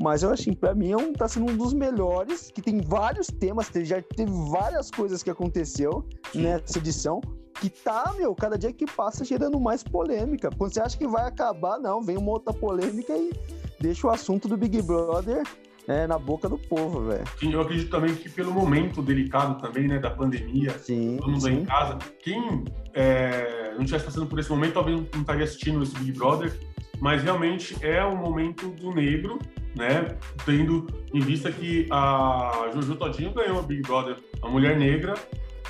mas 0.00 0.22
eu 0.22 0.30
assim, 0.30 0.52
para 0.52 0.74
mim 0.74 0.92
é 0.92 0.96
um, 0.96 1.12
tá 1.12 1.28
sendo 1.28 1.50
um 1.50 1.56
dos 1.56 1.72
melhores, 1.72 2.50
que 2.50 2.60
tem 2.60 2.80
vários 2.80 3.28
temas, 3.28 3.70
já 3.82 4.02
teve 4.02 4.32
várias 4.50 4.90
coisas 4.90 5.22
que 5.22 5.30
aconteceu 5.30 6.04
nessa 6.34 6.78
edição, 6.78 7.20
que 7.60 7.68
tá, 7.68 8.14
meu, 8.16 8.34
cada 8.34 8.56
dia 8.56 8.72
que 8.72 8.86
passa 8.86 9.24
gerando 9.24 9.58
mais 9.58 9.82
polêmica. 9.82 10.50
Quando 10.56 10.72
você 10.72 10.80
acha 10.80 10.96
que 10.96 11.08
vai 11.08 11.26
acabar, 11.26 11.78
não, 11.78 12.00
vem 12.00 12.16
uma 12.16 12.30
outra 12.30 12.52
polêmica 12.52 13.12
e 13.16 13.32
deixa 13.80 14.06
o 14.06 14.10
assunto 14.10 14.48
do 14.48 14.56
Big 14.56 14.80
Brother 14.82 15.42
é, 15.88 16.06
na 16.06 16.18
boca 16.18 16.48
do 16.48 16.58
povo, 16.58 17.06
velho. 17.06 17.24
Sim, 17.40 17.52
eu 17.52 17.62
acredito 17.62 17.90
também 17.90 18.14
que 18.14 18.28
pelo 18.28 18.52
momento 18.52 19.00
delicado 19.02 19.60
também, 19.60 19.88
né, 19.88 19.98
da 19.98 20.10
pandemia, 20.10 20.78
sim, 20.78 21.16
todo 21.18 21.30
mundo 21.30 21.40
sim. 21.40 21.60
em 21.60 21.64
casa, 21.64 21.98
quem 22.22 22.64
é, 22.92 23.72
não 23.74 23.80
estivesse 23.80 24.04
passando 24.04 24.26
por 24.26 24.38
esse 24.38 24.50
momento, 24.50 24.74
talvez 24.74 25.00
não 25.00 25.20
estaria 25.20 25.44
assistindo 25.44 25.82
esse 25.82 25.98
Big 25.98 26.12
Brother, 26.12 26.52
mas 27.00 27.22
realmente 27.22 27.74
é 27.80 28.04
o 28.04 28.14
momento 28.14 28.68
do 28.68 28.92
negro, 28.92 29.38
né? 29.74 30.16
Tendo 30.44 30.86
em 31.14 31.20
vista 31.20 31.50
que 31.50 31.86
a 31.90 32.70
Jojo 32.74 32.96
Todinho 32.96 33.32
ganhou 33.32 33.60
a 33.60 33.62
Big 33.62 33.82
Brother, 33.82 34.16
a 34.42 34.48
mulher 34.48 34.76
negra, 34.76 35.14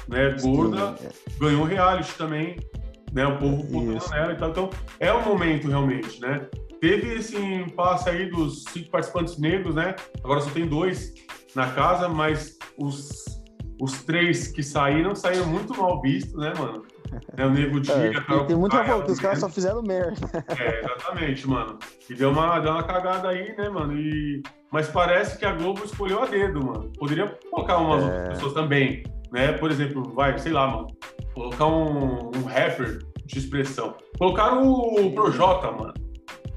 né? 0.08 0.34
Gorda, 0.40 0.96
Sim, 0.96 1.06
é. 1.06 1.38
ganhou 1.38 1.64
reality 1.64 2.14
também, 2.14 2.56
né? 3.12 3.26
O 3.26 3.38
povo 3.38 3.62
votando 3.62 4.10
nela 4.10 4.32
e 4.32 4.36
tal. 4.36 4.50
Então, 4.50 4.70
é 4.98 5.12
o 5.12 5.24
momento 5.24 5.68
realmente, 5.68 6.20
né? 6.20 6.48
Teve 6.80 7.14
esse 7.14 7.36
impasse 7.36 8.08
aí 8.08 8.30
dos 8.30 8.64
cinco 8.64 8.90
participantes 8.90 9.38
negros, 9.38 9.74
né? 9.74 9.96
Agora 10.22 10.40
só 10.40 10.50
tem 10.50 10.66
dois 10.66 11.12
na 11.54 11.70
casa, 11.72 12.08
mas 12.08 12.56
os, 12.78 13.24
os 13.80 14.04
três 14.04 14.48
que 14.48 14.62
saíram 14.62 15.14
saíram 15.14 15.46
muito 15.46 15.76
mal 15.76 16.00
vistos, 16.00 16.34
né, 16.34 16.52
mano? 16.56 16.84
É 17.36 17.44
o 17.44 17.50
Nego 17.50 17.80
Dia, 17.80 17.94
é, 18.12 18.20
Carol 18.20 18.46
Tem 18.46 18.56
muita 18.56 18.82
volta, 18.82 19.10
os 19.10 19.18
caras 19.18 19.40
só 19.40 19.48
fizeram 19.48 19.82
merda. 19.82 20.14
É, 20.56 20.84
exatamente, 20.84 21.48
mano. 21.48 21.78
E 22.08 22.14
deu 22.14 22.30
uma, 22.30 22.60
deu 22.60 22.72
uma 22.72 22.82
cagada 22.82 23.28
aí, 23.28 23.56
né, 23.56 23.68
mano? 23.68 23.98
E... 23.98 24.42
Mas 24.70 24.88
parece 24.88 25.38
que 25.38 25.44
a 25.44 25.52
Globo 25.52 25.84
escolheu 25.84 26.22
a 26.22 26.26
dedo, 26.26 26.64
mano. 26.64 26.92
Poderia 26.98 27.38
colocar 27.50 27.78
umas 27.78 28.02
é... 28.02 28.06
outras 28.06 28.28
pessoas 28.28 28.52
também, 28.52 29.02
né? 29.32 29.52
Por 29.52 29.70
exemplo, 29.70 30.02
vai, 30.14 30.38
sei 30.38 30.52
lá, 30.52 30.68
mano. 30.68 30.88
Colocar 31.34 31.66
um, 31.66 32.30
um 32.36 32.44
rapper 32.44 32.98
de 33.24 33.38
expressão. 33.38 33.96
Colocaram 34.18 34.68
o 34.68 35.12
Projota, 35.12 35.70
mano. 35.72 35.94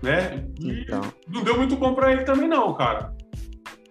Né? 0.02 0.46
E 0.60 0.82
então. 0.82 1.02
não 1.28 1.44
deu 1.44 1.58
muito 1.58 1.76
bom 1.76 1.94
pra 1.94 2.12
ele 2.12 2.24
também, 2.24 2.48
não, 2.48 2.74
cara. 2.74 3.14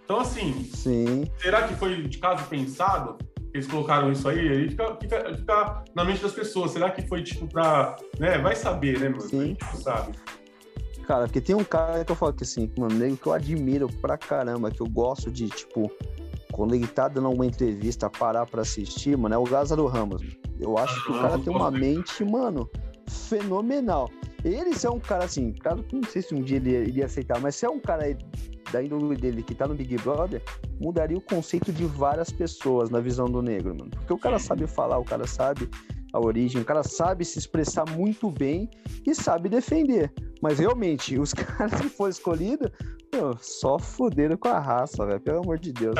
Então, 0.04 0.20
assim, 0.20 0.64
Sim. 0.64 1.24
será 1.38 1.68
que 1.68 1.74
foi 1.74 2.02
de 2.02 2.18
caso 2.18 2.44
pensado? 2.46 3.16
eles 3.52 3.66
colocaram 3.66 4.12
isso 4.12 4.28
aí, 4.28 4.48
aí 4.48 4.68
fica, 4.68 4.96
fica, 5.00 5.34
fica, 5.34 5.84
na 5.94 6.04
mente 6.04 6.22
das 6.22 6.32
pessoas. 6.32 6.70
Será 6.70 6.90
que 6.90 7.02
foi 7.02 7.22
tipo 7.22 7.46
pra. 7.46 7.96
Né? 8.18 8.38
Vai 8.38 8.54
saber, 8.54 9.00
né, 9.00 9.08
mano? 9.08 9.20
Sim. 9.22 9.56
A 9.60 9.64
gente 9.72 9.82
sabe. 9.82 10.12
Cara, 11.06 11.24
porque 11.24 11.40
tem 11.40 11.56
um 11.56 11.64
cara 11.64 12.04
que 12.04 12.12
eu 12.12 12.16
falo 12.16 12.32
que 12.32 12.44
assim, 12.44 12.70
mano, 12.78 12.94
nego 12.94 13.16
que 13.16 13.26
eu 13.26 13.32
admiro 13.32 13.88
pra 14.00 14.16
caramba, 14.16 14.70
que 14.70 14.80
eu 14.80 14.86
gosto 14.86 15.28
de, 15.28 15.48
tipo, 15.48 15.90
quando 16.52 16.74
ele 16.74 16.86
tá 16.86 17.08
dando 17.08 17.28
uma 17.30 17.44
entrevista, 17.44 18.08
parar 18.08 18.46
pra 18.46 18.62
assistir, 18.62 19.16
mano, 19.16 19.34
é 19.34 19.38
o 19.38 19.48
Lázaro 19.48 19.86
Ramos. 19.86 20.22
Eu 20.60 20.78
acho 20.78 21.04
que 21.04 21.10
o 21.10 21.20
cara 21.20 21.36
tem 21.38 21.52
uma 21.52 21.70
mente, 21.70 22.24
mano, 22.24 22.70
fenomenal. 23.10 24.10
Ele 24.44 24.70
é 24.82 24.90
um 24.90 25.00
cara 25.00 25.24
assim, 25.24 25.52
claro 25.52 25.82
que 25.82 25.94
não 25.94 26.02
sei 26.04 26.22
se 26.22 26.34
um 26.34 26.40
dia 26.40 26.56
ele 26.56 26.70
iria 26.70 27.04
aceitar, 27.04 27.40
mas 27.40 27.56
se 27.56 27.66
é 27.66 27.70
um 27.70 27.78
cara 27.78 28.16
da 28.72 28.82
índole 28.82 29.16
dele 29.16 29.42
que 29.42 29.54
tá 29.54 29.66
no 29.66 29.74
Big 29.74 29.96
Brother, 29.98 30.42
mudaria 30.80 31.18
o 31.18 31.20
conceito 31.20 31.72
de 31.72 31.84
várias 31.84 32.30
pessoas 32.30 32.88
na 32.88 33.00
visão 33.00 33.26
do 33.26 33.42
negro, 33.42 33.74
mano. 33.76 33.90
Porque 33.90 34.12
o 34.12 34.18
cara 34.18 34.38
sabe 34.38 34.66
falar, 34.66 34.98
o 34.98 35.04
cara 35.04 35.26
sabe 35.26 35.68
a 36.12 36.18
origem, 36.18 36.60
o 36.60 36.64
cara 36.64 36.82
sabe 36.82 37.24
se 37.24 37.38
expressar 37.38 37.88
muito 37.88 38.30
bem 38.30 38.68
e 39.06 39.14
sabe 39.14 39.48
defender. 39.48 40.12
Mas 40.42 40.58
realmente, 40.58 41.18
os 41.18 41.32
caras 41.34 41.80
que 41.80 41.88
foram 41.88 42.10
escolhidos, 42.10 42.70
meu, 43.12 43.36
só 43.40 43.78
fuderam 43.78 44.36
com 44.36 44.48
a 44.48 44.58
raça, 44.58 45.04
velho. 45.04 45.20
Pelo 45.20 45.40
amor 45.40 45.58
de 45.58 45.72
Deus. 45.72 45.94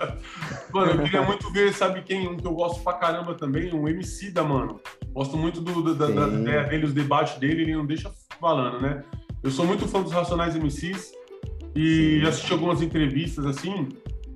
mano, 0.72 0.92
eu 0.92 1.04
queria 1.04 1.22
muito 1.22 1.50
ver, 1.52 1.72
sabe 1.72 2.02
quem? 2.02 2.28
Um 2.28 2.36
que 2.36 2.46
eu 2.46 2.54
gosto 2.54 2.82
pra 2.82 2.94
caramba 2.94 3.34
também, 3.34 3.74
um 3.74 3.88
MC 3.88 4.30
da, 4.30 4.44
mano. 4.44 4.80
Gosto 5.12 5.36
muito 5.36 5.60
do, 5.60 5.94
da, 5.94 6.06
da, 6.06 6.28
ideia 6.28 6.64
dele, 6.64 6.86
os 6.86 6.92
debates 6.92 7.38
dele, 7.38 7.62
ele 7.62 7.74
não 7.74 7.86
deixa 7.86 8.12
falando, 8.40 8.80
né? 8.80 9.02
Eu 9.42 9.50
sou 9.50 9.66
muito 9.66 9.86
fã 9.86 10.02
dos 10.02 10.12
Racionais 10.12 10.54
MCs 10.54 11.12
e 11.74 12.20
Sim. 12.20 12.26
assisti 12.26 12.52
algumas 12.52 12.80
entrevistas 12.80 13.44
assim, 13.46 13.88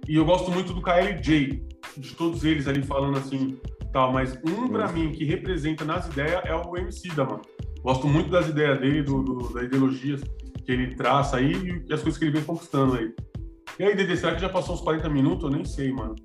e 0.09 0.17
eu 0.17 0.25
gosto 0.25 0.51
muito 0.51 0.73
do 0.73 0.83
KLJ, 0.83 1.67
de 1.97 2.15
todos 2.15 2.45
eles 2.45 2.67
ali 2.67 2.83
falando 2.83 3.19
assim, 3.19 3.59
tal, 3.93 4.13
mas 4.13 4.39
um 4.45 4.69
para 4.69 4.91
mim 4.93 5.13
que 5.13 5.25
representa 5.25 5.85
nas 5.85 6.07
ideias 6.09 6.43
é 6.45 6.55
o 6.55 6.77
MC 6.77 7.09
da, 7.11 7.25
mano. 7.25 7.43
Gosto 7.83 8.07
muito 8.07 8.31
das 8.31 8.49
ideias 8.49 8.79
dele, 8.81 9.03
do, 9.03 9.23
do, 9.23 9.53
das 9.53 9.65
ideologias 9.65 10.23
que 10.65 10.73
ele 10.73 10.95
traça 10.95 11.37
aí 11.37 11.83
e 11.89 11.93
as 11.93 12.03
coisas 12.03 12.19
que 12.19 12.25
ele 12.25 12.33
vem 12.33 12.45
conquistando 12.45 12.97
aí. 12.97 13.15
E 13.79 13.85
aí, 13.85 13.95
Dede, 13.95 14.17
será 14.17 14.35
que 14.35 14.41
já 14.41 14.49
passou 14.49 14.75
uns 14.75 14.81
40 14.81 15.09
minutos? 15.09 15.45
Eu 15.45 15.51
nem 15.51 15.65
sei, 15.65 15.93
mano. 15.93 16.17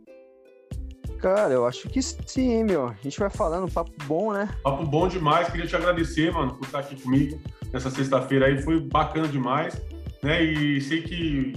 Cara, 1.20 1.54
eu 1.54 1.66
acho 1.66 1.88
que 1.88 2.02
sim, 2.02 2.64
meu. 2.64 2.88
A 2.88 2.96
gente 3.02 3.20
vai 3.20 3.30
falando, 3.30 3.72
papo 3.72 3.92
bom, 4.06 4.34
né? 4.34 4.50
Papo 4.64 4.86
bom 4.86 5.08
demais. 5.08 5.50
Queria 5.50 5.68
te 5.68 5.76
agradecer, 5.76 6.34
mano, 6.34 6.56
por 6.56 6.66
estar 6.66 6.80
aqui 6.80 7.02
comigo 7.02 7.40
nessa 7.72 7.90
sexta-feira 7.90 8.48
aí. 8.48 8.62
Foi 8.62 8.80
bacana 8.80 9.28
demais 9.28 9.80
né? 10.24 10.42
E 10.42 10.82
sei 10.82 11.02
que 11.02 11.54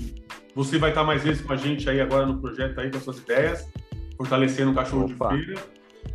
você 0.55 0.77
vai 0.77 0.91
estar 0.91 1.05
mais 1.05 1.23
vezes 1.23 1.41
com 1.41 1.53
a 1.53 1.57
gente 1.57 1.89
aí 1.89 2.01
agora 2.01 2.27
no 2.27 2.39
projeto 2.39 2.79
aí 2.81 2.91
com 2.91 2.99
as 2.99 3.05
suas 3.05 3.19
ideias, 3.19 3.69
fortalecendo 4.17 4.73
o 4.73 4.75
cachorro 4.75 5.07
Opa. 5.07 5.29
de 5.29 5.45
feira. 5.45 5.63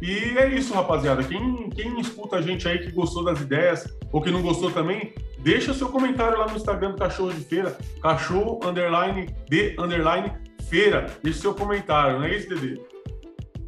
E 0.02 0.38
é 0.38 0.48
isso, 0.50 0.74
rapaziada. 0.74 1.24
Quem, 1.24 1.70
quem 1.70 2.00
escuta 2.00 2.38
a 2.38 2.42
gente 2.42 2.68
aí 2.68 2.80
que 2.80 2.92
gostou 2.92 3.24
das 3.24 3.40
ideias 3.42 3.88
ou 4.12 4.22
que 4.22 4.32
não 4.32 4.42
gostou 4.42 4.72
também, 4.72 5.14
deixa 5.40 5.74
seu 5.74 5.90
comentário 5.90 6.38
lá 6.38 6.48
no 6.48 6.56
Instagram 6.56 6.92
do 6.92 6.98
Cachorro 6.98 7.34
de 7.34 7.42
Feira, 7.42 7.78
cachorro 8.02 8.60
underline 8.64 9.28
de 9.50 9.76
underline 9.80 10.32
feira. 10.70 11.08
Deixa 11.22 11.42
seu 11.42 11.54
comentário, 11.54 12.20
não 12.20 12.26
é 12.26 12.36
isso, 12.36 12.50
Dede? 12.50 12.82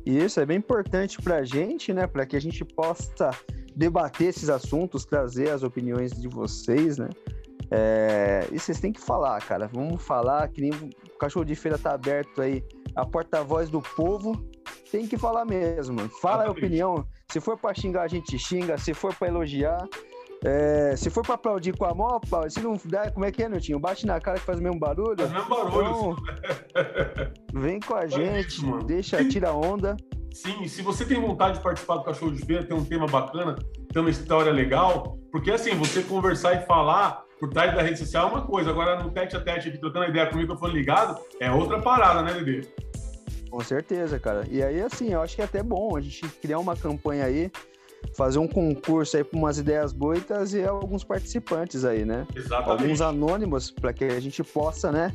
Isso, 0.06 0.40
é 0.40 0.46
bem 0.46 0.58
importante 0.58 1.22
pra 1.22 1.44
gente, 1.44 1.94
né? 1.94 2.08
Para 2.08 2.26
que 2.26 2.36
a 2.36 2.42
gente 2.42 2.64
possa 2.66 3.32
debater 3.76 4.28
esses 4.28 4.50
assuntos, 4.50 5.06
trazer 5.06 5.50
as 5.50 5.64
opiniões 5.64 6.12
de 6.12 6.28
vocês, 6.28 6.98
né? 6.98 7.10
É, 7.72 8.48
e 8.52 8.60
vocês 8.60 8.80
têm 8.80 8.92
que 8.92 9.02
falar, 9.02 9.42
cara. 9.42 9.68
Vamos 9.68 10.02
falar 10.04 10.48
que 10.50 10.62
nem 10.62 10.72
o 10.72 11.18
cachorro 11.18 11.46
de 11.46 11.56
feira 11.56 11.78
tá 11.78 11.94
aberto 11.94 12.42
aí, 12.42 12.64
a 12.96 13.06
porta-voz 13.06 13.70
do 13.70 13.82
povo. 13.82 14.46
Tem 14.92 15.08
que 15.08 15.18
falar 15.18 15.46
mesmo. 15.46 16.00
Fala 16.22 16.46
a 16.46 16.52
opinião. 16.52 17.06
Se 17.32 17.40
for 17.40 17.58
para 17.58 17.74
xingar, 17.74 18.04
a 18.04 18.08
gente 18.08 18.38
xinga. 18.38 18.78
Se 18.78 18.94
for 18.94 19.14
para 19.16 19.28
elogiar, 19.28 19.88
É, 20.46 20.94
se 20.98 21.10
for 21.10 21.24
pra 21.26 21.36
aplaudir 21.36 21.72
com 21.78 21.86
a 21.86 21.94
mão, 21.96 22.20
se 22.50 22.60
não 22.60 22.74
der, 22.84 23.14
como 23.14 23.24
é 23.24 23.32
que 23.32 23.42
é, 23.42 23.48
Nutinho? 23.48 23.80
Bate 23.80 24.06
na 24.06 24.20
cara 24.20 24.38
que 24.38 24.46
faz 24.46 24.60
o 24.60 24.62
mesmo 24.62 24.78
barulho. 24.78 25.16
Faz 25.18 25.32
o 25.32 25.34
mesmo 25.34 25.50
barulho. 25.50 26.18
Então, 26.68 27.62
vem 27.62 27.80
com 27.80 27.96
a 27.96 28.06
gente, 28.08 28.50
isso, 28.58 28.78
deixa, 28.80 29.24
tira 29.30 29.54
onda. 29.54 29.96
Sim, 30.34 30.68
se 30.68 30.82
você 30.82 31.06
tem 31.06 31.22
vontade 31.22 31.60
de 31.60 31.64
participar 31.64 31.96
do 31.96 32.04
Cachorro 32.04 32.34
de 32.34 32.46
Feira, 32.46 32.66
tem 32.66 32.76
um 32.76 32.84
tema 32.84 33.06
bacana, 33.08 33.56
tem 33.94 34.02
uma 34.02 34.10
história 34.10 34.52
legal, 34.52 35.18
porque 35.32 35.50
assim, 35.50 35.76
você 35.76 36.04
conversar 36.04 36.56
e 36.56 36.66
falar 36.66 37.24
por 37.40 37.50
trás 37.50 37.74
da 37.74 37.82
rede 37.82 38.00
social 38.00 38.28
é 38.28 38.32
uma 38.32 38.42
coisa, 38.42 38.70
agora 38.70 39.02
no 39.02 39.12
tete 39.12 39.38
a 39.38 39.40
tete 39.40 39.70
aqui, 39.70 39.78
trocando 39.78 40.08
ideia 40.10 40.26
com 40.28 40.36
o 40.36 40.40
microfone 40.40 40.74
ligado, 40.74 41.22
é 41.40 41.50
outra 41.52 41.82
parada, 41.82 42.22
né, 42.22 42.34
Dede? 42.34 42.68
Com 43.54 43.60
certeza, 43.60 44.18
cara. 44.18 44.48
E 44.50 44.64
aí, 44.64 44.82
assim, 44.82 45.14
eu 45.14 45.22
acho 45.22 45.36
que 45.36 45.42
é 45.44 45.46
até 45.46 45.62
bom 45.62 45.96
a 45.96 46.02
gente 46.02 46.28
criar 46.42 46.58
uma 46.58 46.76
campanha 46.76 47.24
aí 47.26 47.52
fazer 48.16 48.40
um 48.40 48.48
concurso 48.48 49.16
aí 49.16 49.24
com 49.24 49.38
umas 49.38 49.60
ideias 49.60 49.94
boas 49.94 50.56
e 50.56 50.64
alguns 50.64 51.04
participantes 51.04 51.86
aí, 51.86 52.04
né? 52.04 52.26
Exatamente. 52.36 52.82
Alguns 52.82 53.00
anônimos 53.00 53.70
para 53.70 53.94
que 53.94 54.06
a 54.06 54.20
gente 54.20 54.44
possa, 54.44 54.92
né, 54.92 55.14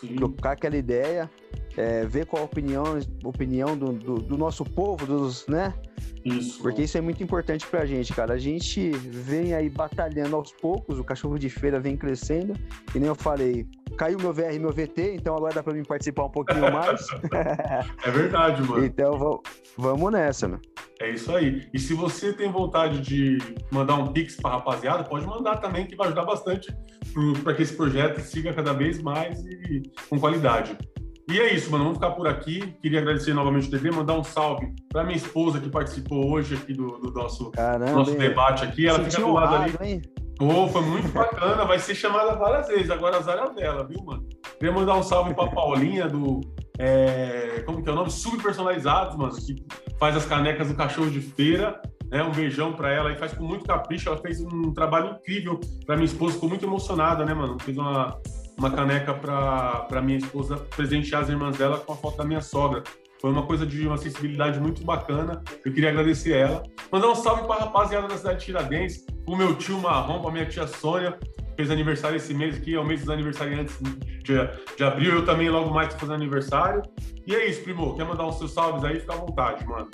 Sim. 0.00 0.16
trocar 0.16 0.52
aquela 0.52 0.78
ideia, 0.78 1.30
é, 1.76 2.04
ver 2.06 2.26
qual 2.26 2.42
a 2.42 2.44
opinião, 2.44 2.84
opinião 3.24 3.76
do, 3.76 3.92
do, 3.92 4.14
do, 4.16 4.38
nosso 4.38 4.64
povo, 4.64 5.06
dos, 5.06 5.46
né? 5.46 5.74
Isso. 6.24 6.62
Porque 6.62 6.82
isso 6.82 6.96
é 6.96 7.00
muito 7.00 7.22
importante 7.22 7.66
pra 7.66 7.84
gente, 7.84 8.12
cara. 8.12 8.34
A 8.34 8.38
gente 8.38 8.90
vem 8.90 9.54
aí 9.54 9.68
batalhando 9.68 10.36
aos 10.36 10.52
poucos, 10.52 10.98
o 10.98 11.04
cachorro 11.04 11.38
de 11.38 11.50
feira 11.50 11.78
vem 11.78 11.96
crescendo, 11.96 12.54
e 12.94 12.98
nem 12.98 13.08
eu 13.08 13.14
falei, 13.14 13.66
caiu 13.96 14.18
meu 14.18 14.32
VR 14.32 14.54
e 14.54 14.58
meu 14.58 14.72
VT, 14.72 15.16
então 15.16 15.36
agora 15.36 15.54
dá 15.54 15.62
pra 15.62 15.74
mim 15.74 15.82
participar 15.82 16.24
um 16.24 16.30
pouquinho 16.30 16.72
mais. 16.72 17.06
é 18.04 18.10
verdade, 18.10 18.62
mano. 18.62 18.84
Então 18.84 19.42
vamos 19.76 20.12
nessa, 20.12 20.48
mano. 20.48 20.62
É 21.00 21.10
isso 21.10 21.34
aí. 21.34 21.68
E 21.72 21.78
se 21.78 21.92
você 21.92 22.32
tem 22.32 22.50
vontade 22.50 23.00
de 23.00 23.38
mandar 23.70 23.96
um 23.96 24.12
pix 24.12 24.36
para 24.36 24.52
rapaziada, 24.52 25.04
pode 25.04 25.26
mandar 25.26 25.56
também, 25.56 25.86
que 25.86 25.96
vai 25.96 26.06
ajudar 26.06 26.24
bastante 26.24 26.74
para 27.42 27.54
que 27.54 27.62
esse 27.62 27.76
projeto 27.76 28.20
siga 28.20 28.52
cada 28.52 28.72
vez 28.72 29.02
mais 29.02 29.44
e 29.44 29.82
com 30.08 30.18
qualidade. 30.18 30.76
E 31.28 31.40
é 31.40 31.54
isso, 31.54 31.70
mano. 31.70 31.84
Vamos 31.84 31.98
ficar 31.98 32.10
por 32.12 32.28
aqui. 32.28 32.74
Queria 32.82 33.00
agradecer 33.00 33.32
novamente 33.32 33.68
o 33.68 33.70
TV, 33.70 33.90
mandar 33.90 34.14
um 34.14 34.24
salve 34.24 34.74
para 34.90 35.04
minha 35.04 35.16
esposa 35.16 35.58
que 35.58 35.70
participou 35.70 36.30
hoje 36.30 36.54
aqui 36.54 36.74
do, 36.74 36.98
do 36.98 37.12
nosso, 37.12 37.50
Caramba, 37.50 37.92
nosso 37.92 38.16
debate 38.16 38.64
aqui. 38.64 38.86
Ela 38.86 39.02
fica 39.04 39.22
do 39.22 39.32
lado 39.32 39.54
ali. 39.56 39.74
Hein? 39.80 40.02
Pô, 40.36 40.68
foi 40.68 40.82
muito 40.82 41.08
bacana. 41.08 41.64
Vai 41.64 41.78
ser 41.78 41.94
chamada 41.94 42.34
várias 42.34 42.68
vezes. 42.68 42.90
Agora 42.90 43.16
a 43.16 43.20
Zara 43.20 43.46
é 43.46 43.54
dela, 43.54 43.86
viu, 43.86 44.02
mano? 44.04 44.26
Queria 44.58 44.74
mandar 44.74 44.96
um 44.96 45.02
salve 45.02 45.34
para 45.34 45.50
Paulinha 45.50 46.08
do 46.08 46.40
é, 46.78 47.62
como 47.64 47.82
que 47.82 47.88
é 47.88 47.92
o 47.92 47.94
nome? 47.94 48.10
Subpersonalizados, 48.10 49.16
mano, 49.16 49.34
que 49.34 49.64
faz 49.98 50.16
as 50.16 50.26
canecas 50.26 50.68
do 50.68 50.74
cachorro 50.74 51.10
de 51.10 51.20
feira. 51.20 51.80
Né? 52.10 52.22
Um 52.22 52.32
beijão 52.32 52.72
para 52.72 52.92
ela 52.92 53.12
e 53.12 53.16
faz 53.16 53.32
com 53.32 53.44
muito 53.44 53.64
capricho. 53.64 54.08
Ela 54.08 54.18
fez 54.18 54.40
um 54.40 54.72
trabalho 54.72 55.16
incrível 55.16 55.58
para 55.86 55.96
minha 55.96 56.06
esposa, 56.06 56.34
ficou 56.34 56.48
muito 56.48 56.64
emocionada, 56.64 57.24
né, 57.24 57.32
mano? 57.32 57.56
Fez 57.60 57.76
uma, 57.76 58.18
uma 58.56 58.70
caneca 58.70 59.12
para 59.14 60.02
minha 60.02 60.18
esposa 60.18 60.56
presentear 60.56 61.22
as 61.22 61.28
irmãs 61.28 61.56
dela 61.56 61.78
com 61.78 61.92
a 61.92 61.96
foto 61.96 62.18
da 62.18 62.24
minha 62.24 62.40
sogra. 62.40 62.82
Foi 63.20 63.30
uma 63.30 63.46
coisa 63.46 63.64
de 63.64 63.86
uma 63.86 63.96
sensibilidade 63.96 64.60
muito 64.60 64.84
bacana. 64.84 65.42
Eu 65.64 65.72
queria 65.72 65.88
agradecer 65.88 66.32
ela. 66.36 66.62
Mandar 66.92 67.08
um 67.08 67.14
salve 67.14 67.46
para 67.46 67.56
a 67.56 67.58
rapaziada 67.60 68.06
da 68.06 68.16
cidade 68.16 68.40
de 68.40 68.44
Tiradentes, 68.44 69.06
o 69.26 69.34
meu 69.34 69.54
tio 69.56 69.80
Marrom, 69.80 70.20
para 70.20 70.30
minha 70.30 70.44
tia 70.44 70.66
Sônia, 70.66 71.18
fez 71.56 71.70
aniversário 71.70 72.16
esse 72.16 72.34
mês 72.34 72.56
aqui, 72.56 72.74
é 72.74 72.78
o 72.78 72.84
mês 72.84 73.00
dos 73.00 73.08
aniversariantes 73.08 73.76
de, 74.22 74.34
de 74.76 74.84
abril. 74.84 75.14
Eu 75.14 75.24
também 75.24 75.48
logo 75.48 75.72
mais 75.72 75.88
tô 75.88 76.00
fazendo 76.00 76.16
aniversário. 76.16 76.82
E 77.26 77.34
é 77.34 77.48
isso, 77.48 77.62
primo. 77.62 77.96
Quer 77.96 78.04
mandar 78.04 78.26
os 78.26 78.36
seus 78.36 78.52
salves 78.52 78.84
aí? 78.84 79.00
Fica 79.00 79.14
à 79.14 79.16
vontade, 79.16 79.66
mano. 79.66 79.88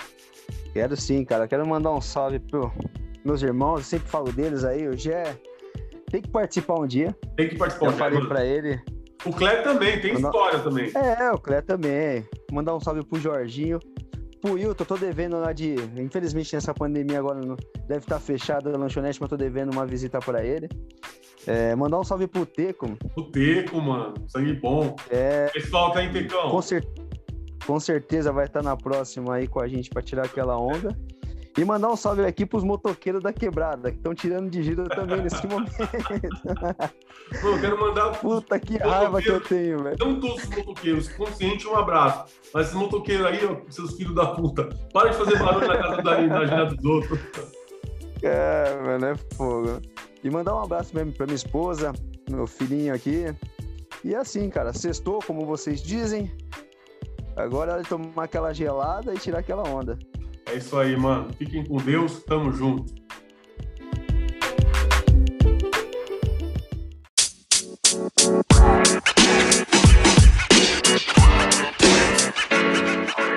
Quero 0.72 0.96
sim, 0.96 1.24
cara. 1.24 1.46
Quero 1.46 1.66
mandar 1.66 1.92
um 1.92 2.00
salve 2.00 2.40
pro 2.40 2.72
meus 3.24 3.42
irmãos. 3.42 3.78
Eu 3.78 3.84
sempre 3.84 4.08
falo 4.08 4.32
deles 4.32 4.64
aí. 4.64 4.88
O 4.88 4.96
Gé 4.96 5.36
tem 6.11 6.20
que 6.20 6.28
participar 6.28 6.74
um 6.74 6.86
dia. 6.86 7.16
Tem 7.36 7.48
que 7.48 7.56
participar 7.56 7.86
um 7.86 7.92
dia. 7.92 7.96
Eu 7.96 7.98
falei 7.98 8.26
pra 8.26 8.44
ele. 8.44 8.80
O 9.24 9.32
Clé 9.32 9.62
também, 9.62 10.00
tem 10.00 10.14
história 10.14 10.58
também. 10.58 10.90
É, 10.94 11.30
o 11.30 11.38
Clé 11.38 11.61
também. 11.61 12.26
Mandar 12.50 12.74
um 12.74 12.80
salve 12.80 13.04
pro 13.04 13.20
Jorginho. 13.20 13.78
Pro 14.40 14.54
Wilton, 14.54 14.84
tô 14.84 14.96
devendo 14.96 15.38
lá 15.38 15.52
de. 15.52 15.74
Infelizmente, 15.96 16.54
nessa 16.54 16.72
pandemia 16.72 17.18
agora 17.18 17.40
não... 17.40 17.56
deve 17.86 18.00
estar 18.00 18.18
fechada 18.18 18.74
a 18.74 18.78
lanchonete, 18.78 19.20
mas 19.20 19.28
tô 19.28 19.36
devendo 19.36 19.70
uma 19.72 19.86
visita 19.86 20.18
para 20.18 20.44
ele. 20.44 20.68
É, 21.46 21.74
mandar 21.74 21.98
um 21.98 22.04
salve 22.04 22.26
pro 22.26 22.46
Teco. 22.46 22.96
O 23.16 23.22
Teco, 23.24 23.80
mano. 23.80 24.14
Sangue 24.28 24.54
bom. 24.54 24.96
É, 25.11 25.48
Pessoal, 25.52 25.92
tá 25.92 26.00
aí, 26.00 26.11
Tecão? 26.11 26.50
Com, 26.50 26.62
cer 26.62 26.86
com 27.66 27.78
certeza 27.78 28.32
vai 28.32 28.46
estar 28.46 28.62
na 28.62 28.76
próxima 28.76 29.34
aí 29.34 29.46
com 29.46 29.61
a 29.61 29.68
gente 29.68 29.90
para 29.90 30.02
tirar 30.02 30.24
aquela 30.24 30.58
onda. 30.58 30.96
E 31.59 31.64
mandar 31.64 31.88
um 31.88 31.96
salve 31.96 32.24
aqui 32.24 32.46
pros 32.46 32.62
motoqueiros 32.62 33.22
da 33.22 33.32
quebrada, 33.32 33.90
que 33.90 33.96
estão 33.96 34.14
tirando 34.14 34.48
de 34.48 34.62
giro 34.62 34.88
também 34.88 35.20
nesse 35.20 35.44
momento. 35.48 35.72
Pô, 37.40 37.59
quero 37.61 37.80
mandar. 37.80 38.11
Puta 38.20 38.59
que 38.59 38.76
raiva 38.78 39.20
que 39.20 39.30
eu 39.30 39.40
tenho, 39.40 39.82
velho. 39.82 39.96
Não 39.98 40.20
todos 40.20 40.44
os 40.44 40.51
motoqueiros, 40.51 41.09
consciente, 41.09 41.66
um 41.66 41.76
abraço. 41.76 42.32
Mas 42.55 42.66
esses 42.66 42.78
motoqueiros 42.78 43.26
aí, 43.26 43.44
ó, 43.44 43.57
seus 43.70 43.96
filhos 43.96 44.14
da 44.14 44.26
puta, 44.26 44.68
para 44.92 45.11
de 45.11 45.16
fazer 45.16 45.38
barulho 45.38 45.66
na 45.66 45.78
casa 45.78 46.03
da, 46.03 46.20
na 46.20 46.64
dos 46.64 46.84
outros. 46.84 47.18
É, 48.22 48.80
mano, 48.82 49.07
é 49.07 49.14
fogo. 49.34 49.80
E 50.22 50.30
mandar 50.30 50.55
um 50.55 50.62
abraço 50.62 50.94
mesmo 50.94 51.12
pra 51.12 51.26
minha 51.26 51.36
esposa, 51.36 51.92
meu 52.28 52.46
filhinho 52.46 52.94
aqui. 52.94 53.24
E 54.05 54.14
assim, 54.14 54.48
cara, 54.48 54.72
sextou, 54.72 55.20
como 55.26 55.44
vocês 55.44 55.82
dizem. 55.82 56.30
Agora 57.36 57.80
é 57.80 57.82
tomar 57.82 58.24
aquela 58.24 58.53
gelada 58.53 59.14
e 59.14 59.18
tirar 59.18 59.38
aquela 59.38 59.68
onda. 59.68 59.98
É 60.51 60.57
isso 60.57 60.76
aí, 60.76 60.96
mano. 60.96 61.32
Fiquem 61.34 61.64
com 61.64 61.76
Deus, 61.76 62.24
tamo 62.24 62.51
junto. 62.53 62.92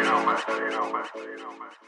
Não, 0.03 0.25
mas, 0.25 0.41
falei 0.41 0.69
não, 0.71 0.91
mas, 0.91 1.07
falei 1.09 1.35
não, 1.37 1.59
mas. 1.59 1.82